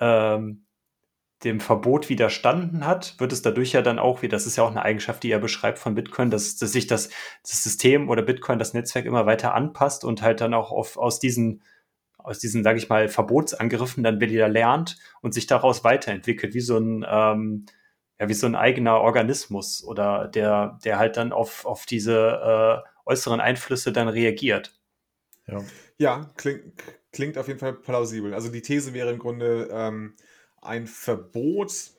ähm, 0.00 0.64
dem 1.44 1.60
Verbot 1.60 2.08
widerstanden 2.08 2.84
hat, 2.84 3.14
wird 3.18 3.32
es 3.32 3.42
dadurch 3.42 3.72
ja 3.72 3.82
dann 3.82 4.00
auch 4.00 4.22
wie, 4.22 4.28
das 4.28 4.46
ist 4.46 4.56
ja 4.56 4.64
auch 4.64 4.70
eine 4.70 4.82
Eigenschaft, 4.82 5.22
die 5.22 5.30
er 5.30 5.38
beschreibt 5.38 5.78
von 5.78 5.94
Bitcoin, 5.94 6.30
dass, 6.30 6.56
dass 6.56 6.72
sich 6.72 6.88
das, 6.88 7.10
das 7.42 7.62
System 7.62 8.08
oder 8.08 8.22
Bitcoin, 8.22 8.58
das 8.58 8.74
Netzwerk 8.74 9.04
immer 9.04 9.26
weiter 9.26 9.54
anpasst 9.54 10.04
und 10.04 10.22
halt 10.22 10.40
dann 10.40 10.54
auch 10.54 10.72
auf, 10.72 10.96
aus 10.96 11.20
diesen, 11.20 11.62
aus 12.28 12.38
diesen, 12.38 12.62
sage 12.62 12.78
ich 12.78 12.88
mal, 12.88 13.08
Verbotsangriffen 13.08 14.04
dann 14.04 14.20
wieder 14.20 14.48
lernt 14.48 14.98
und 15.22 15.34
sich 15.34 15.46
daraus 15.46 15.84
weiterentwickelt, 15.84 16.54
wie 16.54 16.60
so 16.60 16.78
ein, 16.78 17.04
ähm, 17.08 17.66
ja, 18.20 18.28
wie 18.28 18.34
so 18.34 18.46
ein 18.46 18.54
eigener 18.54 19.00
Organismus 19.00 19.84
oder 19.84 20.28
der, 20.28 20.78
der 20.84 20.98
halt 20.98 21.16
dann 21.16 21.32
auf, 21.32 21.64
auf 21.64 21.86
diese 21.86 22.82
äh, 22.84 22.88
äußeren 23.06 23.40
Einflüsse 23.40 23.92
dann 23.92 24.08
reagiert. 24.08 24.78
Ja, 25.46 25.64
ja 25.98 26.30
klingt, 26.36 26.72
klingt 27.12 27.38
auf 27.38 27.48
jeden 27.48 27.60
Fall 27.60 27.74
plausibel. 27.74 28.34
Also 28.34 28.50
die 28.50 28.62
These 28.62 28.92
wäre 28.94 29.10
im 29.10 29.18
Grunde, 29.18 29.68
ähm, 29.72 30.14
ein 30.60 30.86
Verbot 30.86 31.92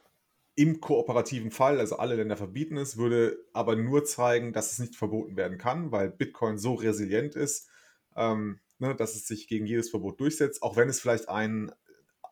im 0.56 0.82
kooperativen 0.82 1.52
Fall, 1.52 1.80
also 1.80 1.98
alle 1.98 2.16
Länder 2.16 2.36
verbieten 2.36 2.76
es, 2.76 2.98
würde 2.98 3.38
aber 3.54 3.78
nur 3.78 4.04
zeigen, 4.04 4.52
dass 4.52 4.74
es 4.74 4.80
nicht 4.80 4.96
verboten 4.96 5.38
werden 5.38 5.58
kann, 5.58 5.94
weil 5.94 6.10
Bitcoin 6.10 6.58
so 6.58 6.74
resilient 6.74 7.36
ist, 7.36 7.70
ähm, 8.18 8.60
ne, 8.80 8.96
dass 8.96 9.16
es 9.16 9.28
sich 9.28 9.48
gegen 9.48 9.66
jedes 9.66 9.90
Verbot 9.90 10.20
durchsetzt, 10.20 10.64
auch 10.64 10.76
wenn 10.76 10.90
es 10.90 11.00
vielleicht 11.00 11.30
einen 11.30 11.72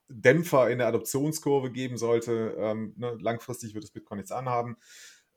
Dämpfer 0.10 0.70
in 0.70 0.78
der 0.78 0.88
Adoptionskurve 0.88 1.72
geben 1.72 1.98
sollte. 1.98 2.56
Ähm, 2.58 2.94
ne, 2.98 3.18
langfristig 3.20 3.74
wird 3.74 3.84
es 3.84 3.92
Bitcoin 3.92 4.18
nichts 4.18 4.32
anhaben. 4.32 4.78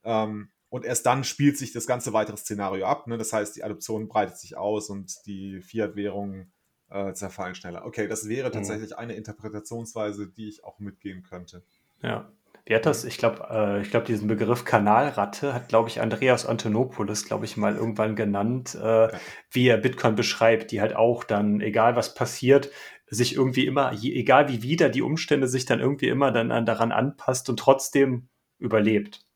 Ähm, 0.04 0.50
und 0.68 0.84
erst 0.84 1.04
dann 1.04 1.24
spielt 1.24 1.58
sich 1.58 1.72
das 1.72 1.86
ganze 1.86 2.12
weitere 2.12 2.36
Szenario 2.36 2.86
ab. 2.86 3.08
Ne? 3.08 3.18
Das 3.18 3.32
heißt, 3.32 3.56
die 3.56 3.64
Adoption 3.64 4.06
breitet 4.06 4.38
sich 4.38 4.56
aus 4.56 4.88
und 4.88 5.26
die 5.26 5.60
Fiat-Währungen 5.60 6.52
äh, 6.90 7.12
zerfallen 7.12 7.56
schneller. 7.56 7.84
Okay, 7.84 8.06
das 8.06 8.28
wäre 8.28 8.48
mhm. 8.48 8.52
tatsächlich 8.52 8.96
eine 8.96 9.14
Interpretationsweise, 9.14 10.28
die 10.28 10.48
ich 10.48 10.62
auch 10.64 10.78
mitgehen 10.78 11.24
könnte. 11.24 11.64
Ja. 12.02 12.32
Wie 12.66 12.74
hat 12.74 12.86
das? 12.86 13.04
Ich 13.04 13.18
glaube, 13.18 13.46
äh, 13.50 13.82
ich 13.82 13.90
glaube, 13.90 14.06
diesen 14.06 14.28
Begriff 14.28 14.64
Kanalratte 14.64 15.54
hat, 15.54 15.68
glaube 15.68 15.88
ich, 15.88 16.00
Andreas 16.00 16.46
Antonopoulos, 16.46 17.24
glaube 17.24 17.44
ich, 17.44 17.56
mal 17.56 17.76
irgendwann 17.76 18.16
genannt, 18.16 18.74
äh, 18.74 19.08
wie 19.50 19.68
er 19.68 19.78
Bitcoin 19.78 20.14
beschreibt, 20.14 20.70
die 20.70 20.80
halt 20.80 20.94
auch 20.96 21.24
dann, 21.24 21.60
egal 21.60 21.96
was 21.96 22.14
passiert, 22.14 22.70
sich 23.08 23.34
irgendwie 23.34 23.66
immer, 23.66 23.92
egal 23.92 24.48
wie 24.48 24.62
wieder 24.62 24.88
die 24.88 25.02
Umstände 25.02 25.48
sich 25.48 25.64
dann 25.64 25.80
irgendwie 25.80 26.08
immer 26.08 26.30
dann 26.30 26.64
daran 26.64 26.92
anpasst 26.92 27.48
und 27.50 27.58
trotzdem 27.58 28.28
überlebt. 28.58 29.26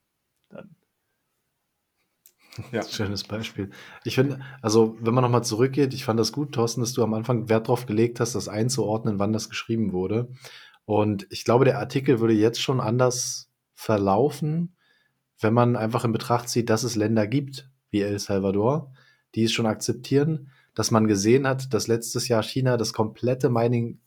Dann. 0.49 0.77
Ja. 2.71 2.83
Schönes 2.85 3.25
Beispiel. 3.25 3.71
Ich 4.05 4.15
finde, 4.15 4.41
also 4.63 4.97
wenn 5.01 5.15
man 5.15 5.23
nochmal 5.25 5.43
zurückgeht, 5.43 5.93
ich 5.93 6.05
fand 6.05 6.21
das 6.21 6.33
gut, 6.33 6.53
Thorsten, 6.53 6.83
dass 6.83 6.93
du 6.93 7.03
am 7.03 7.15
Anfang 7.15 7.49
Wert 7.49 7.67
darauf 7.67 7.87
gelegt 7.87 8.21
hast, 8.21 8.35
das 8.35 8.49
einzuordnen, 8.49 9.19
wann 9.19 9.33
das 9.33 9.49
geschrieben 9.49 9.93
wurde. 9.93 10.29
Und 10.85 11.27
ich 11.31 11.45
glaube, 11.45 11.65
der 11.65 11.79
Artikel 11.79 12.21
würde 12.21 12.35
jetzt 12.35 12.61
schon 12.61 12.81
anders 12.81 13.51
verlaufen, 13.75 14.77
wenn 15.41 15.55
man 15.55 15.77
einfach 15.77 16.05
in 16.05 16.13
Betracht 16.13 16.49
zieht, 16.49 16.71
dass 16.71 16.85
es 16.85 16.97
Länder 16.97 17.27
gibt, 17.27 17.71
wie 17.91 18.03
El 18.03 18.19
Salvador, 18.19 18.93
die 19.35 19.45
es 19.45 19.53
schon 19.53 19.67
akzeptieren, 19.67 20.51
dass 20.75 20.91
man 20.91 21.07
gesehen 21.07 21.47
hat, 21.47 21.73
dass 21.73 21.87
letztes 21.87 22.29
Jahr 22.29 22.43
China 22.43 22.77
das 22.77 22.93
komplette 22.93 23.49
Mining 23.49 24.01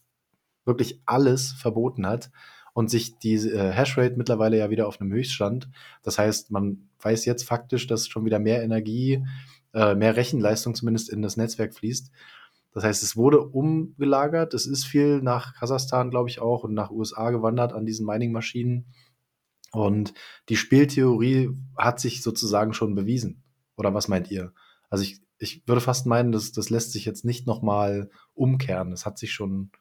wirklich 0.66 1.02
alles 1.06 1.54
verboten 1.54 2.06
hat 2.06 2.30
und 2.74 2.90
sich 2.90 3.18
die 3.18 3.36
äh, 3.36 3.72
Hashrate 3.72 4.18
mittlerweile 4.18 4.58
ja 4.58 4.70
wieder 4.70 4.88
auf 4.88 5.02
einem 5.02 5.12
Höchststand. 5.12 5.70
Das 6.04 6.20
heißt, 6.20 6.52
man 6.52 6.90
weiß 7.02 7.26
jetzt 7.26 7.44
faktisch, 7.44 7.88
dass 7.88 8.08
schon 8.08 8.26
wieder 8.26 8.40
mehr 8.40 8.62
Energie, 8.62 9.26
äh, 9.74 9.96
mehr 9.96 10.16
Rechenleistung 10.16 10.76
zumindest 10.76 11.10
in 11.10 11.22
das 11.22 11.38
Netzwerk 11.38 11.74
fließt. 11.74 12.12
Das 12.74 12.84
heißt, 12.84 13.04
es 13.04 13.16
wurde 13.16 13.42
umgelagert. 13.42 14.54
Es 14.54 14.68
ist 14.68 14.86
viel 14.86 15.22
nach 15.22 15.56
Kasachstan, 15.56 16.12
glaube 16.12 16.30
ich, 16.30 16.40
auch 16.40 16.64
und 16.64 16.74
nach 16.74 16.92
USA 16.92 17.32
gewandert 17.32 17.74
an 17.74 17.86
diesen 17.86 18.06
Mining-Maschinen. 18.06 18.94
Und 19.72 20.14
die 20.50 20.58
Spieltheorie 20.58 21.50
hat 21.78 22.00
sich 22.00 22.22
sozusagen 22.22 22.74
schon 22.74 22.96
bewiesen. 22.96 23.44
Oder 23.76 23.94
was 23.94 24.08
meint 24.08 24.32
ihr? 24.32 24.54
Also 24.90 25.04
ich, 25.04 25.22
ich 25.40 25.68
würde 25.68 25.82
fast 25.82 26.06
meinen, 26.06 26.32
dass 26.32 26.52
das 26.52 26.70
lässt 26.70 26.92
sich 26.92 27.06
jetzt 27.06 27.26
nicht 27.26 27.48
nochmal 27.48 28.10
umkehren. 28.34 28.92
Das 28.92 29.06
hat 29.06 29.18
sich 29.18 29.34
schon 29.34 29.72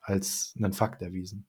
als 0.00 0.54
einen 0.56 0.72
Fakt 0.72 1.02
erwiesen. 1.02 1.46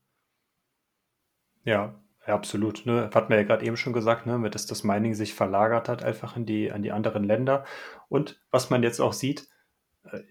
Ja, 1.64 2.02
ja, 2.28 2.34
absolut. 2.34 2.86
Ne? 2.86 3.10
Hat 3.14 3.30
man 3.30 3.38
ja 3.38 3.44
gerade 3.44 3.66
eben 3.66 3.78
schon 3.78 3.94
gesagt, 3.94 4.26
ne? 4.26 4.50
dass 4.50 4.66
das 4.66 4.84
Mining 4.84 5.14
sich 5.14 5.34
verlagert 5.34 5.90
hat, 5.90 6.04
einfach 6.04 6.38
in 6.38 6.46
die, 6.46 6.72
an 6.72 6.82
die 6.82 6.92
anderen 6.92 7.24
Länder. 7.24 7.66
Und 8.10 8.42
was 8.52 8.70
man 8.70 8.84
jetzt 8.84 9.02
auch 9.02 9.14
sieht, 9.14 9.48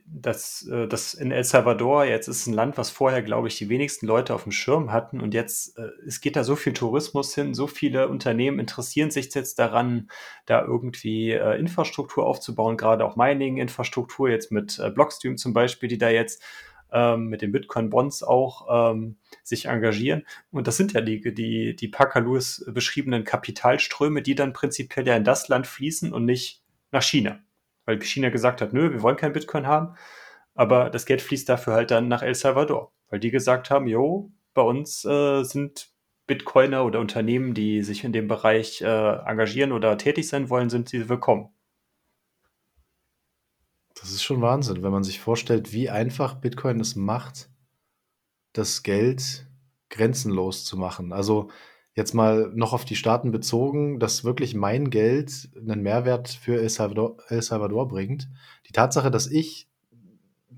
dass 0.06 0.66
äh, 0.68 0.87
das 0.87 1.14
in 1.14 1.30
El 1.30 1.44
Salvador 1.44 2.04
jetzt 2.04 2.28
ist 2.28 2.46
ein 2.46 2.54
Land, 2.54 2.78
was 2.78 2.90
vorher, 2.90 3.22
glaube 3.22 3.48
ich, 3.48 3.56
die 3.56 3.68
wenigsten 3.68 4.06
Leute 4.06 4.35
auf 4.35 4.42
dem 4.42 4.52
Schirm 4.52 4.92
hatten. 4.92 5.20
Und 5.20 5.35
jetzt, 5.35 5.78
äh, 5.78 5.88
es 6.06 6.20
geht 6.20 6.37
da 6.37 6.44
so 6.44 6.56
viel 6.56 6.72
Tourismus 6.72 7.35
hin, 7.35 7.54
so 7.54 7.66
viele 7.66 8.08
Unternehmen 8.08 8.58
interessieren 8.58 9.11
sich 9.11 9.35
jetzt 9.35 9.58
daran, 9.58 10.11
da 10.46 10.62
irgendwie 10.62 11.32
Infrastruktur 11.32 12.26
aufzubauen, 12.26 12.76
gerade 12.76 13.04
auch 13.04 13.16
Mining-Infrastruktur, 13.16 14.28
jetzt 14.28 14.52
mit 14.52 14.80
Blockstream 14.94 15.37
zum 15.37 15.52
Beispiel, 15.52 15.88
die 15.88 15.98
da 15.98 16.11
jetzt 16.11 16.42
ähm, 16.92 17.28
mit 17.28 17.42
den 17.42 17.52
Bitcoin-Bonds 17.52 18.22
auch 18.22 18.92
ähm, 18.92 19.16
sich 19.42 19.66
engagieren. 19.66 20.26
Und 20.50 20.66
das 20.66 20.76
sind 20.76 20.92
ja 20.92 21.00
die, 21.00 21.35
die, 21.35 21.74
die 21.74 21.88
Parker 21.88 22.20
Lewis 22.20 22.64
beschriebenen 22.68 23.24
Kapitalströme, 23.24 24.22
die 24.22 24.35
dann 24.35 24.52
prinzipiell 24.52 25.06
ja 25.06 25.16
in 25.16 25.24
das 25.24 25.48
Land 25.48 25.66
fließen 25.66 26.12
und 26.12 26.24
nicht 26.24 26.62
nach 26.90 27.02
China. 27.02 27.40
Weil 27.85 28.01
China 28.03 28.31
gesagt 28.31 28.61
hat, 28.61 28.73
nö, 28.73 28.92
wir 28.92 29.03
wollen 29.03 29.16
kein 29.16 29.33
Bitcoin 29.33 29.66
haben. 29.66 29.97
Aber 30.55 30.90
das 30.90 31.07
Geld 31.07 31.23
fließt 31.23 31.49
dafür 31.49 31.75
halt 31.75 31.90
dann 31.90 32.09
nach 32.09 32.23
El 32.23 32.35
Salvador. 32.35 32.92
Weil 33.09 33.21
die 33.21 33.31
gesagt 33.31 33.71
haben, 33.71 33.87
jo, 33.87 34.31
bei 34.55 34.62
uns 34.62 35.05
äh, 35.05 35.42
sind 35.45 35.92
Bitcoiner 36.27 36.85
oder 36.85 37.01
Unternehmen, 37.01 37.55
die 37.55 37.83
sich 37.83 38.05
in 38.05 38.12
dem 38.12 38.29
Bereich 38.29 38.81
äh, 38.81 38.87
engagieren 38.87 39.73
oder 39.73 39.99
tätig 39.99 40.29
sein 40.29 40.51
wollen, 40.51 40.71
sind 40.71 40.88
sie 40.88 41.09
willkommen. 41.09 41.51
Das 43.95 44.11
ist 44.11 44.23
schon 44.23 44.40
Wahnsinn, 44.40 44.83
wenn 44.83 44.92
man 44.92 45.05
sich 45.05 45.21
vorstellt, 45.21 45.73
wie 45.73 45.90
einfach 45.90 46.35
Bitcoin 46.35 46.81
es 46.81 46.97
macht, 46.97 47.51
das 48.53 48.83
Geld 48.83 49.47
grenzenlos 49.90 50.64
zu 50.64 50.77
machen. 50.77 51.12
Also 51.12 51.51
jetzt 51.94 52.14
mal 52.14 52.50
noch 52.55 52.72
auf 52.72 52.85
die 52.85 52.96
Staaten 52.96 53.33
bezogen, 53.33 53.98
dass 53.98 54.24
wirklich 54.24 54.55
mein 54.55 54.90
Geld 54.90 55.50
einen 55.57 55.83
Mehrwert 55.83 56.28
für 56.28 56.61
El 56.61 56.68
Salvador, 56.68 57.18
El 57.28 57.42
Salvador 57.42 57.88
bringt. 57.88 58.28
Die 58.68 58.72
Tatsache, 58.72 59.11
dass 59.11 59.26
ich 59.26 59.68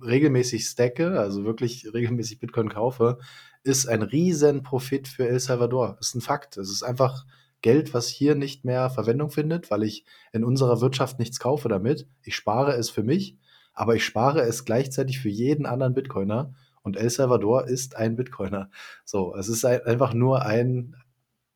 regelmäßig 0.01 0.67
stacke, 0.67 1.19
also 1.19 1.45
wirklich 1.45 1.93
regelmäßig 1.93 2.39
Bitcoin 2.39 2.69
kaufe, 2.69 3.19
ist 3.63 3.89
ein 3.89 4.03
riesen 4.03 4.63
Profit 4.63 5.09
für 5.09 5.27
El 5.29 5.41
Salvador. 5.41 5.97
Ist 6.01 6.15
ein 6.15 6.21
Fakt. 6.21 6.57
Es 6.57 6.71
ist 6.71 6.83
einfach 6.83 7.25
Geld, 7.63 7.95
was 7.95 8.09
hier 8.09 8.35
nicht 8.35 8.65
mehr 8.65 8.91
Verwendung 8.91 9.31
findet, 9.31 9.71
weil 9.71 9.85
ich 9.85 10.05
in 10.33 10.45
unserer 10.45 10.81
Wirtschaft 10.81 11.19
nichts 11.19 11.41
kaufe 11.41 11.69
damit. 11.69 12.07
Ich 12.23 12.37
spare 12.37 12.75
es 12.75 12.91
für 12.91 13.03
mich, 13.03 13.39
aber 13.73 13.97
ich 13.97 14.05
spare 14.05 14.43
es 14.43 14.65
gleichzeitig 14.65 15.19
für 15.19 15.31
jeden 15.31 15.67
anderen 15.67 15.95
Bitcoiner. 15.95 16.55
Und 16.83 16.99
El 16.99 17.09
Salvador 17.09 17.67
ist 17.67 17.97
ein 17.97 18.17
Bitcoiner. 18.17 18.69
So, 19.07 19.35
es 19.35 19.49
ist 19.49 19.65
einfach 19.65 20.13
nur 20.13 20.45
ein, 20.45 20.95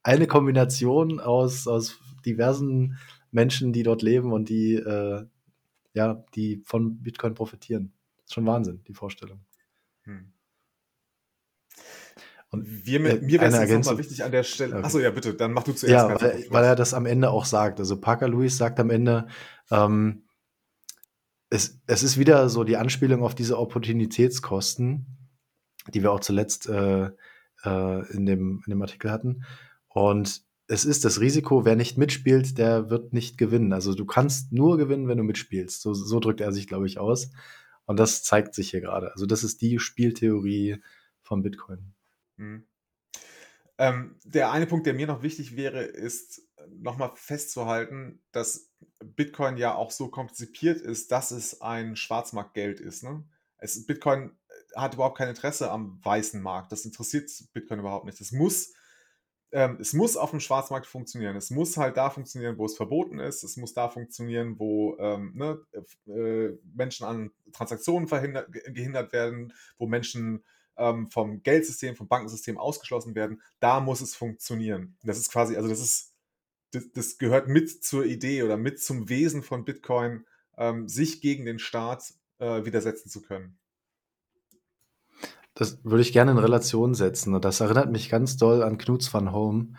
eine 0.02 0.26
Kombination 0.26 1.20
aus, 1.20 1.66
aus 1.66 1.98
diversen 2.24 2.98
Menschen, 3.30 3.72
die 3.72 3.82
dort 3.82 4.02
leben 4.02 4.32
und 4.32 4.48
die, 4.48 4.74
äh, 4.74 5.26
ja, 5.92 6.24
die 6.34 6.62
von 6.64 7.02
Bitcoin 7.02 7.34
profitieren. 7.34 7.92
Das 8.16 8.26
ist 8.26 8.34
schon 8.34 8.46
Wahnsinn, 8.46 8.82
die 8.86 8.94
Vorstellung. 8.94 9.40
Hm. 10.02 10.32
Und 12.50 12.86
wir, 12.86 13.00
äh, 13.04 13.20
mir 13.20 13.40
wäre 13.40 13.62
es 13.62 13.70
nochmal 13.70 13.98
wichtig 13.98 14.24
an 14.24 14.32
der 14.32 14.42
Stelle. 14.42 14.76
Okay. 14.76 14.84
Achso, 14.84 14.98
ja, 15.00 15.10
bitte, 15.10 15.34
dann 15.34 15.52
mach 15.52 15.64
du 15.64 15.72
zuerst. 15.72 15.92
Ja, 15.92 16.20
weil, 16.20 16.46
weil, 16.48 16.64
er 16.64 16.76
das 16.76 16.94
am 16.94 17.04
Ende 17.04 17.30
auch 17.30 17.44
sagt. 17.44 17.78
Also 17.78 18.00
Parker 18.00 18.28
Lewis 18.28 18.56
sagt 18.56 18.80
am 18.80 18.88
Ende, 18.88 19.28
ähm, 19.70 20.22
es, 21.50 21.80
es 21.86 22.02
ist 22.02 22.18
wieder 22.18 22.48
so 22.48 22.64
die 22.64 22.76
Anspielung 22.76 23.22
auf 23.22 23.34
diese 23.34 23.58
Opportunitätskosten, 23.58 25.06
die 25.92 26.02
wir 26.02 26.12
auch 26.12 26.20
zuletzt 26.20 26.68
äh, 26.68 27.10
äh, 27.64 28.12
in, 28.12 28.26
dem, 28.26 28.62
in 28.66 28.70
dem 28.70 28.82
Artikel 28.82 29.10
hatten. 29.10 29.44
Und 29.98 30.44
es 30.68 30.84
ist 30.84 31.04
das 31.04 31.18
Risiko, 31.18 31.64
wer 31.64 31.74
nicht 31.74 31.98
mitspielt, 31.98 32.56
der 32.56 32.88
wird 32.88 33.12
nicht 33.12 33.36
gewinnen. 33.36 33.72
Also 33.72 33.94
du 33.94 34.06
kannst 34.06 34.52
nur 34.52 34.78
gewinnen, 34.78 35.08
wenn 35.08 35.18
du 35.18 35.24
mitspielst. 35.24 35.82
So, 35.82 35.92
so 35.92 36.20
drückt 36.20 36.40
er 36.40 36.52
sich, 36.52 36.68
glaube 36.68 36.86
ich, 36.86 37.00
aus. 37.00 37.32
Und 37.84 37.98
das 37.98 38.22
zeigt 38.22 38.54
sich 38.54 38.70
hier 38.70 38.80
gerade. 38.80 39.10
Also 39.10 39.26
das 39.26 39.42
ist 39.42 39.60
die 39.60 39.80
Spieltheorie 39.80 40.80
von 41.20 41.42
Bitcoin. 41.42 41.94
Mhm. 42.36 42.64
Ähm, 43.76 44.14
der 44.22 44.52
eine 44.52 44.68
Punkt, 44.68 44.86
der 44.86 44.94
mir 44.94 45.08
noch 45.08 45.24
wichtig 45.24 45.56
wäre, 45.56 45.82
ist 45.82 46.42
nochmal 46.68 47.10
festzuhalten, 47.16 48.22
dass 48.30 48.70
Bitcoin 49.00 49.56
ja 49.56 49.74
auch 49.74 49.90
so 49.90 50.06
konzipiert 50.10 50.80
ist, 50.80 51.10
dass 51.10 51.32
es 51.32 51.60
ein 51.60 51.96
Schwarzmarktgeld 51.96 52.78
ist. 52.78 53.02
Ne? 53.02 53.24
Es, 53.56 53.84
Bitcoin 53.84 54.30
hat 54.76 54.94
überhaupt 54.94 55.18
kein 55.18 55.28
Interesse 55.28 55.72
am 55.72 55.98
weißen 56.04 56.40
Markt. 56.40 56.70
Das 56.70 56.84
interessiert 56.84 57.28
Bitcoin 57.52 57.80
überhaupt 57.80 58.04
nicht. 58.06 58.20
Es 58.20 58.30
muss, 58.30 58.74
ähm, 59.52 59.78
es 59.80 59.92
muss 59.92 60.16
auf 60.16 60.30
dem 60.30 60.40
Schwarzmarkt 60.40 60.86
funktionieren. 60.86 61.36
Es 61.36 61.50
muss 61.50 61.76
halt 61.76 61.96
da 61.96 62.10
funktionieren, 62.10 62.58
wo 62.58 62.66
es 62.66 62.76
verboten 62.76 63.18
ist. 63.18 63.42
Es 63.42 63.56
muss 63.56 63.72
da 63.72 63.88
funktionieren, 63.88 64.58
wo 64.58 64.96
ähm, 64.98 65.32
ne, 65.34 65.60
äh, 66.06 66.56
Menschen 66.74 67.06
an 67.06 67.30
Transaktionen 67.52 68.08
gehindert 68.50 69.12
werden, 69.12 69.54
wo 69.78 69.86
Menschen 69.86 70.44
ähm, 70.76 71.10
vom 71.10 71.42
Geldsystem, 71.42 71.96
vom 71.96 72.08
Bankensystem 72.08 72.58
ausgeschlossen 72.58 73.14
werden. 73.14 73.42
Da 73.58 73.80
muss 73.80 74.00
es 74.00 74.14
funktionieren. 74.14 74.96
Das 75.02 75.18
ist 75.18 75.30
quasi, 75.30 75.56
also 75.56 75.68
das 75.68 75.80
ist, 75.80 76.14
das, 76.72 76.92
das 76.92 77.18
gehört 77.18 77.48
mit 77.48 77.84
zur 77.84 78.04
Idee 78.04 78.42
oder 78.42 78.56
mit 78.56 78.80
zum 78.82 79.08
Wesen 79.08 79.42
von 79.42 79.64
Bitcoin, 79.64 80.26
ähm, 80.58 80.88
sich 80.88 81.20
gegen 81.20 81.46
den 81.46 81.58
Staat 81.58 82.12
äh, 82.38 82.64
widersetzen 82.64 83.08
zu 83.08 83.22
können. 83.22 83.57
Das 85.58 85.80
würde 85.82 86.02
ich 86.02 86.12
gerne 86.12 86.30
in 86.30 86.38
Relation 86.38 86.94
setzen. 86.94 87.34
Und 87.34 87.44
das 87.44 87.58
erinnert 87.58 87.90
mich 87.90 88.08
ganz 88.08 88.36
doll 88.36 88.62
an 88.62 88.78
Knuts 88.78 89.12
van 89.12 89.32
Holm, 89.32 89.74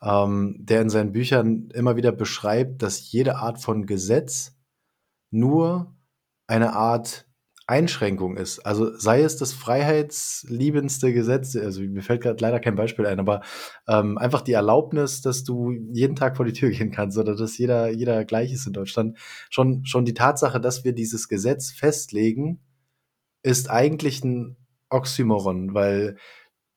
ähm, 0.00 0.54
der 0.60 0.80
in 0.80 0.90
seinen 0.90 1.10
Büchern 1.10 1.70
immer 1.74 1.96
wieder 1.96 2.12
beschreibt, 2.12 2.82
dass 2.82 3.10
jede 3.10 3.34
Art 3.34 3.60
von 3.60 3.84
Gesetz 3.84 4.56
nur 5.32 5.92
eine 6.46 6.74
Art 6.74 7.26
Einschränkung 7.66 8.36
ist. 8.36 8.60
Also 8.60 8.96
sei 8.96 9.22
es 9.22 9.36
das 9.36 9.52
freiheitsliebendste 9.52 11.12
Gesetz, 11.12 11.56
also 11.56 11.80
mir 11.82 12.02
fällt 12.02 12.22
gerade 12.22 12.40
leider 12.40 12.60
kein 12.60 12.76
Beispiel 12.76 13.06
ein, 13.06 13.18
aber 13.18 13.40
ähm, 13.88 14.18
einfach 14.18 14.42
die 14.42 14.52
Erlaubnis, 14.52 15.20
dass 15.20 15.42
du 15.42 15.72
jeden 15.90 16.14
Tag 16.14 16.36
vor 16.36 16.46
die 16.46 16.52
Tür 16.52 16.70
gehen 16.70 16.92
kannst 16.92 17.18
oder 17.18 17.34
dass 17.34 17.58
jeder, 17.58 17.88
jeder 17.90 18.24
gleich 18.24 18.52
ist 18.52 18.68
in 18.68 18.72
Deutschland. 18.72 19.18
Schon, 19.50 19.84
schon 19.84 20.04
die 20.04 20.14
Tatsache, 20.14 20.60
dass 20.60 20.84
wir 20.84 20.92
dieses 20.92 21.26
Gesetz 21.26 21.72
festlegen, 21.72 22.60
ist 23.42 23.68
eigentlich 23.68 24.22
ein 24.22 24.56
Oxymoron, 24.90 25.74
weil 25.74 26.16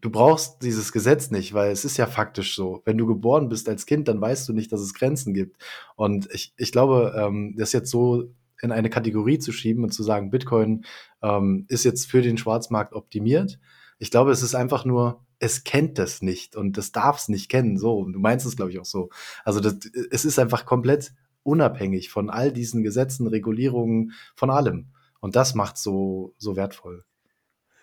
du 0.02 0.10
brauchst 0.10 0.62
dieses 0.64 0.92
Gesetz 0.92 1.32
nicht, 1.32 1.54
weil 1.54 1.72
es 1.72 1.86
ist 1.86 1.98
ja 1.98 2.06
faktisch 2.06 2.56
so. 2.56 2.82
Wenn 2.86 2.98
du 2.98 3.06
geboren 3.08 3.50
bist 3.50 3.68
als 3.70 3.86
Kind, 3.86 4.08
dann 4.08 4.22
weißt 4.22 4.48
du 4.48 4.54
nicht, 4.54 4.72
dass 4.72 4.82
es 4.82 4.94
Grenzen 4.94 5.34
gibt. 5.34 5.62
Und 5.96 6.30
ich, 6.32 6.54
ich 6.58 6.72
glaube, 6.72 7.16
ähm, 7.18 7.56
das 7.58 7.74
jetzt 7.74 7.90
so 7.90 8.32
in 8.62 8.72
eine 8.72 8.90
Kategorie 8.90 9.40
zu 9.40 9.52
schieben 9.52 9.84
und 9.84 9.92
zu 9.92 10.04
sagen, 10.04 10.32
Bitcoin 10.32 10.86
ähm, 11.22 11.66
ist 11.70 11.84
jetzt 11.84 12.10
für 12.10 12.22
den 12.22 12.38
Schwarzmarkt 12.38 12.94
optimiert. 12.94 13.60
Ich 14.00 14.12
glaube, 14.12 14.32
es 14.32 14.44
ist 14.44 14.56
einfach 14.56 14.86
nur, 14.86 15.26
es 15.40 15.64
kennt 15.64 16.00
das 16.00 16.22
nicht 16.22 16.56
und 16.56 16.78
das 16.78 16.92
darf 16.92 17.18
es 17.18 17.30
nicht 17.30 17.50
kennen. 17.50 17.78
So, 17.78 18.06
du 18.06 18.20
meinst 18.20 18.46
es, 18.46 18.56
glaube 18.56 18.72
ich, 18.72 18.80
auch 18.80 18.86
so. 18.86 19.10
Also 19.44 19.60
das, 19.60 19.78
es 20.12 20.26
ist 20.26 20.40
einfach 20.40 20.66
komplett 20.66 21.14
unabhängig 21.44 22.10
von 22.10 22.30
all 22.30 22.52
diesen 22.52 22.84
Gesetzen, 22.84 23.28
Regulierungen, 23.28 24.14
von 24.36 24.50
allem. 24.50 24.88
Und 25.20 25.36
das 25.36 25.56
macht 25.56 25.78
so 25.78 26.34
so 26.38 26.56
wertvoll. 26.56 27.06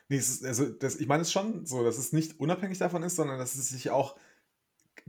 Nee, 0.08 0.18
ist, 0.18 0.44
also 0.44 0.66
das, 0.66 0.96
ich 0.96 1.06
meine 1.06 1.22
es 1.22 1.32
schon 1.32 1.64
so, 1.66 1.82
dass 1.82 1.98
es 1.98 2.12
nicht 2.12 2.38
unabhängig 2.38 2.78
davon 2.78 3.02
ist, 3.02 3.16
sondern 3.16 3.38
dass 3.38 3.54
es 3.54 3.70
sich 3.70 3.90
auch 3.90 4.16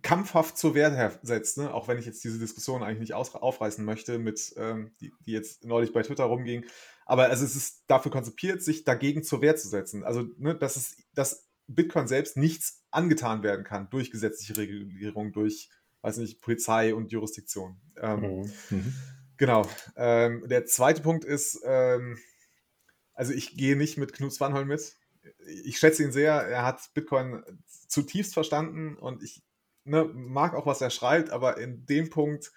kampfhaft 0.01 0.57
zur 0.57 0.75
Wehr 0.75 1.19
setzt, 1.23 1.57
ne? 1.57 1.73
auch 1.73 1.87
wenn 1.87 1.97
ich 1.97 2.05
jetzt 2.05 2.23
diese 2.23 2.39
Diskussion 2.39 2.83
eigentlich 2.83 2.99
nicht 2.99 3.13
aufreißen 3.13 3.83
möchte, 3.83 4.19
mit, 4.19 4.53
ähm, 4.57 4.91
die, 4.99 5.13
die 5.25 5.31
jetzt 5.31 5.65
neulich 5.65 5.93
bei 5.93 6.01
Twitter 6.01 6.25
rumging. 6.25 6.65
Aber 7.05 7.25
also 7.25 7.45
es 7.45 7.55
ist 7.55 7.83
dafür 7.87 8.11
konzipiert, 8.11 8.61
sich 8.61 8.83
dagegen 8.83 9.23
zur 9.23 9.41
Wehr 9.41 9.55
zu 9.55 9.67
setzen. 9.67 10.03
Also, 10.03 10.27
ne, 10.37 10.55
dass, 10.55 10.75
es, 10.75 10.97
dass 11.13 11.47
Bitcoin 11.67 12.07
selbst 12.07 12.37
nichts 12.37 12.83
angetan 12.91 13.43
werden 13.43 13.63
kann 13.63 13.89
durch 13.89 14.11
gesetzliche 14.11 14.57
Regulierung, 14.57 15.31
durch, 15.31 15.69
weiß 16.01 16.17
nicht, 16.17 16.41
Polizei 16.41 16.93
und 16.93 17.11
Jurisdiktion. 17.11 17.79
Ähm, 17.99 18.21
mhm. 18.21 18.53
mhm. 18.69 18.93
Genau. 19.37 19.67
Ähm, 19.97 20.47
der 20.47 20.65
zweite 20.65 21.01
Punkt 21.01 21.25
ist, 21.25 21.59
ähm, 21.65 22.17
also 23.15 23.33
ich 23.33 23.57
gehe 23.57 23.75
nicht 23.75 23.97
mit 23.97 24.13
Knut 24.13 24.33
Swanholm 24.33 24.67
mit. 24.67 24.95
Ich 25.63 25.79
schätze 25.79 26.03
ihn 26.03 26.11
sehr. 26.11 26.33
Er 26.33 26.63
hat 26.63 26.93
Bitcoin 26.93 27.43
zutiefst 27.87 28.33
verstanden 28.33 28.95
und 28.95 29.23
ich 29.23 29.41
ne, 29.85 30.05
mag 30.13 30.53
auch, 30.53 30.65
was 30.65 30.81
er 30.81 30.89
schreibt, 30.89 31.31
aber 31.31 31.57
in 31.57 31.85
dem 31.85 32.09
Punkt 32.09 32.51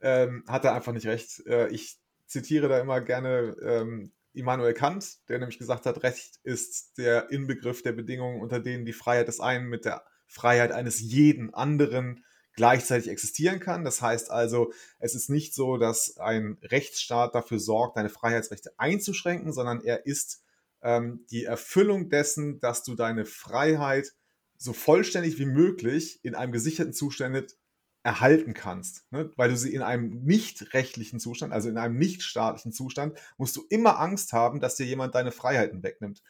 ähm, 0.00 0.44
hat 0.46 0.64
er 0.64 0.74
einfach 0.74 0.92
nicht 0.92 1.06
recht. 1.06 1.44
Äh, 1.46 1.68
ich 1.68 1.98
zitiere 2.26 2.68
da 2.68 2.78
immer 2.78 3.00
gerne 3.00 3.56
ähm, 3.62 4.12
Immanuel 4.32 4.74
Kant, 4.74 5.28
der 5.28 5.38
nämlich 5.38 5.58
gesagt 5.58 5.86
hat, 5.86 6.02
Recht 6.02 6.40
ist 6.42 6.98
der 6.98 7.30
Inbegriff 7.30 7.82
der 7.82 7.92
Bedingungen, 7.92 8.40
unter 8.40 8.60
denen 8.60 8.84
die 8.84 8.92
Freiheit 8.92 9.28
des 9.28 9.40
einen 9.40 9.68
mit 9.68 9.84
der 9.84 10.04
Freiheit 10.26 10.72
eines 10.72 11.00
jeden 11.00 11.54
anderen 11.54 12.24
gleichzeitig 12.54 13.08
existieren 13.08 13.60
kann. 13.60 13.84
Das 13.84 14.00
heißt 14.00 14.30
also, 14.30 14.72
es 14.98 15.14
ist 15.14 15.28
nicht 15.28 15.54
so, 15.54 15.76
dass 15.76 16.18
ein 16.18 16.58
Rechtsstaat 16.62 17.34
dafür 17.34 17.58
sorgt, 17.58 17.96
deine 17.96 18.10
Freiheitsrechte 18.10 18.72
einzuschränken, 18.78 19.52
sondern 19.52 19.80
er 19.82 20.06
ist 20.06 20.42
ähm, 20.82 21.24
die 21.30 21.44
Erfüllung 21.44 22.10
dessen, 22.10 22.60
dass 22.60 22.84
du 22.84 22.94
deine 22.94 23.24
Freiheit 23.24 24.12
so 24.56 24.72
vollständig 24.72 25.38
wie 25.38 25.46
möglich 25.46 26.20
in 26.22 26.34
einem 26.34 26.52
gesicherten 26.52 26.92
Zustand 26.92 27.56
erhalten 28.04 28.54
kannst. 28.54 29.10
Ne? 29.10 29.30
Weil 29.36 29.50
du 29.50 29.56
sie 29.56 29.74
in 29.74 29.82
einem 29.82 30.22
nicht 30.24 30.74
rechtlichen 30.74 31.18
Zustand, 31.18 31.52
also 31.52 31.68
in 31.68 31.78
einem 31.78 31.96
nicht 31.96 32.22
staatlichen 32.22 32.72
Zustand, 32.72 33.18
musst 33.38 33.56
du 33.56 33.64
immer 33.68 33.98
Angst 33.98 34.32
haben, 34.32 34.60
dass 34.60 34.76
dir 34.76 34.86
jemand 34.86 35.14
deine 35.14 35.32
Freiheiten 35.32 35.82
wegnimmt. 35.82 36.22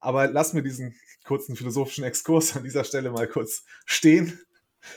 Aber 0.00 0.28
lass 0.28 0.52
mir 0.52 0.62
diesen 0.62 0.94
kurzen 1.24 1.56
philosophischen 1.56 2.04
Exkurs 2.04 2.56
an 2.56 2.64
dieser 2.64 2.84
Stelle 2.84 3.10
mal 3.10 3.28
kurz 3.28 3.64
stehen 3.86 4.40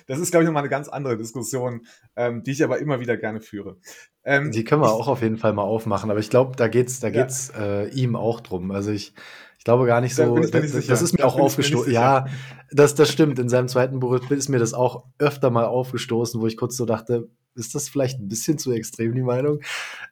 das 0.07 0.19
ist, 0.19 0.31
glaube 0.31 0.43
ich, 0.43 0.47
nochmal 0.47 0.63
eine 0.63 0.69
ganz 0.69 0.87
andere 0.87 1.17
Diskussion, 1.17 1.85
ähm, 2.15 2.43
die 2.43 2.51
ich 2.51 2.63
aber 2.63 2.79
immer 2.79 2.99
wieder 2.99 3.17
gerne 3.17 3.41
führe. 3.41 3.77
Ähm, 4.23 4.51
die 4.51 4.63
können 4.63 4.81
wir 4.81 4.91
auch 4.91 5.07
auf 5.07 5.21
jeden 5.21 5.37
Fall 5.37 5.53
mal 5.53 5.63
aufmachen, 5.63 6.09
aber 6.09 6.19
ich 6.19 6.29
glaube, 6.29 6.55
da 6.55 6.67
geht's, 6.67 6.99
da 6.99 7.07
ja. 7.07 7.21
geht's 7.21 7.51
äh, 7.57 7.87
ihm 7.89 8.15
auch 8.15 8.39
drum. 8.39 8.71
Also 8.71 8.91
ich, 8.91 9.13
ich 9.57 9.65
glaube 9.65 9.85
gar 9.85 10.01
nicht 10.01 10.15
so. 10.15 10.35
Da 10.35 10.59
das, 10.59 10.85
das, 10.87 11.01
ist 11.01 11.13
mir 11.13 11.19
da 11.19 11.25
auch 11.25 11.39
aufgestoßen. 11.39 11.91
Ja, 11.91 12.27
das, 12.71 12.95
das 12.95 13.09
stimmt. 13.11 13.39
In 13.39 13.49
seinem 13.49 13.67
zweiten 13.67 13.99
Buch 13.99 14.29
ist 14.29 14.49
mir 14.49 14.59
das 14.59 14.73
auch 14.73 15.05
öfter 15.19 15.49
mal 15.49 15.65
aufgestoßen, 15.65 16.41
wo 16.41 16.47
ich 16.47 16.57
kurz 16.57 16.77
so 16.77 16.85
dachte, 16.85 17.29
ist 17.55 17.75
das 17.75 17.89
vielleicht 17.89 18.19
ein 18.19 18.27
bisschen 18.27 18.57
zu 18.57 18.71
extrem, 18.71 19.13
die 19.15 19.21
Meinung? 19.21 19.61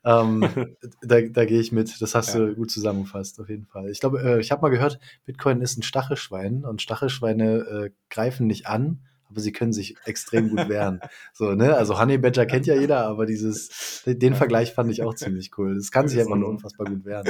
Ähm, 0.04 0.42
da, 1.02 1.22
da 1.22 1.46
gehe 1.46 1.60
ich 1.60 1.72
mit. 1.72 2.02
Das 2.02 2.16
hast 2.16 2.34
ja. 2.34 2.40
du 2.40 2.56
gut 2.56 2.72
zusammengefasst, 2.72 3.40
auf 3.40 3.50
jeden 3.50 3.66
Fall. 3.66 3.90
Ich 3.90 4.00
glaube, 4.00 4.22
äh, 4.22 4.40
ich 4.40 4.52
habe 4.52 4.62
mal 4.62 4.70
gehört, 4.70 5.00
Bitcoin 5.26 5.62
ist 5.62 5.78
ein 5.78 5.84
Stachelschwein 5.84 6.66
und 6.66 6.82
Stachelschweine 6.82 7.58
äh, 7.60 7.90
greifen 8.10 8.48
nicht 8.48 8.68
an, 8.68 9.02
aber 9.32 9.40
sie 9.40 9.52
können 9.52 9.74
sich 9.74 9.96
extrem 10.06 10.50
gut 10.50 10.70
wehren. 10.70 11.00
So, 11.34 11.54
ne? 11.54 11.76
Also 11.76 12.00
Honey 12.00 12.18
Badger 12.18 12.46
kennt 12.46 12.68
ja 12.68 12.76
jeder, 12.76 13.06
aber 13.06 13.26
dieses, 13.26 14.04
den 14.06 14.36
Vergleich 14.36 14.74
fand 14.74 14.92
ich 14.92 15.02
auch 15.02 15.16
ziemlich 15.16 15.58
cool. 15.58 15.76
Das 15.76 15.92
kann 15.92 16.08
sich 16.08 16.20
einfach 16.20 16.36
nur 16.36 16.50
unfassbar 16.50 16.88
gut 16.88 17.06
wehren. 17.06 17.26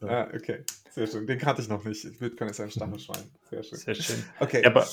So. 0.00 0.06
Ah, 0.06 0.28
okay. 0.34 0.64
Sehr 0.90 1.06
schön. 1.06 1.26
Den 1.26 1.38
kannte 1.38 1.62
ich 1.62 1.68
noch 1.68 1.84
nicht. 1.84 2.18
Bitcoin 2.18 2.50
ist 2.50 2.60
ein 2.60 2.70
Stachelschwein. 2.70 3.24
Sehr 3.50 3.62
schön. 3.62 3.78
Sehr 3.78 3.94
schön. 3.94 4.22
Okay. 4.38 4.64
aber 4.64 4.86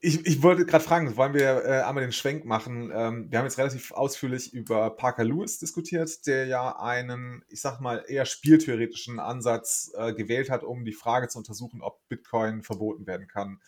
ich, 0.00 0.26
ich 0.26 0.42
wollte 0.42 0.66
gerade 0.66 0.84
fragen, 0.84 1.16
wollen 1.16 1.34
wir 1.34 1.64
äh, 1.64 1.82
einmal 1.82 2.04
den 2.04 2.12
Schwenk 2.12 2.44
machen? 2.44 2.92
Ähm, 2.94 3.30
wir 3.30 3.38
haben 3.38 3.46
jetzt 3.46 3.58
relativ 3.58 3.90
ausführlich 3.92 4.52
über 4.52 4.90
Parker 4.90 5.24
Lewis 5.24 5.58
diskutiert, 5.58 6.26
der 6.26 6.46
ja 6.46 6.78
einen, 6.78 7.42
ich 7.48 7.60
sag 7.60 7.80
mal, 7.80 8.04
eher 8.06 8.26
spieltheoretischen 8.26 9.18
Ansatz 9.18 9.92
äh, 9.96 10.12
gewählt 10.12 10.50
hat, 10.50 10.62
um 10.62 10.84
die 10.84 10.92
Frage 10.92 11.28
zu 11.28 11.38
untersuchen, 11.38 11.80
ob 11.80 12.06
Bitcoin 12.08 12.62
verboten 12.62 13.06
werden 13.06 13.28
kann. 13.28 13.60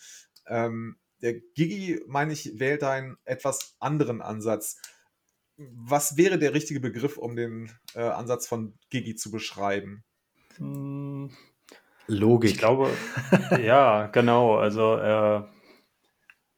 Ähm, 0.46 0.98
der 1.22 1.34
Gigi, 1.34 2.00
meine 2.06 2.32
ich, 2.32 2.58
wählt 2.58 2.82
einen 2.82 3.16
etwas 3.24 3.76
anderen 3.80 4.22
Ansatz. 4.22 4.80
Was 5.56 6.16
wäre 6.16 6.38
der 6.38 6.52
richtige 6.54 6.80
Begriff, 6.80 7.16
um 7.16 7.36
den 7.36 7.70
äh, 7.94 8.00
Ansatz 8.00 8.46
von 8.46 8.74
Gigi 8.90 9.14
zu 9.14 9.30
beschreiben? 9.30 10.04
Hm, 10.56 11.30
Logik. 12.06 12.50
Ich 12.50 12.58
glaube, 12.58 12.90
ja, 13.62 14.06
genau. 14.08 14.56
Also 14.56 14.96
äh, 14.96 15.42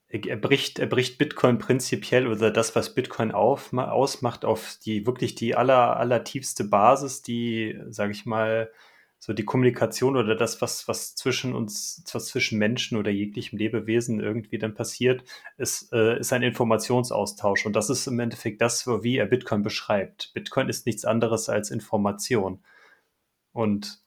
er, 0.08 0.36
bricht, 0.36 0.78
er 0.78 0.86
bricht 0.86 1.18
Bitcoin 1.18 1.58
prinzipiell 1.58 2.26
oder 2.26 2.50
das, 2.50 2.74
was 2.74 2.94
Bitcoin 2.94 3.32
auf, 3.32 3.72
ausmacht, 3.72 4.44
auf 4.44 4.78
die 4.84 5.06
wirklich 5.06 5.34
die 5.34 5.54
aller, 5.54 5.96
aller 5.96 6.24
tiefste 6.24 6.64
Basis, 6.64 7.22
die, 7.22 7.78
sage 7.88 8.12
ich 8.12 8.26
mal, 8.26 8.70
so 9.18 9.32
die 9.32 9.44
Kommunikation 9.44 10.16
oder 10.16 10.36
das, 10.36 10.60
was, 10.62 10.86
was 10.86 11.14
zwischen 11.14 11.54
uns, 11.54 12.04
was 12.12 12.26
zwischen 12.26 12.58
Menschen 12.58 12.96
oder 12.96 13.10
jeglichem 13.10 13.58
Lebewesen 13.58 14.20
irgendwie 14.20 14.58
dann 14.58 14.74
passiert, 14.74 15.24
ist, 15.56 15.92
äh, 15.92 16.18
ist 16.20 16.32
ein 16.32 16.42
Informationsaustausch. 16.42 17.66
Und 17.66 17.74
das 17.74 17.90
ist 17.90 18.06
im 18.06 18.20
Endeffekt 18.20 18.60
das, 18.60 18.86
wie 18.86 19.16
er 19.16 19.26
Bitcoin 19.26 19.62
beschreibt. 19.62 20.32
Bitcoin 20.34 20.68
ist 20.68 20.86
nichts 20.86 21.04
anderes 21.04 21.48
als 21.48 21.70
Information. 21.70 22.62
Und 23.52 24.00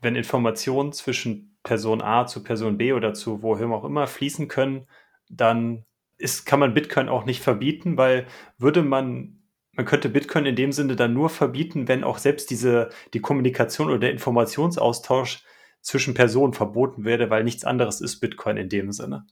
wenn 0.00 0.16
Informationen 0.16 0.92
zwischen 0.92 1.56
Person 1.62 2.02
A 2.02 2.26
zu 2.26 2.42
Person 2.42 2.78
B 2.78 2.92
oder 2.92 3.14
zu 3.14 3.42
wohin 3.42 3.72
auch 3.72 3.84
immer 3.84 4.06
fließen 4.06 4.48
können, 4.48 4.86
dann 5.28 5.84
ist, 6.16 6.46
kann 6.46 6.60
man 6.60 6.74
Bitcoin 6.74 7.08
auch 7.08 7.24
nicht 7.24 7.42
verbieten, 7.42 7.96
weil 7.96 8.26
würde 8.58 8.82
man 8.82 9.37
man 9.78 9.86
könnte 9.86 10.08
Bitcoin 10.08 10.44
in 10.44 10.56
dem 10.56 10.72
Sinne 10.72 10.96
dann 10.96 11.14
nur 11.14 11.30
verbieten, 11.30 11.86
wenn 11.86 12.02
auch 12.02 12.18
selbst 12.18 12.50
diese, 12.50 12.88
die 13.14 13.20
Kommunikation 13.20 13.86
oder 13.86 14.00
der 14.00 14.10
Informationsaustausch 14.10 15.44
zwischen 15.80 16.14
Personen 16.14 16.52
verboten 16.52 17.04
werde, 17.04 17.30
weil 17.30 17.44
nichts 17.44 17.62
anderes 17.62 18.00
ist 18.00 18.18
Bitcoin 18.18 18.56
in 18.56 18.68
dem 18.68 18.90
Sinne. 18.90 19.24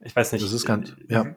Ich 0.00 0.16
weiß 0.16 0.32
nicht. 0.32 0.44
Das 0.44 0.52
ist 0.52 0.66
ganz, 0.66 0.96
ja. 1.08 1.36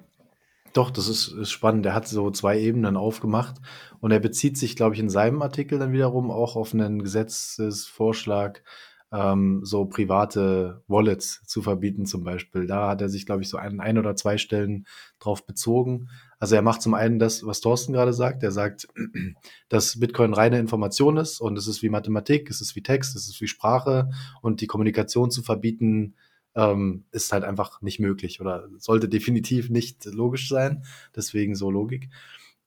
Doch, 0.74 0.90
das 0.90 1.08
ist, 1.08 1.28
ist 1.28 1.52
spannend. 1.52 1.86
Er 1.86 1.94
hat 1.94 2.08
so 2.08 2.32
zwei 2.32 2.60
Ebenen 2.60 2.98
aufgemacht 2.98 3.58
und 4.00 4.10
er 4.10 4.20
bezieht 4.20 4.58
sich, 4.58 4.76
glaube 4.76 4.96
ich, 4.96 5.00
in 5.00 5.10
seinem 5.10 5.44
Artikel 5.44 5.78
dann 5.78 5.94
wiederum 5.94 6.32
auch 6.32 6.56
auf 6.56 6.74
einen 6.74 7.04
Gesetzesvorschlag, 7.04 8.64
ähm, 9.12 9.60
so 9.64 9.86
private 9.86 10.82
Wallets 10.88 11.44
zu 11.46 11.62
verbieten 11.62 12.08
zum 12.08 12.24
Beispiel. 12.24 12.66
Da 12.66 12.90
hat 12.90 13.02
er 13.02 13.10
sich, 13.10 13.28
glaube 13.28 13.44
ich, 13.44 13.50
so 13.50 13.58
an 13.58 13.80
ein 13.80 14.00
oder 14.00 14.16
zwei 14.16 14.40
Stellen 14.40 14.88
drauf 15.20 15.46
bezogen. 15.46 16.10
Also 16.44 16.56
er 16.56 16.62
macht 16.62 16.82
zum 16.82 16.94
einen 16.94 17.20
das, 17.20 17.46
was 17.46 17.62
Thorsten 17.62 17.94
gerade 17.94 18.12
sagt. 18.12 18.44
Er 18.44 18.52
sagt, 18.52 18.90
dass 19.70 19.98
Bitcoin 19.98 20.34
reine 20.34 20.60
Information 20.60 21.16
ist 21.16 21.40
und 21.40 21.58
es 21.58 21.68
ist 21.68 21.82
wie 21.82 21.88
Mathematik, 21.88 22.50
es 22.50 22.60
ist 22.60 22.76
wie 22.76 22.84
Text, 22.84 23.16
es 23.16 23.30
ist 23.30 23.40
wie 23.40 23.48
Sprache 23.48 24.10
und 24.42 24.60
die 24.60 24.68
Kommunikation 24.68 25.32
zu 25.32 25.42
verbieten 25.42 26.16
ähm, 26.54 27.06
ist 27.12 27.32
halt 27.32 27.46
einfach 27.46 27.82
nicht 27.82 28.02
möglich 28.02 28.42
oder 28.42 28.68
sollte 28.78 29.08
definitiv 29.08 29.70
nicht 29.70 30.04
logisch 30.04 30.50
sein. 30.50 30.84
Deswegen 31.16 31.56
so 31.56 31.72
Logik. 31.72 32.10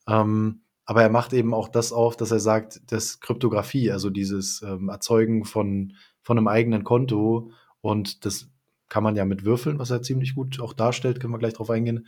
Ähm, 0.09 0.63
aber 0.87 1.03
er 1.03 1.11
macht 1.11 1.35
eben 1.35 1.53
auch 1.53 1.69
das 1.69 1.93
auf, 1.93 2.17
dass 2.17 2.31
er 2.31 2.41
sagt, 2.41 2.81
dass 2.91 3.21
Kryptographie, 3.21 3.93
also 3.93 4.09
dieses 4.09 4.63
ähm, 4.63 4.89
Erzeugen 4.89 5.45
von, 5.45 5.93
von 6.23 6.39
einem 6.39 6.49
eigenen 6.49 6.83
Konto 6.83 7.51
und 7.83 8.25
das 8.25 8.49
kann 8.89 9.03
man 9.03 9.17
ja 9.17 9.27
mit 9.27 9.45
Würfeln, 9.45 9.79
was 9.79 9.91
er 9.91 10.01
ziemlich 10.01 10.35
gut 10.35 10.61
auch 10.61 10.73
darstellt, 10.73 11.21
können 11.21 11.35
wir 11.35 11.39
gleich 11.39 11.53
drauf 11.53 11.69
eingehen, 11.69 12.07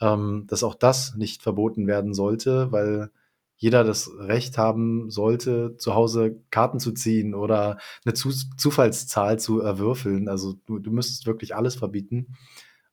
ähm, 0.00 0.46
dass 0.48 0.62
auch 0.62 0.74
das 0.74 1.14
nicht 1.16 1.42
verboten 1.42 1.86
werden 1.86 2.14
sollte, 2.14 2.70
weil 2.72 3.10
jeder 3.56 3.82
das 3.82 4.10
Recht 4.18 4.56
haben 4.56 5.10
sollte, 5.10 5.76
zu 5.78 5.94
Hause 5.94 6.40
Karten 6.50 6.78
zu 6.78 6.92
ziehen 6.92 7.34
oder 7.34 7.78
eine 8.04 8.14
zu 8.14 8.30
Zufallszahl 8.30 9.40
zu 9.40 9.60
erwürfeln. 9.60 10.28
Also 10.28 10.54
du, 10.66 10.78
du 10.78 10.92
müsstest 10.92 11.26
wirklich 11.26 11.56
alles 11.56 11.74
verbieten. 11.74 12.36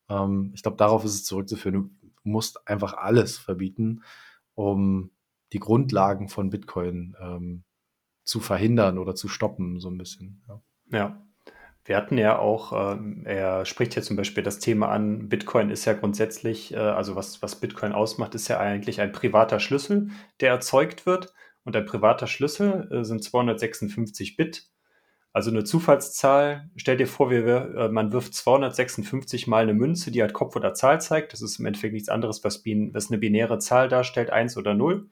Ähm, 0.10 0.52
ich 0.56 0.64
glaube, 0.64 0.78
darauf 0.78 1.06
ist 1.06 1.14
es 1.14 1.24
zurückzuführen. 1.24 1.76
Du 1.76 1.90
musst 2.24 2.68
einfach 2.68 2.96
alles 2.96 3.38
verbieten, 3.38 4.02
um 4.56 5.12
die 5.54 5.60
Grundlagen 5.60 6.30
von 6.30 6.50
Bitcoin 6.50 7.16
ähm, 7.22 7.64
zu 8.24 8.40
verhindern 8.40 8.98
oder 8.98 9.14
zu 9.14 9.28
stoppen, 9.28 9.80
so 9.80 9.90
ein 9.90 10.00
bisschen. 10.00 10.42
Ja. 10.48 10.62
ja. 10.92 11.28
Wir 11.86 11.98
hatten 11.98 12.18
ja 12.18 12.40
auch, 12.40 12.94
ähm, 12.94 13.22
er 13.26 13.64
spricht 13.66 13.96
ja 13.96 14.02
zum 14.02 14.16
Beispiel 14.16 14.44
das 14.44 14.58
Thema 14.58 14.90
an, 14.90 15.30
Bitcoin 15.30 15.70
ist 15.70 15.86
ja 15.86 15.94
grundsätzlich, 15.94 16.74
äh, 16.74 16.78
also 16.78 17.16
was, 17.16 17.44
was 17.44 17.60
Bitcoin 17.60 17.94
ausmacht, 17.94 18.34
ist 18.34 18.48
ja 18.48 18.60
eigentlich 18.60 19.02
ein 19.02 19.12
privater 19.12 19.60
Schlüssel, 19.60 20.10
der 20.42 20.50
erzeugt 20.50 21.06
wird. 21.06 21.32
Und 21.64 21.76
ein 21.76 21.86
privater 21.86 22.28
Schlüssel 22.28 22.90
äh, 22.92 23.04
sind 23.04 23.24
256 23.24 24.36
Bit. 24.36 24.68
Also 25.32 25.52
eine 25.52 25.64
Zufallszahl. 25.64 26.70
Stell 26.76 26.98
dir 26.98 27.08
vor, 27.08 27.30
wir, 27.30 27.76
äh, 27.76 27.90
man 27.90 28.12
wirft 28.14 28.34
256 28.34 29.46
mal 29.46 29.64
eine 29.64 29.74
Münze, 29.76 30.10
die 30.10 30.22
halt 30.22 30.34
Kopf 30.34 30.56
oder 30.56 30.74
Zahl 30.74 31.02
zeigt. 31.02 31.34
Das 31.34 31.42
ist 31.44 31.60
im 31.60 31.66
Endeffekt 31.68 31.94
nichts 31.94 32.10
anderes, 32.10 32.44
was, 32.44 32.64
was 32.66 33.12
eine 33.12 33.18
binäre 33.20 33.60
Zahl 33.60 33.90
darstellt, 33.90 34.32
1 34.32 34.58
oder 34.58 34.74
0. 34.74 35.08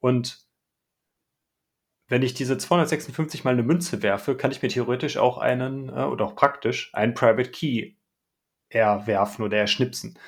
Und 0.00 0.46
wenn 2.12 2.20
ich 2.20 2.34
diese 2.34 2.58
256 2.58 3.42
mal 3.42 3.52
eine 3.52 3.62
Münze 3.62 4.02
werfe, 4.02 4.36
kann 4.36 4.50
ich 4.50 4.60
mir 4.60 4.68
theoretisch 4.68 5.16
auch 5.16 5.38
einen, 5.38 5.88
äh, 5.88 6.02
oder 6.02 6.26
auch 6.26 6.36
praktisch, 6.36 6.90
einen 6.92 7.14
Private 7.14 7.50
Key 7.50 7.94
erwerfen 8.68 9.42
oder 9.42 9.56
erschnipsen. 9.56 10.18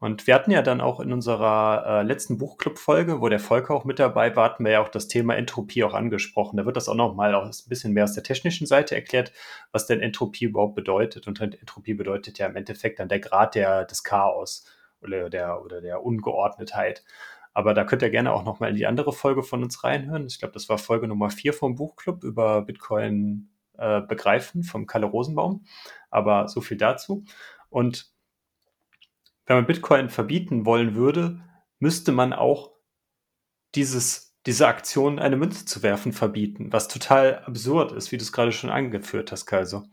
Und 0.00 0.26
wir 0.26 0.34
hatten 0.34 0.50
ja 0.50 0.60
dann 0.60 0.80
auch 0.80 0.98
in 0.98 1.12
unserer 1.12 1.84
äh, 1.86 2.02
letzten 2.02 2.36
Buchclub-Folge, 2.36 3.20
wo 3.20 3.28
der 3.28 3.38
Volker 3.38 3.74
auch 3.74 3.84
mit 3.84 4.00
dabei 4.00 4.34
war, 4.34 4.46
hatten 4.46 4.64
wir 4.64 4.72
ja 4.72 4.82
auch 4.82 4.88
das 4.88 5.06
Thema 5.06 5.36
Entropie 5.36 5.84
auch 5.84 5.94
angesprochen. 5.94 6.56
Da 6.56 6.66
wird 6.66 6.76
das 6.76 6.88
auch 6.88 6.96
nochmal 6.96 7.32
ein 7.32 7.50
bisschen 7.68 7.92
mehr 7.92 8.04
aus 8.04 8.14
der 8.14 8.24
technischen 8.24 8.66
Seite 8.66 8.96
erklärt, 8.96 9.30
was 9.70 9.86
denn 9.86 10.00
Entropie 10.00 10.46
überhaupt 10.46 10.74
bedeutet. 10.74 11.28
Und 11.28 11.40
Entropie 11.40 11.94
bedeutet 11.94 12.38
ja 12.40 12.48
im 12.48 12.56
Endeffekt 12.56 12.98
dann 12.98 13.08
der 13.08 13.20
Grad 13.20 13.54
der, 13.54 13.84
des 13.84 14.02
Chaos 14.02 14.66
oder 15.00 15.30
der, 15.30 15.62
oder 15.62 15.80
der 15.80 16.02
Ungeordnetheit. 16.02 17.04
Aber 17.52 17.74
da 17.74 17.84
könnt 17.84 18.02
ihr 18.02 18.10
gerne 18.10 18.32
auch 18.32 18.44
nochmal 18.44 18.70
in 18.70 18.76
die 18.76 18.86
andere 18.86 19.12
Folge 19.12 19.42
von 19.42 19.62
uns 19.62 19.82
reinhören. 19.82 20.26
Ich 20.26 20.38
glaube, 20.38 20.54
das 20.54 20.68
war 20.68 20.78
Folge 20.78 21.08
Nummer 21.08 21.30
4 21.30 21.52
vom 21.52 21.74
Buchclub 21.74 22.22
über 22.22 22.62
Bitcoin 22.62 23.50
äh, 23.76 24.00
begreifen 24.02 24.62
vom 24.62 24.86
Kalle 24.86 25.06
Rosenbaum. 25.06 25.64
Aber 26.10 26.48
so 26.48 26.60
viel 26.60 26.76
dazu. 26.76 27.24
Und 27.68 28.12
wenn 29.46 29.56
man 29.56 29.66
Bitcoin 29.66 30.10
verbieten 30.10 30.64
wollen 30.64 30.94
würde, 30.94 31.40
müsste 31.80 32.12
man 32.12 32.32
auch 32.32 32.72
dieses, 33.74 34.36
diese 34.46 34.68
Aktion, 34.68 35.18
eine 35.18 35.36
Münze 35.36 35.64
zu 35.64 35.82
werfen, 35.82 36.12
verbieten, 36.12 36.72
was 36.72 36.88
total 36.88 37.40
absurd 37.40 37.92
ist, 37.92 38.12
wie 38.12 38.16
du 38.16 38.22
es 38.22 38.32
gerade 38.32 38.52
schon 38.52 38.70
angeführt 38.70 39.32
hast, 39.32 39.46
Kaiser. 39.46 39.84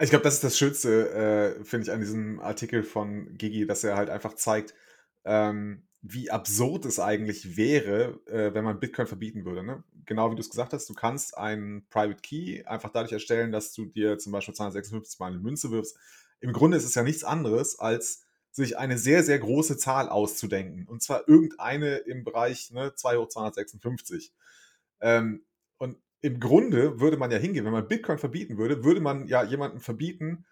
Ich 0.00 0.10
glaube, 0.10 0.24
das 0.24 0.34
ist 0.34 0.44
das 0.44 0.58
Schönste, 0.58 1.56
äh, 1.60 1.64
finde 1.64 1.86
ich, 1.86 1.92
an 1.92 2.00
diesem 2.00 2.40
Artikel 2.40 2.82
von 2.84 3.34
Gigi, 3.36 3.66
dass 3.66 3.82
er 3.82 3.96
halt 3.96 4.10
einfach 4.10 4.34
zeigt, 4.34 4.74
ähm, 5.24 5.87
wie 6.00 6.30
absurd 6.30 6.84
es 6.84 7.00
eigentlich 7.00 7.56
wäre, 7.56 8.20
äh, 8.26 8.54
wenn 8.54 8.64
man 8.64 8.78
Bitcoin 8.78 9.06
verbieten 9.06 9.44
würde. 9.44 9.64
Ne? 9.64 9.82
Genau 10.06 10.30
wie 10.30 10.36
du 10.36 10.40
es 10.40 10.50
gesagt 10.50 10.72
hast, 10.72 10.88
du 10.88 10.94
kannst 10.94 11.36
einen 11.36 11.86
Private 11.88 12.20
Key 12.22 12.64
einfach 12.66 12.90
dadurch 12.90 13.12
erstellen, 13.12 13.50
dass 13.50 13.72
du 13.72 13.84
dir 13.84 14.18
zum 14.18 14.32
Beispiel 14.32 14.54
256 14.54 15.18
mal 15.18 15.32
eine 15.32 15.40
Münze 15.40 15.70
wirfst. 15.70 15.96
Im 16.40 16.52
Grunde 16.52 16.76
ist 16.76 16.84
es 16.84 16.94
ja 16.94 17.02
nichts 17.02 17.24
anderes, 17.24 17.78
als 17.78 18.22
sich 18.52 18.78
eine 18.78 18.96
sehr, 18.96 19.22
sehr 19.24 19.38
große 19.38 19.76
Zahl 19.76 20.08
auszudenken. 20.08 20.86
Und 20.86 21.02
zwar 21.02 21.28
irgendeine 21.28 21.96
im 21.96 22.24
Bereich 22.24 22.70
ne, 22.70 22.94
2 22.94 23.16
hoch 23.16 23.28
256. 23.28 24.32
Ähm, 25.00 25.44
und 25.78 25.96
im 26.20 26.40
Grunde 26.40 27.00
würde 27.00 27.16
man 27.16 27.30
ja 27.30 27.38
hingehen, 27.38 27.64
wenn 27.64 27.72
man 27.72 27.88
Bitcoin 27.88 28.18
verbieten 28.18 28.56
würde, 28.56 28.84
würde 28.84 29.00
man 29.00 29.26
ja 29.26 29.42
jemanden 29.42 29.80
verbieten, 29.80 30.46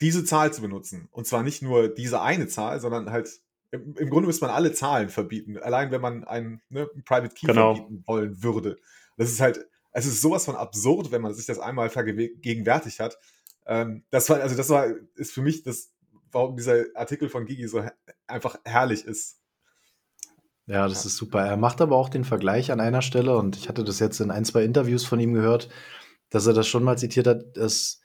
diese 0.00 0.24
Zahl 0.24 0.52
zu 0.52 0.60
benutzen. 0.62 1.08
Und 1.10 1.26
zwar 1.26 1.42
nicht 1.42 1.62
nur 1.62 1.88
diese 1.88 2.20
eine 2.20 2.48
Zahl, 2.48 2.80
sondern 2.80 3.10
halt 3.10 3.40
im, 3.74 3.94
im 3.96 4.10
Grunde 4.10 4.26
müsste 4.26 4.44
man 4.44 4.54
alle 4.54 4.72
Zahlen 4.72 5.08
verbieten, 5.08 5.58
allein 5.58 5.90
wenn 5.90 6.00
man 6.00 6.24
einen 6.24 6.62
ne, 6.68 6.86
Private 7.04 7.34
Key 7.34 7.46
genau. 7.46 7.74
verbieten 7.74 8.04
wollen 8.06 8.42
würde. 8.42 8.78
Das 9.16 9.30
ist 9.30 9.40
halt, 9.40 9.66
es 9.92 10.06
ist 10.06 10.20
sowas 10.20 10.44
von 10.44 10.56
absurd, 10.56 11.10
wenn 11.12 11.22
man 11.22 11.34
sich 11.34 11.46
das 11.46 11.58
einmal 11.58 11.90
vergegenwärtigt 11.90 13.00
hat. 13.00 13.18
Ähm, 13.66 14.04
das 14.10 14.30
war, 14.30 14.40
also 14.40 14.56
das 14.56 14.68
war, 14.70 14.86
ist 15.16 15.32
für 15.32 15.42
mich 15.42 15.62
das, 15.62 15.92
warum 16.30 16.56
dieser 16.56 16.84
Artikel 16.94 17.28
von 17.28 17.46
Gigi 17.46 17.66
so 17.68 17.82
her 17.82 17.94
einfach 18.26 18.58
herrlich 18.64 19.04
ist. 19.04 19.40
Ja, 20.66 20.88
das 20.88 21.04
ist 21.04 21.16
super. 21.16 21.44
Er 21.44 21.56
macht 21.56 21.80
aber 21.80 21.96
auch 21.96 22.08
den 22.08 22.24
Vergleich 22.24 22.72
an 22.72 22.80
einer 22.80 23.02
Stelle 23.02 23.36
und 23.36 23.56
ich 23.56 23.68
hatte 23.68 23.84
das 23.84 23.98
jetzt 23.98 24.20
in 24.20 24.30
ein, 24.30 24.44
zwei 24.44 24.64
Interviews 24.64 25.04
von 25.04 25.20
ihm 25.20 25.34
gehört, 25.34 25.68
dass 26.30 26.46
er 26.46 26.54
das 26.54 26.66
schon 26.66 26.84
mal 26.84 26.96
zitiert 26.96 27.26
hat, 27.26 27.56
dass 27.56 28.00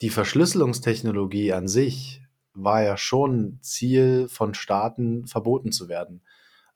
die 0.00 0.10
Verschlüsselungstechnologie 0.10 1.52
an 1.52 1.66
sich 1.66 2.22
war 2.62 2.82
ja 2.82 2.96
schon 2.96 3.58
Ziel 3.62 4.28
von 4.28 4.54
Staaten, 4.54 5.26
verboten 5.26 5.72
zu 5.72 5.88
werden. 5.88 6.22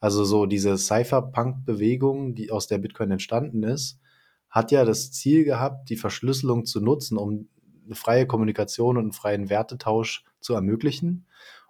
Also 0.01 0.25
so 0.25 0.47
diese 0.47 0.77
Cypherpunk-Bewegung, 0.79 2.35
die 2.35 2.51
aus 2.51 2.67
der 2.67 2.79
Bitcoin 2.79 3.11
entstanden 3.11 3.63
ist, 3.63 4.01
hat 4.51 4.71
ja 4.71 4.85
das 4.85 5.13
Ziel 5.13 5.45
gehabt, 5.45 5.91
die 5.91 5.97
Verschlüsselung 5.97 6.67
zu 6.67 6.81
nutzen, 6.81 7.17
um 7.17 7.49
eine 7.87 7.95
freie 7.95 8.27
Kommunikation 8.27 8.97
und 8.97 9.05
einen 9.05 9.13
freien 9.13 9.49
Wertetausch 9.49 10.25
zu 10.41 10.55
ermöglichen 10.55 11.27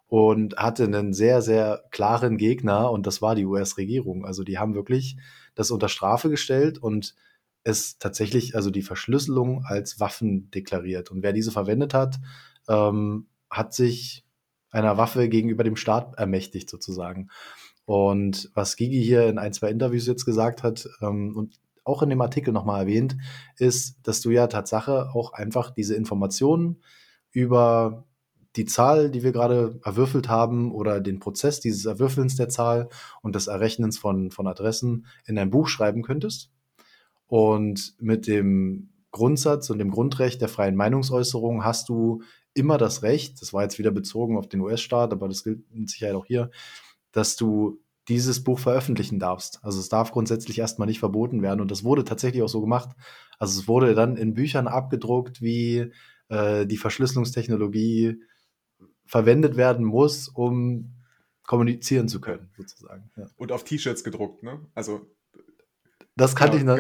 und 0.07 0.57
hatte 0.57 0.85
einen 0.85 1.13
sehr, 1.13 1.43
sehr 1.43 1.85
klaren 1.91 2.37
Gegner 2.37 2.91
und 2.91 3.07
das 3.07 3.23
war 3.23 3.35
die 3.35 3.47
US-Regierung. 3.47 4.27
Also 4.27 4.45
die 4.45 4.59
haben 4.59 4.75
wirklich 4.75 5.17
das 5.55 5.71
unter 5.71 5.89
Strafe 5.89 6.29
gestellt 6.29 6.79
und 6.79 7.15
es 7.65 7.99
tatsächlich, 7.99 8.57
also 8.57 8.71
die 8.71 8.83
Verschlüsselung 8.83 9.65
als 9.65 10.01
Waffen 10.01 10.51
deklariert. 10.51 11.11
Und 11.11 11.23
wer 11.23 11.33
diese 11.33 11.53
verwendet 11.53 11.95
hat, 11.95 12.19
ähm, 12.69 13.27
hat 13.53 13.75
sich 13.75 14.25
einer 14.71 14.97
Waffe 14.97 15.29
gegenüber 15.29 15.65
dem 15.65 15.77
Staat 15.77 16.15
ermächtigt 16.19 16.69
sozusagen. 16.69 17.29
Und 17.85 18.51
was 18.55 18.77
Gigi 18.77 19.03
hier 19.05 19.27
in 19.29 19.39
ein, 19.39 19.53
zwei 19.53 19.71
Interviews 19.71 20.07
jetzt 20.07 20.25
gesagt 20.25 20.63
hat 20.63 20.89
ähm, 21.01 21.37
und 21.37 21.61
auch 21.85 22.03
in 22.03 22.11
dem 22.11 22.21
Artikel 22.21 22.53
nochmal 22.53 22.83
erwähnt, 22.83 23.17
ist, 23.57 23.99
dass 24.05 24.21
du 24.21 24.31
ja 24.31 24.47
Tatsache 24.47 25.11
auch 25.15 25.33
einfach 25.33 25.71
diese 25.71 25.95
Informationen 25.95 26.81
über 27.33 28.05
die 28.57 28.67
Zahl, 28.67 29.11
die 29.11 29.23
wir 29.23 29.33
gerade 29.33 29.81
erwürfelt 29.83 30.29
haben, 30.29 30.73
oder 30.73 31.01
den 31.01 31.19
Prozess 31.19 31.61
dieses 31.61 31.87
Erwürfelns 31.87 32.37
der 32.37 32.49
Zahl 32.49 32.89
und 33.23 33.35
des 33.35 33.47
Errechnens 33.47 33.99
von, 33.99 34.31
von 34.31 34.47
Adressen 34.47 35.07
in 35.27 35.39
ein 35.39 35.51
Buch 35.51 35.69
schreiben 35.69 36.03
könntest. 36.03 36.51
Und 37.27 37.95
mit 37.99 38.27
dem 38.27 38.91
Grundsatz 39.11 39.71
und 39.71 39.79
dem 39.79 39.91
Grundrecht 39.91 40.41
der 40.41 40.49
freien 40.49 40.77
Meinungsäußerung 40.77 41.65
hast 41.65 41.89
du 41.89 42.23
immer 42.55 42.79
das 42.79 43.03
Recht, 43.03 43.41
das 43.41 43.53
war 43.53 43.63
jetzt 43.63 43.79
wieder 43.79 43.91
bezogen 43.91 44.37
auf 44.37 44.49
den 44.49 44.61
US-Staat, 44.61 45.13
aber 45.13 45.29
das 45.29 45.45
gilt 45.45 45.73
mit 45.75 45.91
Sicherheit 45.91 46.15
auch 46.15 46.27
hier, 46.27 46.51
dass 47.13 47.37
du 47.37 47.81
dieses 48.09 48.43
Buch 48.43 48.59
veröffentlichen 48.59 49.19
darfst. 49.19 49.61
Also 49.63 49.79
es 49.79 49.89
darf 49.89 50.11
grundsätzlich 50.11 50.59
erstmal 50.59 50.89
nicht 50.89 50.99
verboten 50.99 51.43
werden 51.43 51.61
und 51.61 51.71
das 51.71 51.85
wurde 51.85 52.05
tatsächlich 52.05 52.43
auch 52.43 52.49
so 52.49 52.61
gemacht. 52.61 52.91
Also 53.39 53.61
es 53.61 53.69
wurde 53.69 53.95
dann 53.95 54.17
in 54.17 54.35
Büchern 54.35 54.67
abgedruckt, 54.67 55.41
wie 55.41 55.93
äh, 56.29 56.67
die 56.67 56.77
Verschlüsselungstechnologie 56.77 58.21
verwendet 59.07 59.57
werden 59.57 59.85
muss, 59.85 60.29
um 60.29 60.95
kommunizieren 61.45 62.09
zu 62.09 62.21
können, 62.21 62.51
sozusagen. 62.57 63.11
Ja. 63.17 63.27
Und 63.37 63.53
auf 63.53 63.65
T-Shirts 63.65 64.05
gedruckt, 64.05 64.43
ne? 64.43 64.61
Also 64.75 65.07
das 66.17 66.37
kannte 66.37 66.57
ich 66.57 66.65
noch, 66.65 66.79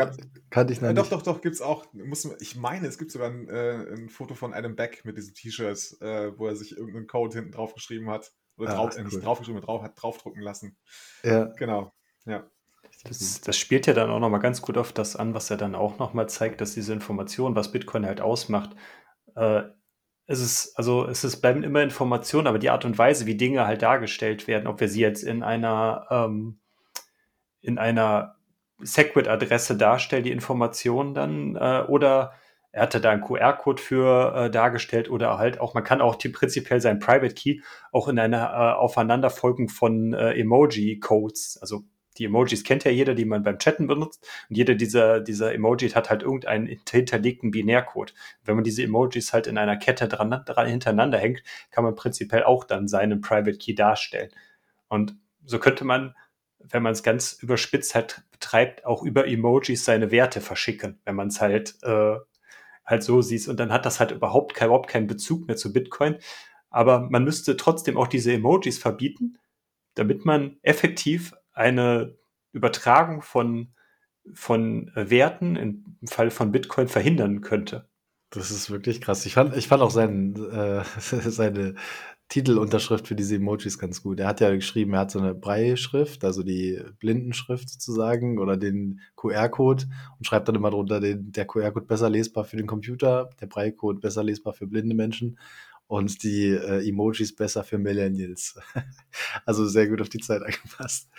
kannte 0.51 0.73
ich 0.73 0.81
noch 0.81 0.91
äh, 0.91 0.95
Doch, 0.95 1.09
doch, 1.09 1.23
doch, 1.23 1.41
gibt 1.41 1.55
es 1.55 1.63
auch. 1.63 1.87
Muss, 1.93 2.25
ich 2.41 2.57
meine, 2.57 2.87
es 2.87 2.99
gibt 2.99 3.11
sogar 3.11 3.31
ein, 3.31 3.49
äh, 3.49 3.95
ein 3.95 4.09
Foto 4.09 4.35
von 4.35 4.53
Adam 4.53 4.77
Beck 4.77 5.05
mit 5.05 5.17
diesem 5.17 5.35
T-Shirt, 5.35 5.97
äh, 6.01 6.37
wo 6.39 6.47
er 6.47 6.57
sich 6.57 6.77
irgendeinen 6.77 7.07
Code 7.07 7.35
hinten 7.37 7.53
drauf 7.53 7.75
geschrieben 7.75 8.11
hat. 8.11 8.33
Oder 8.57 8.73
Ah, 8.73 8.77
drauf, 8.77 8.97
äh, 8.97 9.03
nicht 9.03 9.15
cool. 9.15 9.23
draufgeschrieben, 9.23 9.63
drauf, 9.63 9.83
hat 9.83 10.01
draufdrucken 10.01 10.43
lassen. 10.43 10.77
Ja. 11.23 11.47
Genau. 11.57 11.93
Ja. 12.27 12.45
Das, 13.05 13.41
das 13.41 13.57
spielt 13.57 13.87
ja 13.87 13.95
dann 13.95 14.11
auch 14.11 14.21
nochmal 14.21 14.41
ganz 14.41 14.63
gut 14.63 14.77
auf 14.77 14.93
das 14.93 15.17
an, 15.17 15.35
was 15.35 15.51
er 15.51 15.57
dann 15.57 15.75
auch 15.75 15.99
nochmal 15.99 16.29
zeigt, 16.29 16.61
dass 16.61 16.75
diese 16.75 16.93
Information, 16.93 17.57
was 17.57 17.73
Bitcoin 17.73 18.07
halt 18.07 18.21
ausmacht, 18.21 18.77
äh, 19.35 19.63
es 20.27 20.41
ist, 20.41 20.79
also 20.79 21.07
es 21.07 21.25
ist, 21.25 21.41
bleiben 21.41 21.65
immer 21.65 21.83
Informationen, 21.83 22.47
aber 22.47 22.59
die 22.59 22.71
Art 22.71 22.85
und 22.85 22.97
Weise, 22.97 23.27
wie 23.27 23.37
Dinge 23.37 23.67
halt 23.67 23.83
dargestellt 23.83 24.47
werden, 24.47 24.67
ob 24.67 24.81
wir 24.81 24.89
sie 24.89 25.01
jetzt 25.01 25.25
in 25.25 25.43
einer, 25.43 26.07
ähm, 26.11 26.61
in 27.61 27.79
einer 27.79 28.37
Segwit-Adresse 28.83 29.77
darstellen, 29.77 30.25
die 30.25 30.33
Informationen 30.33 31.15
dann, 31.15 31.57
äh, 31.57 31.85
oder 31.89 32.33
er 32.73 32.83
hatte 32.83 33.01
da 33.01 33.11
einen 33.11 33.23
QR-Code 33.23 33.83
für 33.83 34.35
äh, 34.35 34.51
dargestellt 34.51 35.11
oder 35.11 35.39
halt 35.39 35.61
auch, 35.61 35.75
man 35.75 35.85
kann 35.85 36.01
auch 36.01 36.17
die, 36.17 36.31
prinzipiell 36.31 36.81
seinen 36.81 37.01
Private 37.01 37.35
Key 37.35 37.61
auch 37.93 38.09
in 38.09 38.19
einer 38.19 38.51
äh, 38.51 38.79
Aufeinanderfolgung 38.79 39.69
von 39.69 40.15
äh, 40.15 40.33
Emoji-Codes, 40.33 41.59
also 41.61 41.85
die 42.19 42.27
Emojis 42.27 42.65
kennt 42.65 42.85
ja 42.85 42.91
jeder, 42.91 43.15
die 43.15 43.25
man 43.25 43.43
beim 43.43 43.59
Chatten 43.59 43.87
benutzt. 43.87 44.27
Und 44.49 44.57
jeder 44.57 44.75
dieser, 44.75 45.21
dieser 45.21 45.55
Emojis 45.55 45.97
hat 45.97 46.11
halt 46.11 46.23
irgendeinen 46.23 46.67
hinterlegten 46.89 47.51
Binärcode. 47.51 48.13
Wenn 48.45 48.55
man 48.55 48.65
diese 48.65 48.83
Emojis 48.83 49.33
halt 49.33 49.47
in 49.47 49.57
einer 49.57 49.77
Kette 49.77 50.09
dran, 50.09 50.31
dran 50.31 50.67
hintereinander 50.67 51.19
hängt, 51.19 51.43
kann 51.71 51.85
man 51.85 51.95
prinzipiell 51.95 52.45
auch 52.45 52.65
dann 52.65 52.87
seinen 52.87 53.21
Private 53.21 53.57
Key 53.57 53.75
darstellen. 53.75 54.31
Und 54.89 55.17
so 55.45 55.59
könnte 55.59 55.85
man, 55.85 56.15
wenn 56.69 56.83
man 56.83 56.93
es 56.93 57.03
ganz 57.03 57.35
überspitzt 57.35 57.95
halt 57.95 58.23
betreibt, 58.31 58.85
auch 58.85 59.03
über 59.03 59.27
Emojis 59.27 59.85
seine 59.85 60.11
Werte 60.11 60.41
verschicken, 60.41 61.01
wenn 61.05 61.17
man 61.17 61.29
es 61.29 61.41
halt, 61.41 61.77
äh, 61.83 62.17
halt 62.85 63.03
so 63.03 63.23
sieht. 63.23 63.49
Und 63.49 63.61
dann 63.61 63.73
hat 63.73 63.87
das 63.87 64.01
halt 64.01 64.11
überhaupt, 64.11 64.55
kein, 64.55 64.67
überhaupt 64.67 64.91
keinen 64.91 65.07
Bezug 65.07 65.47
mehr 65.47 65.57
zu 65.57 65.73
Bitcoin. 65.73 66.17
Aber 66.71 67.01
man 67.11 67.25
müsste 67.25 67.57
trotzdem 67.57 67.97
auch 67.97 68.09
diese 68.09 68.33
Emojis 68.33 68.79
verbieten, 68.79 69.39
damit 69.95 70.25
man 70.25 70.59
effektiv 70.63 71.35
eine 71.53 72.17
Übertragung 72.53 73.23
von, 73.23 73.75
von 74.33 74.91
Werten 74.95 75.57
im 75.57 75.85
Fall 76.07 76.31
von 76.31 76.53
Bitcoin 76.53 76.89
verhindern 76.89 77.43
könnte. 77.43 77.89
Das 78.31 78.51
ist 78.51 78.71
wirklich 78.71 79.03
krass. 79.03 79.27
Ich 79.27 79.35
fand, 79.35 79.55
ich 79.57 79.69
fand 79.69 79.83
auch 79.83 79.91
seinen, 79.91 80.35
äh, 80.51 80.83
seine 80.99 81.75
Titelunterschrift 82.33 83.09
für 83.09 83.15
diese 83.15 83.37
Emojis 83.37 83.79
ganz 83.79 84.03
gut. 84.03 84.19
Er 84.19 84.27
hat 84.27 84.41
ja 84.41 84.55
geschrieben, 84.55 84.95
er 84.95 85.01
hat 85.01 85.11
so 85.11 85.19
eine 85.19 85.35
Breitschrift, 85.35 86.25
also 86.25 86.43
die 86.43 86.81
Blindenschrift 86.99 87.69
sozusagen 87.69 88.39
oder 88.39 88.57
den 88.57 89.01
QR-Code 89.17 89.85
und 90.17 90.27
schreibt 90.27 90.49
dann 90.49 90.55
immer 90.55 90.71
drunter, 90.71 90.99
den, 90.99 91.31
der 91.31 91.45
QR-Code 91.45 91.85
besser 91.85 92.09
lesbar 92.09 92.45
für 92.45 92.57
den 92.57 92.67
Computer, 92.67 93.29
der 93.39 93.49
Breitcode 93.49 94.01
besser 94.01 94.25
lesbar 94.25 94.55
für 94.55 94.67
blinde 94.67 94.95
Menschen 94.95 95.39
und 95.89 96.23
die 96.23 96.47
äh, 96.49 96.89
Emojis 96.89 97.37
besser 97.37 97.65
für 97.65 97.77
Millennials. 97.77 98.59
also 99.45 99.67
sehr 99.67 99.89
gut 99.89 100.01
auf 100.01 100.09
die 100.09 100.21
Zeit 100.21 100.41
angepasst. 100.43 101.11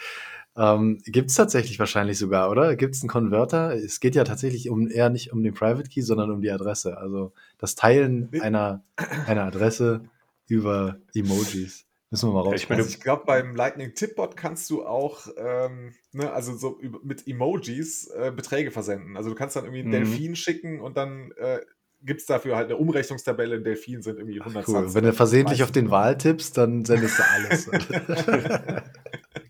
Ähm, 0.57 0.97
Gibt 1.05 1.30
es 1.30 1.36
tatsächlich 1.36 1.78
wahrscheinlich 1.78 2.18
sogar, 2.18 2.49
oder? 2.49 2.76
Gibt 2.76 2.95
es 2.95 3.03
einen 3.03 3.09
Konverter? 3.09 3.76
Es 3.76 3.99
geht 3.99 4.16
ja 4.16 4.24
tatsächlich 4.24 4.68
um 4.68 4.88
eher 4.88 5.11
nicht 5.11 5.32
um 5.32 5.43
den 5.43 5.53
Private 5.53 5.88
Key, 5.88 6.01
sondern 6.01 6.32
um 6.32 6.41
die 6.41 6.49
Adresse. 6.49 6.97
Also 6.97 7.34
das 7.59 7.76
Teilen 7.76 8.32
einer, 8.41 8.84
einer 9.28 9.43
Adresse 9.43 10.09
über 10.53 10.97
Emojis. 11.15 11.85
Müssen 12.11 12.29
wir 12.29 12.33
mal 12.33 12.41
raus. 12.41 12.53
Ich 12.55 12.69
meine, 12.69 12.83
Also 12.83 12.93
ich 12.93 13.01
glaube, 13.01 13.23
beim 13.25 13.55
Lightning 13.55 13.95
Tipbot 13.95 14.37
kannst 14.37 14.69
du 14.69 14.85
auch, 14.85 15.27
ähm, 15.35 15.93
ne, 16.11 16.31
also 16.31 16.55
so 16.55 16.79
über, 16.79 16.99
mit 17.03 17.27
Emojis 17.27 18.07
äh, 18.07 18.31
Beträge 18.31 18.69
versenden. 18.69 19.17
Also 19.17 19.29
du 19.31 19.35
kannst 19.35 19.55
dann 19.55 19.63
irgendwie 19.65 19.79
einen 19.81 19.89
Mhm. 19.89 20.11
Delfin 20.11 20.35
schicken 20.35 20.79
und 20.79 20.95
dann 20.95 21.31
äh, 21.37 21.59
gibt 22.03 22.21
es 22.21 22.27
dafür 22.27 22.55
halt 22.55 22.67
eine 22.67 22.77
Umrechnungstabelle. 22.77 23.55
Ein 23.55 23.63
Delfin 23.63 24.03
sind 24.03 24.19
irgendwie 24.19 24.39
100 24.39 24.67
cool. 24.67 24.93
Wenn 24.93 25.05
du 25.05 25.13
versehentlich 25.13 25.63
auf 25.63 25.71
den. 25.71 25.89
Wahl 25.89 26.15
tippst, 26.17 26.55
dann 26.55 26.85
sendest 26.85 27.17
du 27.17 27.23
alles. 27.23 27.69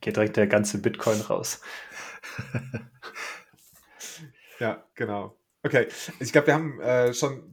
geht 0.02 0.16
direkt 0.16 0.38
der 0.38 0.48
ganze 0.48 0.78
Bitcoin 0.78 1.20
raus. 1.20 1.60
Ja, 4.60 4.84
genau. 4.96 5.36
Okay, 5.64 5.88
ich 6.20 6.32
glaube, 6.34 6.48
wir 6.48 6.54
haben 6.54 6.80
äh, 6.82 7.14
schon, 7.14 7.53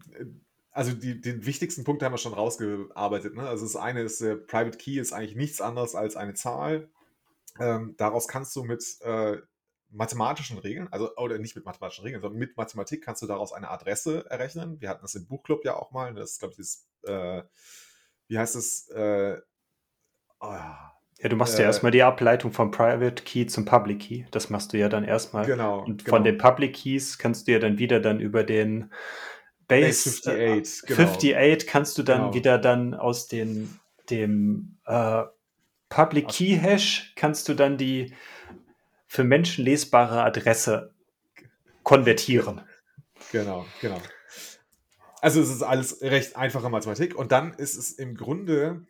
also 0.73 0.93
die, 0.93 1.21
den 1.21 1.45
wichtigsten 1.47 1.85
Punkt 1.85 2.03
haben 2.03 2.13
wir 2.13 2.19
schon 2.19 2.35
rausgearbeitet. 2.35 3.35
Ne? 3.35 3.43
Also 3.43 3.65
das 3.65 3.77
eine 3.77 4.03
ist, 4.03 4.21
der 4.21 4.37
Private 4.37 4.79
Key 4.79 4.99
ist 4.99 5.13
eigentlich 5.13 5.37
nichts 5.37 5.61
anderes 5.61 5.95
als 5.95 6.17
eine 6.17 6.35
Zahl. 6.35 6.89
Ähm, 7.59 7.95
daraus 7.99 8.29
kannst 8.29 8.55
du 8.55 8.63
mit 8.63 8.85
äh, 9.03 9.39
mathematischen 9.91 10.59
Regeln, 10.59 10.89
also 10.93 11.15
oder 11.17 11.39
nicht 11.39 11.57
mit 11.57 11.65
mathematischen 11.65 12.05
Regeln, 12.05 12.23
sondern 12.23 12.39
mit 12.39 12.57
Mathematik 12.57 13.03
kannst 13.03 13.23
du 13.23 13.27
daraus 13.27 13.53
eine 13.53 13.71
Adresse 13.71 14.25
errechnen. 14.31 14.81
Wir 14.81 14.89
hatten 14.89 15.03
das 15.03 15.17
im 15.17 15.27
Buchclub 15.27 15.65
ja 15.65 15.75
auch 15.75 15.91
mal. 15.91 16.15
Das 16.15 16.33
ist, 16.33 16.39
glaube 16.39 16.53
ich, 16.53 16.59
das, 16.59 16.87
äh, 17.03 17.43
wie 18.29 18.39
heißt 18.39 18.55
es? 18.55 18.89
Äh, 18.91 19.39
oh, 20.41 20.47
Ja, 20.47 21.29
du 21.29 21.35
machst 21.35 21.59
Äh, 21.59 21.63
ja 21.63 21.65
erstmal 21.67 21.91
die 21.91 22.05
Ableitung 22.05 22.53
vom 22.53 22.71
Private 22.71 23.25
Key 23.25 23.47
zum 23.47 23.65
Public 23.65 24.01
Key. 24.01 24.25
Das 24.31 24.49
machst 24.49 24.73
du 24.73 24.79
ja 24.79 24.89
dann 24.89 25.03
erstmal. 25.03 25.45
genau. 25.47 25.81
Und 25.81 26.05
genau. 26.05 26.17
von 26.17 26.25
den 26.25 26.39
Public 26.39 26.77
Keys 26.77 27.19
kannst 27.19 27.49
du 27.49 27.53
ja 27.53 27.59
dann 27.59 27.79
wieder 27.79 27.99
dann 27.99 28.21
über 28.21 28.45
den 28.45 28.93
Base, 29.71 30.21
Base 30.23 30.31
58, 30.31 30.83
äh, 30.83 30.87
genau. 30.87 31.11
58 31.11 31.67
kannst 31.67 31.99
du 31.99 32.03
dann 32.03 32.21
Genau. 32.21 32.35
wieder 32.35 32.59
dann 32.59 32.95
aus 32.95 33.29
den, 33.29 33.79
dem 34.11 34.79
äh, 34.87 35.23
Public 35.89 36.29
Key 36.29 36.57
Hash 36.59 37.13
kannst 37.17 37.49
du 37.49 37.55
dann 37.55 37.77
die 37.77 38.15
für 39.07 39.25
Menschen 39.25 39.65
lesbare 39.65 40.23
Adresse 40.23 40.95
konvertieren. 41.83 42.61
Genau, 43.33 43.67
genau. 43.81 44.01
Also 45.21 45.41
es 45.41 45.51
ist 45.51 45.63
alles 45.63 46.01
recht 46.01 46.37
einfache 46.37 46.71
Mathematik 46.71 47.15
und 47.17 47.33
dann 47.33 47.53
ist 47.55 47.77
es 47.77 47.93
im 47.93 48.15
Grunde 48.17 48.87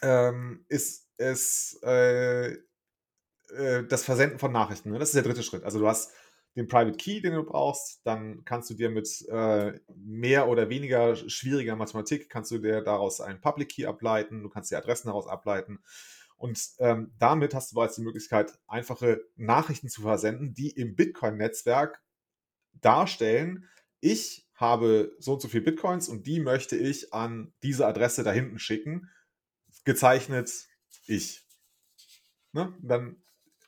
ähm, 0.00 0.64
ist 0.68 1.08
es 1.16 1.78
äh, 1.82 2.52
äh, 2.52 3.84
das 3.88 4.04
Versenden 4.04 4.38
von 4.38 4.52
Nachrichten. 4.52 4.90
Ne? 4.90 4.98
Das 4.98 5.08
ist 5.08 5.14
der 5.14 5.22
dritte 5.22 5.42
Schritt. 5.42 5.64
Also 5.64 5.78
du 5.78 5.88
hast 5.88 6.12
den 6.56 6.68
Private 6.68 6.96
Key, 6.96 7.20
den 7.20 7.34
du 7.34 7.44
brauchst, 7.44 8.00
dann 8.04 8.44
kannst 8.44 8.68
du 8.70 8.74
dir 8.74 8.90
mit 8.90 9.08
äh, 9.28 9.78
mehr 9.94 10.48
oder 10.48 10.68
weniger 10.68 11.16
schwieriger 11.16 11.76
Mathematik, 11.76 12.28
kannst 12.28 12.50
du 12.50 12.58
dir 12.58 12.82
daraus 12.82 13.20
einen 13.20 13.40
Public 13.40 13.70
Key 13.70 13.86
ableiten, 13.86 14.42
du 14.42 14.50
kannst 14.50 14.70
die 14.70 14.76
Adressen 14.76 15.08
daraus 15.08 15.26
ableiten 15.26 15.82
und 16.42 16.60
ähm, 16.80 17.12
damit 17.20 17.54
hast 17.54 17.70
du 17.70 17.76
bereits 17.76 17.94
die 17.94 18.02
Möglichkeit, 18.02 18.58
einfache 18.66 19.24
Nachrichten 19.36 19.88
zu 19.88 20.02
versenden, 20.02 20.54
die 20.54 20.70
im 20.70 20.96
Bitcoin-Netzwerk 20.96 22.02
darstellen, 22.80 23.68
ich 24.00 24.48
habe 24.54 25.14
so 25.20 25.34
und 25.34 25.40
so 25.40 25.46
viel 25.46 25.60
Bitcoins 25.60 26.08
und 26.08 26.26
die 26.26 26.40
möchte 26.40 26.76
ich 26.76 27.14
an 27.14 27.54
diese 27.62 27.86
Adresse 27.86 28.24
da 28.24 28.32
hinten 28.32 28.58
schicken, 28.58 29.08
gezeichnet 29.84 30.50
ich. 31.06 31.46
Ne? 32.50 32.76
Dann 32.82 33.22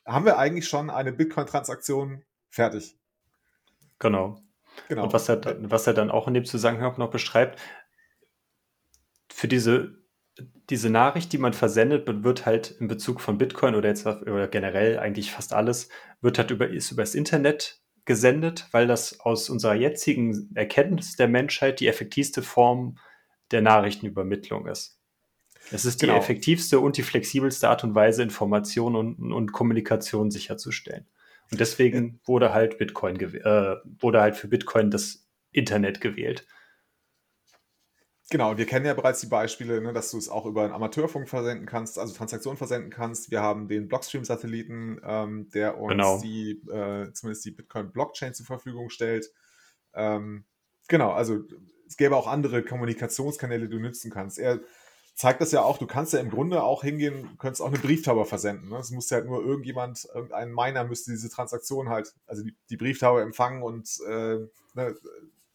haben 0.05 0.25
wir 0.25 0.37
eigentlich 0.37 0.67
schon 0.67 0.89
eine 0.89 1.13
Bitcoin-Transaktion 1.13 2.25
fertig. 2.55 2.95
Genau. 3.99 4.41
Genau. 4.89 5.03
Und 5.05 5.13
was 5.13 5.29
er, 5.29 5.37
dann- 5.37 5.69
was 5.71 5.87
er 5.87 5.93
dann 5.93 6.11
auch 6.11 6.27
in 6.27 6.33
dem 6.33 6.45
Zusammenhang 6.45 6.95
noch 6.97 7.09
beschreibt, 7.09 7.59
für 9.31 9.47
diese, 9.47 9.95
diese 10.69 10.89
Nachricht, 10.89 11.31
die 11.33 11.37
man 11.37 11.53
versendet, 11.53 12.07
wird 12.23 12.45
halt 12.45 12.71
in 12.79 12.87
Bezug 12.87 13.21
von 13.21 13.37
Bitcoin 13.37 13.75
oder 13.75 13.89
jetzt 13.89 14.05
oder 14.05 14.47
generell 14.47 14.99
eigentlich 14.99 15.31
fast 15.31 15.53
alles, 15.53 15.89
wird 16.21 16.37
halt 16.37 16.51
über, 16.51 16.69
ist 16.69 16.91
über 16.91 17.03
das 17.03 17.15
Internet 17.15 17.81
gesendet, 18.05 18.67
weil 18.71 18.87
das 18.87 19.19
aus 19.19 19.49
unserer 19.49 19.75
jetzigen 19.75 20.51
Erkenntnis 20.55 21.15
der 21.15 21.27
Menschheit 21.27 21.79
die 21.79 21.87
effektivste 21.87 22.41
Form 22.43 22.97
der 23.51 23.61
Nachrichtenübermittlung 23.61 24.67
ist. 24.67 24.99
Es 25.71 25.85
ist 25.85 26.01
die 26.01 26.05
Genau. 26.07 26.17
effektivste 26.19 26.79
und 26.79 26.97
die 26.97 27.03
flexibelste 27.03 27.67
Art 27.69 27.83
und 27.83 27.95
Weise, 27.95 28.21
Information 28.21 28.95
und, 28.95 29.31
und 29.33 29.51
Kommunikation 29.51 30.29
sicherzustellen. 30.29 31.07
Und 31.51 31.59
deswegen 31.59 32.19
wurde 32.25 32.53
halt 32.53 32.77
Bitcoin 32.77 33.19
äh, 33.19 33.75
wurde 33.99 34.21
halt 34.21 34.35
für 34.35 34.47
Bitcoin 34.47 34.91
das 34.91 35.27
Internet 35.51 36.01
gewählt. 36.01 36.47
Genau, 38.31 38.57
wir 38.57 38.65
kennen 38.65 38.87
ja 38.87 38.95
bereits 38.95 39.21
die 39.21 39.27
Beispiele, 39.27 39.79
ne, 39.81 39.93
dass 39.93 40.09
du 40.09 40.17
es 40.17 40.29
auch 40.29 40.47
über 40.47 40.63
einen 40.63 40.73
Amateurfunk 40.73 41.29
versenden 41.29 41.67
kannst, 41.67 41.99
also 41.99 42.11
Transaktionen 42.15 42.57
versenden 42.57 42.89
kannst. 42.89 43.29
Wir 43.29 43.41
haben 43.41 43.67
den 43.67 43.87
Blockstream-Satelliten, 43.87 44.99
ähm, 45.05 45.49
der 45.51 45.77
uns 45.77 45.91
Genau. 45.91 46.19
die, 46.21 46.53
äh, 46.67 47.13
zumindest 47.13 47.45
die 47.45 47.51
Bitcoin-Blockchain 47.51 48.33
zur 48.33 48.47
Verfügung 48.47 48.89
stellt. 48.89 49.31
Ähm, 49.93 50.45
genau, 50.87 51.11
also 51.11 51.43
es 51.87 51.97
gäbe 51.97 52.15
auch 52.15 52.25
andere 52.25 52.63
Kommunikationskanäle, 52.63 53.67
die 53.67 53.75
du 53.75 53.79
nutzen 53.79 54.09
kannst. 54.09 54.39
Er 54.39 54.59
zeigt 55.15 55.41
das 55.41 55.51
ja 55.51 55.63
auch, 55.63 55.77
du 55.77 55.87
kannst 55.87 56.13
ja 56.13 56.19
im 56.19 56.29
Grunde 56.29 56.61
auch 56.61 56.83
hingehen, 56.83 57.37
könntest 57.39 57.61
auch 57.61 57.67
eine 57.67 57.79
Brieftaube 57.79 58.25
versenden. 58.25 58.69
Ne? 58.69 58.77
Es 58.77 58.91
muss 58.91 59.09
halt 59.11 59.25
nur 59.25 59.43
irgendjemand, 59.43 60.07
irgendein 60.13 60.53
Miner 60.53 60.83
müsste 60.83 61.11
diese 61.11 61.29
Transaktion 61.29 61.89
halt, 61.89 62.13
also 62.27 62.43
die, 62.43 62.55
die 62.69 62.77
Brieftaube 62.77 63.21
empfangen 63.21 63.63
und 63.63 63.89
äh, 64.07 64.39
ne, 64.73 64.95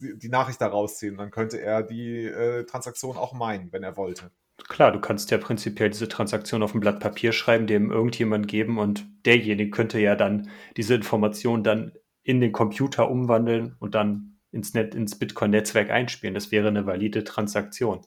die, 0.01 0.19
die 0.19 0.29
Nachricht 0.31 0.61
da 0.63 0.69
rausziehen. 0.69 1.19
Dann 1.19 1.31
könnte 1.31 1.61
er 1.61 1.83
die 1.83 2.25
äh, 2.25 2.65
Transaktion 2.65 3.17
auch 3.19 3.35
meinen, 3.35 3.71
wenn 3.73 3.83
er 3.83 3.99
wollte. 3.99 4.31
Klar, 4.69 4.93
du 4.93 5.01
kannst 5.01 5.31
ja 5.31 5.39
prinzipiell 5.39 5.91
diese 5.91 6.09
Transaktion 6.09 6.63
auf 6.63 6.75
ein 6.75 6.81
Blatt 6.81 7.01
Papier 7.01 7.33
schreiben, 7.33 7.67
dem 7.67 7.91
irgendjemand 7.91 8.49
geben 8.49 8.79
und 8.79 9.07
derjenige 9.25 9.71
könnte 9.71 9.99
ja 9.99 10.17
dann 10.17 10.51
diese 10.77 10.95
Information 10.95 11.63
dann 11.65 11.93
in 12.23 12.41
den 12.41 12.53
Computer 12.53 13.11
umwandeln 13.11 13.77
und 13.79 13.95
dann 13.95 14.39
ins, 14.53 14.71
ins 14.75 15.19
Bitcoin-Netzwerk 15.19 15.91
einspielen. 15.91 16.35
Das 16.35 16.51
wäre 16.51 16.69
eine 16.69 16.87
valide 16.87 17.25
Transaktion. 17.25 18.01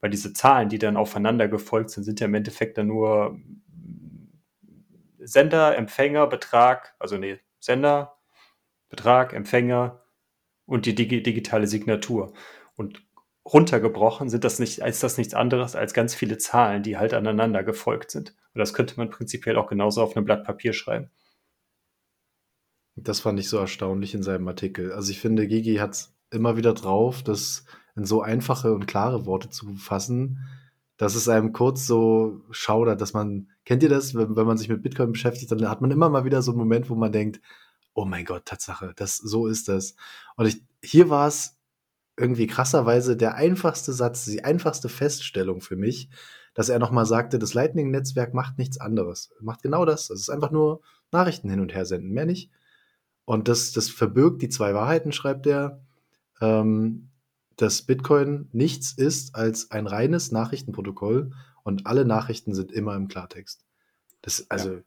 Weil 0.00 0.10
diese 0.10 0.32
Zahlen, 0.32 0.68
die 0.68 0.78
dann 0.78 0.96
aufeinander 0.96 1.48
gefolgt 1.48 1.90
sind, 1.90 2.04
sind 2.04 2.20
ja 2.20 2.26
im 2.26 2.34
Endeffekt 2.34 2.78
dann 2.78 2.88
nur 2.88 3.38
Sender, 5.18 5.76
Empfänger, 5.76 6.26
Betrag, 6.26 6.94
also 6.98 7.16
nee, 7.16 7.40
Sender, 7.58 8.16
Betrag, 8.88 9.32
Empfänger 9.32 10.02
und 10.66 10.86
die 10.86 10.94
dig 10.94 11.24
digitale 11.24 11.66
Signatur. 11.66 12.32
Und 12.76 13.02
runtergebrochen 13.44 14.28
sind 14.28 14.44
das 14.44 14.58
nicht, 14.58 14.78
ist 14.78 15.02
das 15.02 15.18
nichts 15.18 15.34
anderes 15.34 15.76
als 15.76 15.94
ganz 15.94 16.14
viele 16.14 16.38
Zahlen, 16.38 16.82
die 16.82 16.96
halt 16.96 17.14
aneinander 17.14 17.62
gefolgt 17.62 18.10
sind. 18.10 18.34
Und 18.54 18.58
das 18.58 18.74
könnte 18.74 18.96
man 18.96 19.10
prinzipiell 19.10 19.56
auch 19.56 19.68
genauso 19.68 20.02
auf 20.02 20.16
einem 20.16 20.24
Blatt 20.24 20.44
Papier 20.44 20.72
schreiben. 20.72 21.10
Das 22.96 23.20
fand 23.20 23.38
ich 23.38 23.48
so 23.48 23.58
erstaunlich 23.58 24.14
in 24.14 24.22
seinem 24.22 24.48
Artikel. 24.48 24.92
Also 24.92 25.10
ich 25.10 25.20
finde, 25.20 25.46
Gigi 25.46 25.76
hat 25.76 25.92
es 25.92 26.16
immer 26.30 26.56
wieder 26.56 26.72
drauf, 26.72 27.22
das 27.22 27.66
in 27.96 28.04
so 28.04 28.22
einfache 28.22 28.74
und 28.74 28.86
klare 28.86 29.26
Worte 29.26 29.50
zu 29.50 29.74
fassen, 29.76 30.46
dass 30.96 31.14
es 31.14 31.28
einem 31.28 31.52
kurz 31.52 31.86
so 31.86 32.42
schaudert, 32.50 33.00
dass 33.00 33.12
man, 33.12 33.48
kennt 33.64 33.82
ihr 33.82 33.88
das, 33.88 34.14
wenn, 34.14 34.36
wenn 34.36 34.46
man 34.46 34.58
sich 34.58 34.68
mit 34.68 34.82
Bitcoin 34.82 35.12
beschäftigt, 35.12 35.50
dann 35.50 35.68
hat 35.68 35.80
man 35.80 35.90
immer 35.90 36.08
mal 36.08 36.24
wieder 36.24 36.42
so 36.42 36.52
einen 36.52 36.58
Moment, 36.58 36.88
wo 36.88 36.94
man 36.94 37.12
denkt, 37.12 37.40
oh 37.94 38.04
mein 38.04 38.24
Gott, 38.24 38.44
Tatsache, 38.44 38.92
das, 38.96 39.16
so 39.16 39.46
ist 39.46 39.68
das. 39.68 39.96
Und 40.36 40.46
ich, 40.46 40.62
hier 40.82 41.10
war 41.10 41.28
es 41.28 41.56
irgendwie 42.16 42.46
krasserweise 42.46 43.16
der 43.16 43.34
einfachste 43.34 43.92
Satz, 43.92 44.24
die 44.24 44.44
einfachste 44.44 44.88
Feststellung 44.88 45.60
für 45.60 45.76
mich, 45.76 46.08
dass 46.54 46.70
er 46.70 46.78
nochmal 46.78 47.04
sagte, 47.04 47.38
das 47.38 47.52
Lightning-Netzwerk 47.52 48.32
macht 48.32 48.56
nichts 48.56 48.78
anderes. 48.78 49.30
Macht 49.40 49.62
genau 49.62 49.84
das. 49.84 50.08
Es 50.08 50.20
ist 50.20 50.30
einfach 50.30 50.50
nur 50.50 50.80
Nachrichten 51.12 51.50
hin 51.50 51.60
und 51.60 51.74
her 51.74 51.84
senden, 51.84 52.12
mehr 52.12 52.24
nicht. 52.24 52.50
Und 53.26 53.48
das, 53.48 53.72
das 53.72 53.90
verbirgt 53.90 54.40
die 54.40 54.48
zwei 54.48 54.72
Wahrheiten, 54.72 55.12
schreibt 55.12 55.46
er, 55.46 55.82
ähm, 56.40 57.10
dass 57.56 57.82
Bitcoin 57.82 58.48
nichts 58.52 58.92
ist 58.92 59.34
als 59.34 59.70
ein 59.70 59.86
reines 59.86 60.30
Nachrichtenprotokoll 60.30 61.32
und 61.62 61.86
alle 61.86 62.04
Nachrichten 62.04 62.54
sind 62.54 62.70
immer 62.70 62.94
im 62.94 63.08
Klartext. 63.08 63.64
Das, 64.22 64.46
also, 64.50 64.74
ja. 64.74 64.80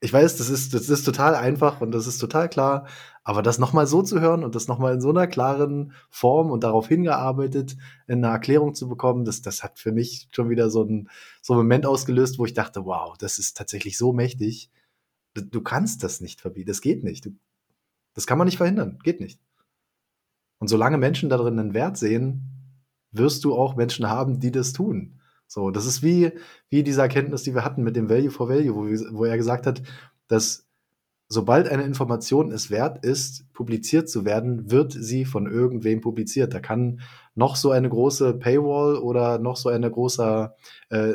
ich 0.00 0.12
weiß, 0.12 0.36
das 0.36 0.50
ist, 0.50 0.74
das 0.74 0.88
ist 0.88 1.04
total 1.04 1.34
einfach 1.34 1.80
und 1.80 1.92
das 1.92 2.06
ist 2.06 2.18
total 2.18 2.48
klar, 2.48 2.86
aber 3.22 3.42
das 3.42 3.58
nochmal 3.58 3.86
so 3.86 4.02
zu 4.02 4.20
hören 4.20 4.44
und 4.44 4.54
das 4.54 4.68
nochmal 4.68 4.94
in 4.94 5.00
so 5.00 5.10
einer 5.10 5.26
klaren 5.26 5.92
Form 6.10 6.50
und 6.50 6.64
darauf 6.64 6.88
hingearbeitet, 6.88 7.76
in 8.06 8.24
einer 8.24 8.32
Erklärung 8.32 8.74
zu 8.74 8.88
bekommen, 8.88 9.24
das, 9.24 9.42
das 9.42 9.62
hat 9.62 9.78
für 9.78 9.92
mich 9.92 10.28
schon 10.32 10.48
wieder 10.48 10.68
so 10.70 10.82
einen, 10.82 11.08
so 11.42 11.52
einen 11.52 11.62
Moment 11.62 11.86
ausgelöst, 11.86 12.38
wo 12.38 12.44
ich 12.44 12.54
dachte, 12.54 12.84
wow, 12.84 13.16
das 13.18 13.38
ist 13.38 13.56
tatsächlich 13.56 13.98
so 13.98 14.12
mächtig. 14.12 14.70
Du, 15.34 15.60
kannst 15.60 16.02
das 16.02 16.20
nicht 16.20 16.40
verbieten, 16.40 16.68
das 16.68 16.80
geht 16.80 17.04
nicht. 17.04 17.28
Das 18.14 18.26
kann 18.26 18.38
man 18.38 18.46
nicht 18.46 18.56
verhindern, 18.56 18.98
geht 19.02 19.20
nicht. 19.20 19.38
Und 20.58 20.68
solange 20.68 20.98
Menschen 20.98 21.28
darin 21.28 21.58
einen 21.58 21.74
Wert 21.74 21.96
sehen, 21.96 22.56
wirst 23.12 23.44
du 23.44 23.54
auch 23.54 23.76
Menschen 23.76 24.08
haben, 24.08 24.40
die 24.40 24.50
das 24.50 24.72
tun. 24.72 25.20
So, 25.46 25.70
das 25.70 25.86
ist 25.86 26.02
wie, 26.02 26.32
wie 26.70 26.82
diese 26.82 27.02
Erkenntnis, 27.02 27.42
die 27.42 27.54
wir 27.54 27.64
hatten 27.64 27.82
mit 27.82 27.96
dem 27.96 28.08
Value 28.08 28.30
for 28.30 28.48
Value, 28.48 28.74
wo, 28.74 28.86
wir, 28.86 28.98
wo 29.12 29.24
er 29.24 29.36
gesagt 29.36 29.66
hat, 29.66 29.82
dass 30.28 30.66
sobald 31.28 31.68
eine 31.68 31.84
Information 31.84 32.50
es 32.50 32.70
wert 32.70 33.04
ist, 33.04 33.52
publiziert 33.52 34.08
zu 34.08 34.24
werden, 34.24 34.70
wird 34.70 34.92
sie 34.92 35.24
von 35.24 35.50
irgendwem 35.50 36.00
publiziert. 36.00 36.54
Da 36.54 36.60
kann 36.60 37.00
noch 37.34 37.56
so 37.56 37.70
eine 37.70 37.88
große 37.88 38.34
Paywall 38.34 38.96
oder 38.96 39.38
noch 39.38 39.56
so 39.56 39.68
ein 39.68 39.82
großer 39.82 40.54
äh, 40.90 41.14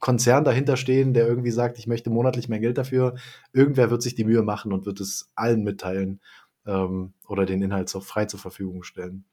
Konzern 0.00 0.44
dahinter 0.44 0.76
stehen, 0.76 1.12
der 1.12 1.26
irgendwie 1.26 1.50
sagt, 1.50 1.78
ich 1.78 1.88
möchte 1.88 2.10
monatlich 2.10 2.48
mehr 2.48 2.60
Geld 2.60 2.78
dafür. 2.78 3.16
Irgendwer 3.52 3.90
wird 3.90 4.02
sich 4.02 4.14
die 4.14 4.24
Mühe 4.24 4.42
machen 4.42 4.72
und 4.72 4.86
wird 4.86 5.00
es 5.00 5.30
allen 5.34 5.64
mitteilen 5.64 6.20
ähm, 6.68 7.14
oder 7.26 7.46
den 7.46 7.62
Inhalt 7.62 7.88
so 7.88 8.00
frei 8.00 8.26
zur 8.26 8.38
Verfügung 8.38 8.84
stellen. 8.84 9.24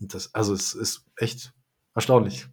Das, 0.00 0.34
also 0.34 0.54
es 0.54 0.74
ist 0.74 1.06
echt 1.16 1.52
erstaunlich. 1.94 2.46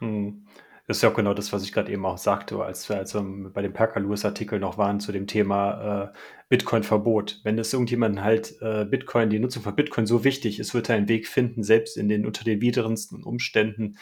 Hm. 0.00 0.46
Das 0.86 0.96
ist 0.96 1.02
ja 1.04 1.10
auch 1.10 1.14
genau 1.14 1.34
das, 1.34 1.52
was 1.52 1.62
ich 1.62 1.72
gerade 1.72 1.92
eben 1.92 2.04
auch 2.04 2.18
sagte, 2.18 2.60
als 2.64 2.88
wir 2.88 2.96
also 2.96 3.24
bei 3.54 3.62
dem 3.62 3.72
Perker 3.72 4.00
Lewis 4.00 4.24
Artikel 4.24 4.58
noch 4.58 4.76
waren 4.76 4.98
zu 4.98 5.12
dem 5.12 5.28
Thema 5.28 6.10
äh, 6.10 6.12
Bitcoin-Verbot. 6.48 7.42
Wenn 7.44 7.60
es 7.60 7.72
irgendjemanden 7.72 8.24
halt 8.24 8.60
äh, 8.60 8.86
Bitcoin, 8.86 9.30
die 9.30 9.38
Nutzung 9.38 9.62
von 9.62 9.76
Bitcoin 9.76 10.06
so 10.06 10.24
wichtig 10.24 10.58
ist, 10.58 10.74
wird 10.74 10.88
er 10.88 10.96
einen 10.96 11.08
Weg 11.08 11.28
finden, 11.28 11.62
selbst 11.62 11.96
in 11.96 12.08
den 12.08 12.26
unter 12.26 12.42
den 12.42 12.60
widrigsten 12.60 13.22
Umständen 13.22 13.98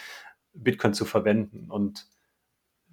Bitcoin 0.54 0.94
zu 0.94 1.04
verwenden. 1.04 1.70
Und 1.70 2.06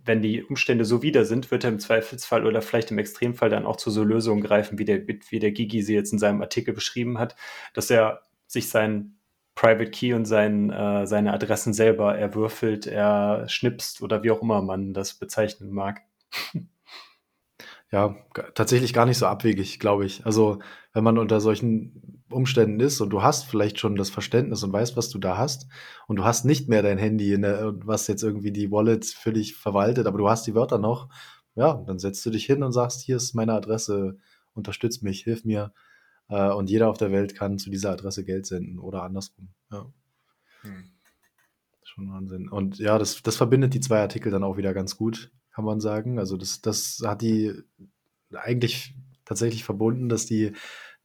wenn 0.06 0.22
die 0.22 0.44
Umstände 0.44 0.86
so 0.86 1.02
wieder 1.02 1.26
sind, 1.26 1.52
wird 1.52 1.64
er 1.64 1.72
im 1.72 1.80
Zweifelsfall 1.80 2.46
oder 2.46 2.62
vielleicht 2.62 2.92
im 2.92 3.00
Extremfall 3.00 3.50
dann 3.50 3.66
auch 3.66 3.76
zu 3.76 3.90
so 3.90 4.04
Lösungen 4.04 4.42
greifen, 4.42 4.78
wie 4.78 4.86
der, 4.86 5.08
wie 5.08 5.40
der 5.40 5.52
Gigi 5.52 5.82
sie 5.82 5.96
jetzt 5.96 6.14
in 6.14 6.20
seinem 6.20 6.42
Artikel 6.42 6.74
beschrieben 6.74 7.18
hat, 7.18 7.36
dass 7.74 7.90
er 7.90 8.22
sich 8.48 8.70
sein 8.70 9.18
Private 9.56 9.90
Key 9.90 10.14
und 10.14 10.26
sein, 10.26 10.70
äh, 10.70 11.08
seine 11.08 11.34
Adressen 11.34 11.74
selber 11.74 12.18
erwürfelt, 12.18 12.88
er 12.88 13.48
schnipst 13.48 14.02
oder 14.02 14.22
wie 14.24 14.32
auch 14.32 14.42
immer 14.42 14.62
man 14.62 14.94
das 14.94 15.16
bezeichnen 15.16 15.72
mag. 15.72 16.02
Ja, 17.92 18.16
tatsächlich 18.56 18.94
gar 18.94 19.06
nicht 19.06 19.20
so 19.20 19.28
abwegig, 19.28 19.80
glaube 19.80 20.06
ich. 20.06 20.26
Also, 20.26 20.60
wenn 20.94 21.04
man 21.04 21.18
unter 21.18 21.40
solchen 21.40 22.24
Umständen 22.30 22.80
ist 22.80 23.00
und 23.00 23.12
du 23.12 23.22
hast 23.22 23.46
vielleicht 23.46 23.80
schon 23.80 23.96
das 23.96 24.10
Verständnis 24.10 24.64
und 24.64 24.74
weißt, 24.74 24.98
was 24.98 25.10
du 25.10 25.20
da 25.20 25.38
hast 25.38 25.68
und 26.08 26.16
du 26.18 26.24
hast 26.24 26.46
nicht 26.46 26.68
mehr 26.68 26.82
dein 26.82 26.98
Handy, 26.98 27.40
der, 27.40 27.74
was 27.86 28.08
jetzt 28.08 28.24
irgendwie 28.24 28.52
die 28.52 28.72
Wallet 28.72 29.06
völlig 29.06 29.56
verwaltet, 29.56 30.08
aber 30.08 30.18
du 30.18 30.28
hast 30.28 30.48
die 30.48 30.56
Wörter 30.56 30.80
noch, 30.80 31.10
ja, 31.56 31.84
dann 31.86 32.00
setzt 32.00 32.26
du 32.26 32.32
dich 32.32 32.46
hin 32.46 32.64
und 32.64 32.74
sagst, 32.74 33.02
hier 33.02 33.18
ist 33.18 33.36
meine 33.36 33.54
Adresse, 33.54 34.18
unterstütz 34.54 35.02
mich, 35.02 35.24
hilf 35.24 35.46
mir. 35.46 35.72
Äh, 36.28 36.50
und 36.52 36.70
jeder 36.70 36.90
auf 36.90 36.98
der 36.98 37.12
Welt 37.12 37.36
kann 37.36 37.60
zu 37.60 37.70
dieser 37.70 37.92
Adresse 37.92 38.26
Geld 38.26 38.46
senden 38.46 38.80
oder 38.80 39.04
andersrum. 39.04 39.50
Ja. 39.72 39.86
Hm. 40.62 40.92
Schon 41.84 42.10
Wahnsinn. 42.10 42.50
Und 42.50 42.80
ja, 42.80 42.98
das, 42.98 43.22
das 43.22 43.38
verbindet 43.38 43.74
die 43.74 43.80
zwei 43.80 44.02
Artikel 44.02 44.32
dann 44.32 44.44
auch 44.44 44.58
wieder 44.58 44.74
ganz 44.74 44.98
gut 44.98 45.32
kann 45.56 45.64
man 45.64 45.80
sagen. 45.80 46.20
Also 46.20 46.36
das, 46.36 46.62
das 46.62 47.02
hat 47.06 47.22
die 47.22 47.54
eigentlich 48.34 48.94
tatsächlich 49.24 49.64
verbunden, 49.64 50.10
dass 50.10 50.26
die, 50.26 50.52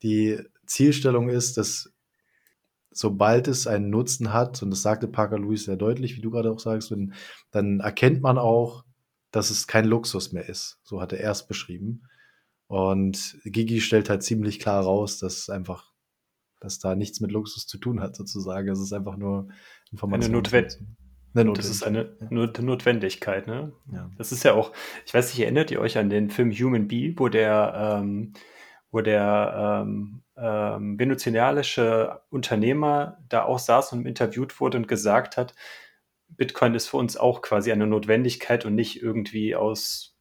die 0.02 0.40
Zielstellung 0.66 1.28
ist, 1.28 1.56
dass 1.56 1.92
sobald 2.90 3.46
es 3.46 3.68
einen 3.68 3.90
Nutzen 3.90 4.32
hat, 4.32 4.60
und 4.64 4.70
das 4.70 4.82
sagte 4.82 5.06
Parker 5.06 5.38
Lewis 5.38 5.64
sehr 5.64 5.76
deutlich, 5.76 6.16
wie 6.16 6.20
du 6.20 6.30
gerade 6.30 6.50
auch 6.50 6.58
sagst, 6.58 6.90
wenn, 6.90 7.14
dann 7.52 7.78
erkennt 7.78 8.22
man 8.22 8.38
auch, 8.38 8.84
dass 9.30 9.50
es 9.50 9.68
kein 9.68 9.84
Luxus 9.84 10.32
mehr 10.32 10.48
ist. 10.48 10.80
So 10.82 11.00
hatte 11.00 11.16
er 11.16 11.30
es 11.30 11.46
beschrieben. 11.46 12.02
Und 12.66 13.38
Gigi 13.44 13.80
stellt 13.80 14.10
halt 14.10 14.24
ziemlich 14.24 14.58
klar 14.58 14.82
raus, 14.82 15.18
dass 15.18 15.48
einfach, 15.48 15.92
dass 16.58 16.80
da 16.80 16.96
nichts 16.96 17.20
mit 17.20 17.30
Luxus 17.30 17.68
zu 17.68 17.78
tun 17.78 18.00
hat, 18.00 18.16
sozusagen. 18.16 18.68
Es 18.68 18.80
ist 18.80 18.92
einfach 18.92 19.16
nur 19.16 19.48
Information. 19.92 20.24
Eine 20.24 20.38
Notwendigkeit. 20.38 20.84
Das 21.32 21.70
ist 21.70 21.82
eine. 21.82 22.16
Notwendigkeit, 22.30 23.46
ne? 23.46 23.72
Ja. 23.92 24.10
Das 24.18 24.32
ist 24.32 24.44
ja 24.44 24.54
auch, 24.54 24.72
ich 25.06 25.14
weiß 25.14 25.32
nicht, 25.32 25.40
erinnert 25.42 25.70
ihr 25.70 25.80
euch 25.80 25.96
an 25.98 26.10
den 26.10 26.30
Film 26.30 26.50
Human 26.50 26.88
Bee, 26.88 27.14
wo 27.16 27.28
der, 27.28 28.00
ähm, 28.02 28.32
wo 28.90 29.00
der 29.00 29.82
ähm, 29.84 30.22
ähm, 30.36 30.98
venezuelische 30.98 32.20
Unternehmer 32.30 33.18
da 33.28 33.44
auch 33.44 33.58
saß 33.58 33.92
und 33.92 34.06
interviewt 34.06 34.60
wurde 34.60 34.78
und 34.78 34.88
gesagt 34.88 35.36
hat, 35.36 35.54
Bitcoin 36.28 36.74
ist 36.74 36.88
für 36.88 36.96
uns 36.96 37.16
auch 37.16 37.42
quasi 37.42 37.72
eine 37.72 37.86
Notwendigkeit 37.86 38.64
und 38.64 38.74
nicht 38.74 39.02
irgendwie 39.02 39.54
aus, 39.54 40.16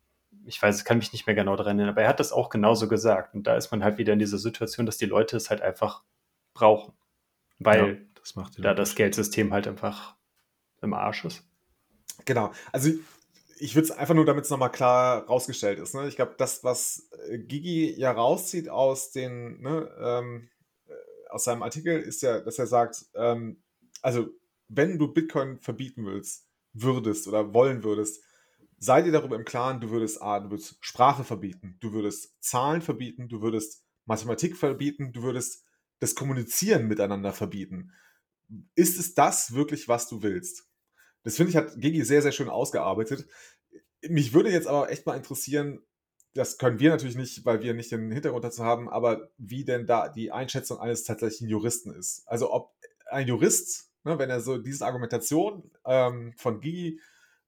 ich 0.46 0.62
weiß, 0.62 0.84
kann 0.86 0.98
mich 0.98 1.14
nicht 1.14 1.28
mehr 1.28 1.36
genau 1.36 1.56
daran 1.56 1.78
erinnern, 1.78 1.94
aber 1.94 2.04
er 2.04 2.10
hat 2.10 2.20
das 2.20 2.32
auch 2.32 2.50
genauso 2.50 2.88
gesagt. 2.88 3.34
Und 3.36 3.48
da 3.48 3.56
ist 3.56 3.72
man 3.72 3.84
halt 3.84 3.98
wieder 3.98 4.14
in 4.14 4.20
dieser 4.20 4.38
Situation, 4.38 4.86
dass 4.86 4.98
die 4.98 5.06
Leute 5.06 5.38
es 5.38 5.50
halt 5.50 5.62
einfach 5.62 6.04
brauchen, 6.54 6.94
weil 7.60 7.88
ja, 7.88 7.96
das 8.16 8.54
da 8.58 8.74
das 8.74 8.96
Geldsystem 8.96 9.54
halt 9.54 9.68
einfach 9.68 10.19
im 10.82 10.94
Arsch 10.94 11.26
ist. 11.26 11.44
Genau. 12.26 12.52
Also 12.72 12.92
ich 13.60 13.76
würde 13.76 13.86
es 13.86 13.92
einfach 13.92 14.16
nur, 14.16 14.26
damit 14.26 14.46
es 14.46 14.50
nochmal 14.50 14.72
klar 14.72 15.26
rausgestellt 15.26 15.80
ist. 15.80 15.94
Ne? 15.94 16.08
Ich 16.08 16.16
glaube, 16.16 16.36
das, 16.38 16.64
was 16.64 17.10
äh, 17.28 17.38
Gigi 17.38 17.94
ja 18.00 18.12
rauszieht 18.12 18.70
aus 18.70 19.12
den, 19.12 19.62
ne, 19.62 19.92
ähm, 20.00 20.50
äh, 20.88 20.94
aus 21.30 21.44
seinem 21.44 21.64
Artikel, 21.64 22.00
ist 22.00 22.22
ja, 22.22 22.40
dass 22.40 22.58
er 22.58 22.68
sagt, 22.68 23.06
ähm, 23.16 23.62
also 24.02 24.30
wenn 24.70 24.98
du 24.98 25.10
Bitcoin 25.10 25.60
verbieten 25.60 26.06
willst, 26.06 26.48
würdest 26.74 27.28
oder 27.28 27.54
wollen 27.54 27.84
würdest, 27.84 28.24
sei 28.78 29.02
dir 29.02 29.12
darüber 29.12 29.36
im 29.36 29.44
Klaren, 29.44 29.82
du 29.82 29.90
würdest 29.90 30.22
A, 30.22 30.40
du 30.40 30.52
würdest 30.52 30.78
Sprache 30.80 31.24
verbieten, 31.24 31.78
du 31.82 31.92
würdest 31.92 32.42
Zahlen 32.42 32.82
verbieten, 32.82 33.28
du 33.28 33.42
würdest 33.42 33.84
Mathematik 34.06 34.56
verbieten, 34.56 35.12
du 35.12 35.24
würdest 35.24 35.66
das 36.00 36.16
Kommunizieren 36.16 36.88
miteinander 36.88 37.34
verbieten. 37.34 37.92
Ist 38.76 38.98
es 38.98 39.14
das 39.14 39.54
wirklich, 39.54 39.88
was 39.90 40.08
du 40.08 40.24
willst? 40.24 40.69
Das 41.24 41.36
finde 41.36 41.52
ich, 41.52 41.56
hat 41.56 41.80
Gigi 41.80 42.04
sehr, 42.04 42.22
sehr 42.22 42.32
schön 42.32 42.50
ausgearbeitet. 42.50 43.28
Mich 44.08 44.34
würde 44.34 44.52
jetzt 44.52 44.68
aber 44.68 44.90
echt 44.90 45.06
mal 45.06 45.18
interessieren, 45.18 45.82
das 46.34 46.58
können 46.58 46.80
wir 46.80 46.92
natürlich 46.92 47.16
nicht, 47.18 47.46
weil 47.46 47.62
wir 47.62 47.74
nicht 47.74 47.92
den 47.92 48.12
Hintergrund 48.12 48.44
dazu 48.44 48.64
haben, 48.64 48.90
aber 48.90 49.30
wie 49.38 49.66
denn 49.66 49.88
da 49.88 50.10
die 50.10 50.32
Einschätzung 50.32 50.80
eines 50.80 51.04
tatsächlichen 51.04 51.50
Juristen 51.50 51.92
ist. 51.92 52.24
Also 52.28 52.54
ob 52.54 52.74
ein 53.10 53.28
Jurist, 53.28 53.92
ne, 54.04 54.20
wenn 54.20 54.30
er 54.30 54.40
so 54.40 54.58
diese 54.58 54.86
Argumentation 54.86 55.72
ähm, 55.86 56.34
von 56.38 56.62
Gigi 56.62 57.02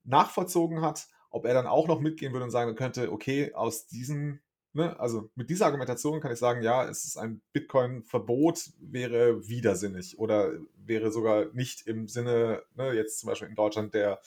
nachvollzogen 0.04 0.82
hat, 0.82 1.08
ob 1.30 1.46
er 1.46 1.54
dann 1.54 1.66
auch 1.66 1.86
noch 1.86 2.00
mitgehen 2.00 2.32
würde 2.32 2.44
und 2.44 2.50
sagen 2.50 2.74
könnte, 2.74 3.12
okay, 3.12 3.54
aus 3.54 3.86
diesem 3.86 4.40
ne, 4.72 4.98
also 4.98 5.30
mit 5.34 5.50
dieser 5.50 5.66
Argumentation 5.66 6.20
kann 6.20 6.32
ich 6.32 6.38
sagen, 6.38 6.62
ja, 6.62 6.88
es 6.88 7.04
ist 7.04 7.16
ein 7.16 7.40
Bitcoin-Verbot, 7.52 8.70
wäre 8.80 9.48
widersinnig 9.48 10.18
oder 10.18 10.52
wäre 10.76 11.10
sogar 11.10 11.46
nicht 11.52 11.86
im 11.86 12.08
Sinne, 12.08 12.62
ne, 12.74 12.92
jetzt 12.92 13.20
zum 13.20 13.28
Beispiel 13.28 13.48
in 13.48 13.54
Deutschland 13.54 13.94
der 13.94 14.20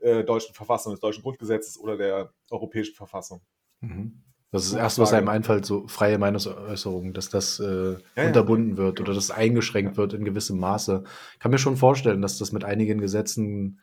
äh, 0.00 0.24
deutschen 0.24 0.54
Verfassung, 0.54 0.92
des 0.92 1.00
deutschen 1.00 1.22
Grundgesetzes 1.22 1.78
oder 1.78 1.96
der 1.96 2.32
europäischen 2.50 2.94
Verfassung. 2.94 3.40
Mhm. 3.80 4.22
Das 4.52 4.64
ist 4.64 4.72
das 4.72 4.80
Erste, 4.80 5.02
was 5.02 5.12
einem 5.12 5.28
einfällt, 5.28 5.64
so 5.64 5.86
freie 5.86 6.18
Meinungsäußerung, 6.18 7.12
dass 7.12 7.28
das 7.28 7.60
äh, 7.60 7.96
ja, 8.16 8.26
unterbunden 8.26 8.72
ja. 8.72 8.76
wird 8.78 9.00
oder 9.00 9.14
dass 9.14 9.24
es 9.24 9.30
eingeschränkt 9.30 9.92
ja. 9.92 9.96
wird 9.98 10.12
in 10.12 10.24
gewissem 10.24 10.58
Maße. 10.58 11.04
Ich 11.34 11.38
kann 11.38 11.52
mir 11.52 11.58
schon 11.58 11.76
vorstellen, 11.76 12.20
dass 12.20 12.36
das 12.36 12.50
mit 12.50 12.64
einigen 12.64 13.00
Gesetzen 13.00 13.78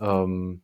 ähm, 0.00 0.62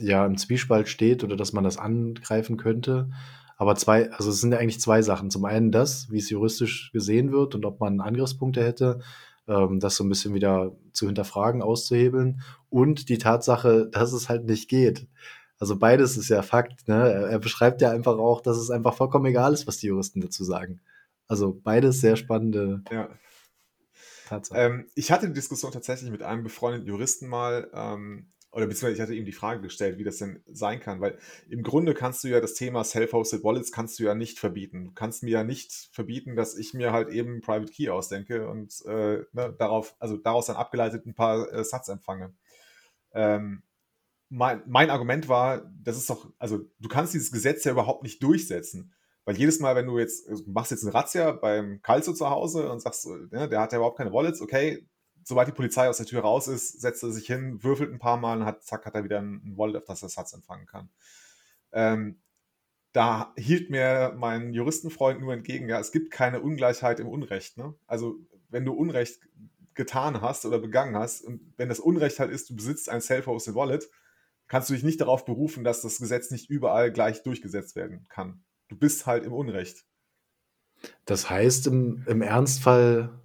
ja 0.00 0.24
im 0.24 0.36
Zwiespalt 0.36 0.88
steht 0.88 1.24
oder 1.24 1.36
dass 1.36 1.52
man 1.52 1.64
das 1.64 1.76
angreifen 1.76 2.56
könnte. 2.56 3.10
Aber 3.58 3.74
zwei, 3.74 4.10
also 4.12 4.30
es 4.30 4.40
sind 4.40 4.52
ja 4.52 4.58
eigentlich 4.58 4.80
zwei 4.80 5.02
Sachen. 5.02 5.30
Zum 5.30 5.44
einen 5.44 5.72
das, 5.72 6.10
wie 6.10 6.18
es 6.18 6.30
juristisch 6.30 6.92
gesehen 6.92 7.32
wird 7.32 7.56
und 7.56 7.66
ob 7.66 7.80
man 7.80 8.00
Angriffspunkte 8.00 8.64
hätte, 8.64 9.00
ähm, 9.48 9.80
das 9.80 9.96
so 9.96 10.04
ein 10.04 10.08
bisschen 10.08 10.32
wieder 10.32 10.72
zu 10.92 11.06
hinterfragen, 11.06 11.60
auszuhebeln. 11.60 12.40
Und 12.70 13.08
die 13.08 13.18
Tatsache, 13.18 13.88
dass 13.90 14.12
es 14.12 14.28
halt 14.28 14.44
nicht 14.44 14.68
geht. 14.68 15.08
Also 15.58 15.76
beides 15.76 16.16
ist 16.16 16.28
ja 16.28 16.42
Fakt. 16.42 16.86
Ne? 16.86 17.10
Er, 17.10 17.38
beschreibt 17.40 17.82
ja 17.82 17.90
einfach 17.90 18.16
auch, 18.16 18.40
dass 18.42 18.58
es 18.58 18.70
einfach 18.70 18.94
vollkommen 18.94 19.26
egal 19.26 19.52
ist, 19.52 19.66
was 19.66 19.78
die 19.78 19.88
Juristen 19.88 20.20
dazu 20.20 20.44
sagen. 20.44 20.80
Also 21.26 21.52
beides 21.52 22.00
sehr 22.00 22.14
spannende 22.14 22.82
ja. 22.92 23.08
Tatsachen. 24.28 24.62
Ähm, 24.62 24.86
ich 24.94 25.10
hatte 25.10 25.26
die 25.26 25.34
Diskussion 25.34 25.72
tatsächlich 25.72 26.12
mit 26.12 26.22
einem 26.22 26.44
befreundeten 26.44 26.86
Juristen 26.86 27.26
mal. 27.26 27.68
Ähm, 27.74 28.28
oder 28.50 28.66
beziehungsweise 28.66 28.94
ich 28.94 29.00
hatte 29.00 29.14
ihm 29.14 29.26
die 29.26 29.32
Frage 29.32 29.60
gestellt, 29.60 29.98
wie 29.98 30.04
das 30.04 30.18
denn 30.18 30.42
sein 30.46 30.80
kann, 30.80 31.00
weil 31.00 31.18
im 31.48 31.62
Grunde 31.62 31.94
kannst 31.94 32.24
du 32.24 32.28
ja 32.28 32.40
das 32.40 32.54
Thema 32.54 32.82
Self-Hosted 32.82 33.44
Wallets 33.44 33.72
kannst 33.72 33.98
du 33.98 34.04
ja 34.04 34.14
nicht 34.14 34.38
verbieten. 34.38 34.86
Du 34.86 34.92
kannst 34.92 35.22
mir 35.22 35.30
ja 35.30 35.44
nicht 35.44 35.90
verbieten, 35.92 36.34
dass 36.34 36.56
ich 36.56 36.72
mir 36.72 36.92
halt 36.92 37.10
eben 37.10 37.40
Private 37.42 37.70
Key 37.70 37.90
ausdenke 37.90 38.48
und 38.48 38.74
äh, 38.86 39.24
ne, 39.32 39.54
darauf, 39.58 39.94
also 39.98 40.16
daraus 40.16 40.46
dann 40.46 40.56
abgeleitet 40.56 41.04
ein 41.06 41.14
paar 41.14 41.52
äh, 41.52 41.62
Satz 41.62 41.88
empfange. 41.88 42.34
Ähm, 43.12 43.62
mein, 44.30 44.62
mein 44.66 44.90
Argument 44.90 45.28
war, 45.28 45.70
das 45.82 45.96
ist 45.96 46.08
doch, 46.08 46.30
also 46.38 46.60
du 46.78 46.88
kannst 46.88 47.14
dieses 47.14 47.32
Gesetz 47.32 47.64
ja 47.64 47.72
überhaupt 47.72 48.02
nicht 48.02 48.22
durchsetzen. 48.22 48.94
Weil 49.24 49.36
jedes 49.36 49.60
Mal, 49.60 49.76
wenn 49.76 49.86
du 49.86 49.98
jetzt, 49.98 50.26
also 50.26 50.42
machst 50.46 50.70
jetzt 50.70 50.84
eine 50.84 50.94
Razzia 50.94 51.32
beim 51.32 51.82
Calzo 51.82 52.14
zu 52.14 52.30
Hause 52.30 52.70
und 52.72 52.80
sagst, 52.80 53.06
ne, 53.06 53.46
der 53.46 53.60
hat 53.60 53.72
ja 53.72 53.78
überhaupt 53.78 53.98
keine 53.98 54.12
Wallets, 54.12 54.40
okay, 54.40 54.86
sobald 55.28 55.46
die 55.46 55.52
Polizei 55.52 55.88
aus 55.88 55.98
der 55.98 56.06
Tür 56.06 56.22
raus 56.22 56.48
ist, 56.48 56.80
setzt 56.80 57.02
er 57.02 57.12
sich 57.12 57.26
hin, 57.26 57.62
würfelt 57.62 57.92
ein 57.92 57.98
paar 57.98 58.16
Mal 58.16 58.38
und 58.38 58.46
hat, 58.46 58.64
zack, 58.64 58.86
hat 58.86 58.94
er 58.94 59.04
wieder 59.04 59.20
ein 59.20 59.58
Wallet, 59.58 59.76
auf 59.76 59.84
das 59.84 60.02
er 60.02 60.08
Satz 60.08 60.32
empfangen 60.32 60.64
kann. 60.64 60.88
Ähm, 61.70 62.22
da 62.92 63.34
hielt 63.36 63.68
mir 63.68 64.14
mein 64.16 64.54
Juristenfreund 64.54 65.20
nur 65.20 65.34
entgegen, 65.34 65.68
ja, 65.68 65.78
es 65.78 65.92
gibt 65.92 66.10
keine 66.10 66.40
Ungleichheit 66.40 66.98
im 66.98 67.08
Unrecht. 67.08 67.58
Ne? 67.58 67.74
Also, 67.86 68.16
wenn 68.48 68.64
du 68.64 68.72
Unrecht 68.72 69.20
getan 69.74 70.22
hast 70.22 70.46
oder 70.46 70.58
begangen 70.58 70.96
hast 70.96 71.22
und 71.22 71.52
wenn 71.58 71.68
das 71.68 71.78
Unrecht 71.78 72.18
halt 72.18 72.30
ist, 72.30 72.48
du 72.48 72.56
besitzt 72.56 72.88
ein 72.88 73.02
Self-Hosted 73.02 73.54
Wallet, 73.54 73.86
kannst 74.46 74.70
du 74.70 74.74
dich 74.74 74.82
nicht 74.82 75.02
darauf 75.02 75.26
berufen, 75.26 75.62
dass 75.62 75.82
das 75.82 75.98
Gesetz 75.98 76.30
nicht 76.30 76.48
überall 76.48 76.90
gleich 76.90 77.22
durchgesetzt 77.22 77.76
werden 77.76 78.06
kann. 78.08 78.42
Du 78.68 78.76
bist 78.76 79.04
halt 79.04 79.24
im 79.24 79.34
Unrecht. 79.34 79.84
Das 81.04 81.28
heißt 81.28 81.66
im, 81.66 82.04
im 82.06 82.22
Ernstfall 82.22 83.20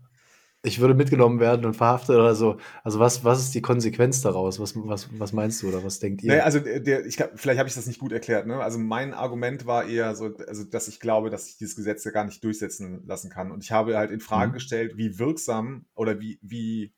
ich 0.66 0.80
würde 0.80 0.94
mitgenommen 0.94 1.42
werden 1.42 1.66
und 1.66 1.76
verhaftet 1.76 2.16
oder 2.16 2.36
so. 2.36 2.58
Also 2.84 2.98
was, 2.98 3.26
was 3.26 3.42
ist 3.42 3.54
die 3.54 3.62
Konsequenz 3.62 4.22
daraus? 4.22 4.62
Was, 4.62 4.74
was, 4.78 5.10
was 5.20 5.34
meinst 5.34 5.62
du 5.62 5.68
oder 5.68 5.84
was 5.84 6.00
denkt 6.00 6.24
ihr? 6.24 6.30
Naja, 6.32 6.44
also 6.46 6.60
der, 6.60 7.06
ich, 7.06 7.18
vielleicht 7.36 7.60
habe 7.60 7.68
ich 7.68 7.76
das 7.76 7.86
nicht 7.86 8.00
gut 8.00 8.14
erklärt. 8.14 8.48
Ne? 8.48 8.56
Also 8.64 8.80
mein 8.80 9.14
Argument 9.14 9.66
war 9.66 9.86
eher 9.86 10.16
so, 10.16 10.34
also 10.48 10.64
dass 10.64 10.88
ich 10.88 11.02
glaube, 11.02 11.30
dass 11.30 11.50
ich 11.50 11.58
dieses 11.58 11.76
Gesetz 11.76 12.06
ja 12.06 12.12
gar 12.12 12.24
nicht 12.24 12.42
durchsetzen 12.46 13.06
lassen 13.06 13.30
kann. 13.30 13.52
Und 13.52 13.62
ich 13.62 13.74
habe 13.74 13.98
halt 13.98 14.10
in 14.10 14.22
Frage 14.22 14.52
mhm. 14.52 14.54
gestellt, 14.54 14.94
wie 14.96 15.20
wirksam 15.20 15.86
oder 15.96 16.22
wie, 16.22 16.40
wie, 16.42 16.94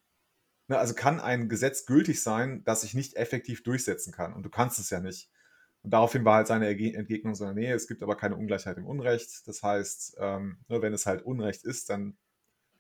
ne, 0.68 0.78
also 0.78 0.94
kann 0.94 1.20
ein 1.20 1.50
Gesetz 1.50 1.88
gültig 1.88 2.22
sein, 2.22 2.62
das 2.66 2.84
ich 2.84 2.94
nicht 2.94 3.16
effektiv 3.16 3.64
durchsetzen 3.64 4.14
kann. 4.14 4.34
Und 4.34 4.44
du 4.44 4.50
kannst 4.52 4.78
es 4.78 4.92
ja 4.92 5.00
nicht. 5.00 5.32
Und 5.82 5.92
daraufhin 5.92 6.24
war 6.24 6.36
halt 6.36 6.48
seine 6.48 6.70
Entgegnung 6.70 7.34
so, 7.34 7.52
nee, 7.52 7.72
es 7.72 7.88
gibt 7.88 8.04
aber 8.04 8.16
keine 8.16 8.36
Ungleichheit 8.36 8.78
im 8.78 8.86
Unrecht. 8.86 9.48
Das 9.48 9.64
heißt, 9.64 10.18
ähm, 10.20 10.60
nur 10.68 10.84
wenn 10.84 10.94
es 10.94 11.08
halt 11.08 11.24
Unrecht 11.24 11.64
ist, 11.64 11.90
dann 11.90 12.16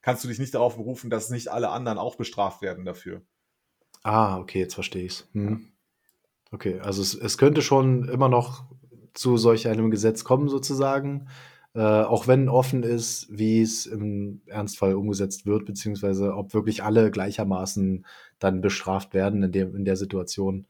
kannst 0.05 0.23
du 0.23 0.27
dich 0.27 0.37
nicht 0.37 0.53
darauf 0.53 0.75
berufen, 0.75 1.09
dass 1.09 1.31
nicht 1.31 1.47
alle 1.47 1.69
anderen 1.69 1.97
auch 1.97 2.15
bestraft 2.15 2.61
werden 2.61 2.85
dafür. 2.85 3.23
Ah, 4.03 4.37
okay, 4.37 4.59
jetzt 4.59 4.75
verstehe 4.75 5.03
ich 5.03 5.13
es. 5.13 5.27
Hm. 5.31 5.71
Okay, 6.51 6.79
also 6.79 7.01
es, 7.01 7.15
es 7.15 7.39
könnte 7.39 7.63
schon 7.63 8.07
immer 8.07 8.29
noch 8.29 8.65
zu 9.15 9.35
solch 9.37 9.67
einem 9.67 9.89
Gesetz 9.89 10.23
kommen, 10.23 10.47
sozusagen. 10.47 11.27
Äh, 11.73 11.79
auch 11.79 12.27
wenn 12.27 12.49
offen 12.49 12.83
ist, 12.83 13.25
wie 13.35 13.63
es 13.63 13.87
im 13.87 14.41
Ernstfall 14.45 14.93
umgesetzt 14.93 15.47
wird, 15.47 15.65
beziehungsweise 15.65 16.35
ob 16.35 16.53
wirklich 16.53 16.83
alle 16.83 17.09
gleichermaßen 17.09 18.05
dann 18.37 18.61
bestraft 18.61 19.15
werden 19.15 19.41
in, 19.41 19.51
dem, 19.51 19.75
in 19.75 19.85
der 19.85 19.97
Situation. 19.97 20.67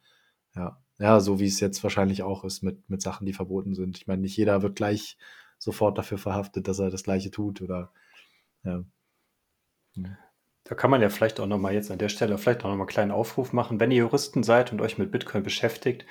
Ja. 0.55 0.81
ja, 0.97 1.19
so 1.19 1.41
wie 1.41 1.47
es 1.47 1.59
jetzt 1.59 1.83
wahrscheinlich 1.83 2.23
auch 2.23 2.45
ist 2.45 2.63
mit, 2.63 2.89
mit 2.89 3.01
Sachen, 3.01 3.25
die 3.25 3.33
verboten 3.33 3.75
sind. 3.75 3.97
Ich 3.97 4.07
meine, 4.07 4.21
nicht 4.21 4.37
jeder 4.37 4.61
wird 4.61 4.77
gleich 4.77 5.17
sofort 5.57 5.97
dafür 5.97 6.19
verhaftet, 6.19 6.69
dass 6.69 6.79
er 6.79 6.89
das 6.89 7.03
Gleiche 7.03 7.31
tut 7.31 7.61
oder 7.61 7.91
ja. 8.63 8.85
Da 10.65 10.73
kann 10.73 10.89
man 10.89 11.01
ja 11.01 11.09
vielleicht 11.09 11.39
auch 11.39 11.45
nochmal 11.45 11.73
jetzt 11.73 11.91
an 11.91 11.99
der 11.99 12.09
Stelle 12.09 12.37
vielleicht 12.39 12.61
auch 12.61 12.69
nochmal 12.69 12.81
einen 12.81 12.87
kleinen 12.87 13.11
Aufruf 13.11 13.53
machen. 13.53 13.79
Wenn 13.79 13.91
ihr 13.91 13.99
Juristen 13.99 14.41
seid 14.41 14.71
und 14.71 14.81
euch 14.81 14.97
mit 14.97 15.11
Bitcoin 15.11 15.43
beschäftigt 15.43 16.07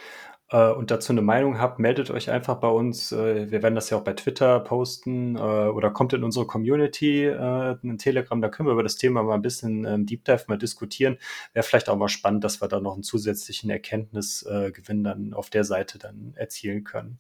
äh, 0.51 0.71
und 0.71 0.93
dazu 0.93 1.13
eine 1.13 1.23
Meinung 1.23 1.59
habt, 1.59 1.81
meldet 1.81 2.13
euch 2.13 2.31
einfach 2.31 2.61
bei 2.61 2.69
uns. 2.69 3.11
Äh, 3.11 3.51
wir 3.51 3.65
werden 3.65 3.75
das 3.75 3.91
ja 3.91 3.99
auch 3.99 4.05
bei 4.05 4.13
Twitter 4.13 4.61
posten 4.61 5.35
äh, 5.35 5.41
oder 5.41 5.91
kommt 5.91 6.13
in 6.13 6.23
unsere 6.23 6.47
Community, 6.47 7.25
äh, 7.25 7.77
in 7.83 7.99
Telegram, 7.99 8.41
da 8.41 8.49
können 8.49 8.69
wir 8.69 8.75
über 8.75 8.85
das 8.85 8.95
Thema 8.95 9.25
mal 9.25 9.35
ein 9.35 9.43
bisschen 9.43 9.85
ähm, 9.87 10.07
Deep 10.07 10.25
Dive 10.25 10.45
mal 10.47 10.57
diskutieren. 10.57 11.19
Wäre 11.53 11.65
vielleicht 11.65 11.89
auch 11.89 11.97
mal 11.97 12.09
spannend, 12.09 12.45
dass 12.45 12.61
wir 12.63 12.69
da 12.69 12.79
noch 12.79 12.95
einen 12.95 13.03
zusätzlichen 13.03 13.71
Erkenntnisgewinn 13.71 15.03
dann 15.03 15.35
auf 15.35 15.51
der 15.51 15.65
Seite 15.65 15.99
dann 15.99 16.33
erzielen 16.37 16.85
können. 16.85 17.19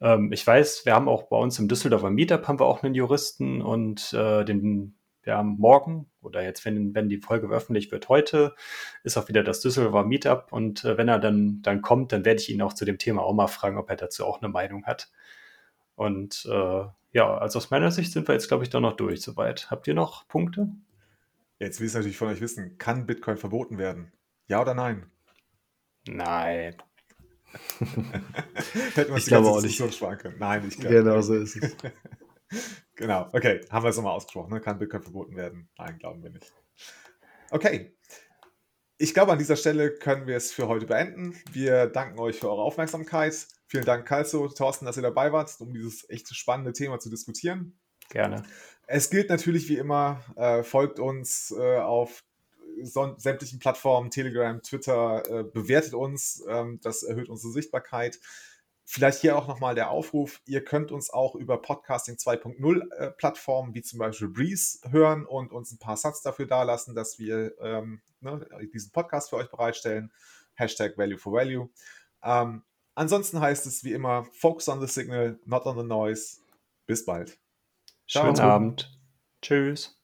Ähm, 0.00 0.32
ich 0.32 0.46
weiß, 0.46 0.86
wir 0.86 0.94
haben 0.94 1.08
auch 1.08 1.24
bei 1.24 1.36
uns 1.36 1.58
im 1.58 1.68
Düsseldorfer 1.68 2.10
Meetup 2.10 2.48
haben 2.48 2.58
wir 2.58 2.66
auch 2.66 2.82
einen 2.82 2.94
Juristen 2.94 3.62
und 3.62 4.12
äh, 4.12 4.44
den 4.44 4.95
wir 5.26 5.36
haben 5.36 5.56
morgen 5.58 6.06
oder 6.22 6.42
jetzt, 6.42 6.64
wenn, 6.64 6.94
wenn 6.94 7.08
die 7.08 7.18
Folge 7.18 7.48
veröffentlicht 7.48 7.90
wird, 7.90 8.08
heute 8.08 8.54
ist 9.02 9.16
auch 9.16 9.28
wieder 9.28 9.42
das 9.42 9.60
Düsseldorfer 9.60 10.04
Meetup 10.04 10.52
und 10.52 10.84
äh, 10.84 10.96
wenn 10.96 11.08
er 11.08 11.18
dann, 11.18 11.60
dann 11.62 11.82
kommt, 11.82 12.12
dann 12.12 12.24
werde 12.24 12.40
ich 12.40 12.48
ihn 12.48 12.62
auch 12.62 12.72
zu 12.72 12.84
dem 12.84 12.98
Thema 12.98 13.22
auch 13.22 13.34
mal 13.34 13.48
fragen, 13.48 13.76
ob 13.76 13.90
er 13.90 13.96
dazu 13.96 14.24
auch 14.24 14.40
eine 14.40 14.48
Meinung 14.48 14.86
hat. 14.86 15.10
Und 15.96 16.46
äh, 16.50 16.84
ja, 17.12 17.38
also 17.38 17.58
aus 17.58 17.70
meiner 17.70 17.90
Sicht 17.90 18.12
sind 18.12 18.28
wir 18.28 18.34
jetzt, 18.34 18.48
glaube 18.48 18.62
ich, 18.62 18.70
doch 18.70 18.80
noch 18.80 18.96
durch 18.96 19.20
soweit. 19.20 19.70
Habt 19.70 19.88
ihr 19.88 19.94
noch 19.94 20.28
Punkte? 20.28 20.68
Jetzt 21.58 21.80
will 21.80 21.88
ich 21.88 21.94
natürlich 21.94 22.18
von 22.18 22.28
euch 22.28 22.40
wissen, 22.40 22.78
kann 22.78 23.06
Bitcoin 23.06 23.36
verboten 23.36 23.78
werden? 23.78 24.12
Ja 24.46 24.60
oder 24.60 24.74
nein? 24.74 25.06
Nein. 26.06 26.76
Hätten 28.94 29.10
wir 29.10 29.16
ich 29.16 29.26
glaube 29.26 29.48
auch 29.48 29.62
nicht. 29.62 29.80
Nein, 30.38 30.68
ich 30.68 30.78
glaube 30.78 30.94
Genau 30.94 31.20
so 31.20 31.34
ist 31.34 31.56
es. 31.56 31.76
Genau, 32.96 33.28
okay, 33.32 33.60
haben 33.70 33.84
wir 33.84 33.90
es 33.90 33.96
nochmal 33.96 34.14
ausgesprochen. 34.14 34.52
Ne? 34.52 34.60
Kann 34.60 34.78
Bitcoin 34.78 35.02
verboten 35.02 35.36
werden? 35.36 35.68
Nein, 35.78 35.98
glauben 35.98 36.22
wir 36.22 36.30
nicht. 36.30 36.52
Okay, 37.50 37.96
ich 38.98 39.12
glaube, 39.12 39.32
an 39.32 39.38
dieser 39.38 39.56
Stelle 39.56 39.90
können 39.90 40.26
wir 40.26 40.36
es 40.36 40.52
für 40.52 40.68
heute 40.68 40.86
beenden. 40.86 41.38
Wir 41.52 41.86
danken 41.86 42.18
euch 42.18 42.38
für 42.38 42.48
eure 42.48 42.62
Aufmerksamkeit. 42.62 43.46
Vielen 43.66 43.84
Dank, 43.84 44.06
Kalso, 44.06 44.48
Thorsten, 44.48 44.86
dass 44.86 44.96
ihr 44.96 45.02
dabei 45.02 45.32
wart, 45.32 45.54
um 45.60 45.74
dieses 45.74 46.08
echt 46.08 46.34
spannende 46.34 46.72
Thema 46.72 46.98
zu 46.98 47.10
diskutieren. 47.10 47.78
Gerne. 48.08 48.44
Es 48.86 49.10
gilt 49.10 49.28
natürlich 49.28 49.68
wie 49.68 49.76
immer, 49.76 50.24
äh, 50.36 50.62
folgt 50.62 50.98
uns 50.98 51.50
äh, 51.50 51.78
auf 51.78 52.24
sämtlichen 52.82 53.58
Plattformen, 53.58 54.10
Telegram, 54.10 54.62
Twitter, 54.62 55.22
äh, 55.28 55.44
bewertet 55.44 55.92
uns. 55.92 56.42
Ähm, 56.48 56.80
das 56.82 57.02
erhöht 57.02 57.28
unsere 57.28 57.52
Sichtbarkeit. 57.52 58.18
Vielleicht 58.88 59.20
hier 59.20 59.36
auch 59.36 59.48
nochmal 59.48 59.74
der 59.74 59.90
Aufruf, 59.90 60.40
ihr 60.46 60.64
könnt 60.64 60.92
uns 60.92 61.10
auch 61.10 61.34
über 61.34 61.60
Podcasting 61.60 62.14
2.0 62.14 62.92
äh, 62.92 63.10
Plattformen 63.10 63.74
wie 63.74 63.82
zum 63.82 63.98
Beispiel 63.98 64.28
Breeze 64.28 64.78
hören 64.88 65.26
und 65.26 65.52
uns 65.52 65.72
ein 65.72 65.78
paar 65.78 65.96
Satz 65.96 66.22
dafür 66.22 66.46
dalassen, 66.46 66.94
dass 66.94 67.18
wir 67.18 67.52
ähm, 67.60 68.00
ne, 68.20 68.46
diesen 68.72 68.92
Podcast 68.92 69.30
für 69.30 69.36
euch 69.36 69.50
bereitstellen. 69.50 70.12
Hashtag 70.54 70.96
Value 70.96 71.18
for 71.18 71.32
Value. 71.32 71.68
Ähm, 72.22 72.62
ansonsten 72.94 73.40
heißt 73.40 73.66
es 73.66 73.82
wie 73.82 73.92
immer, 73.92 74.24
focus 74.32 74.68
on 74.68 74.80
the 74.80 74.86
signal, 74.86 75.40
not 75.44 75.66
on 75.66 75.76
the 75.76 75.84
noise. 75.84 76.38
Bis 76.86 77.04
bald. 77.04 77.38
Ciao. 78.08 78.26
Schönen 78.26 78.38
Abend. 78.38 78.96
Tschüss. 79.42 79.95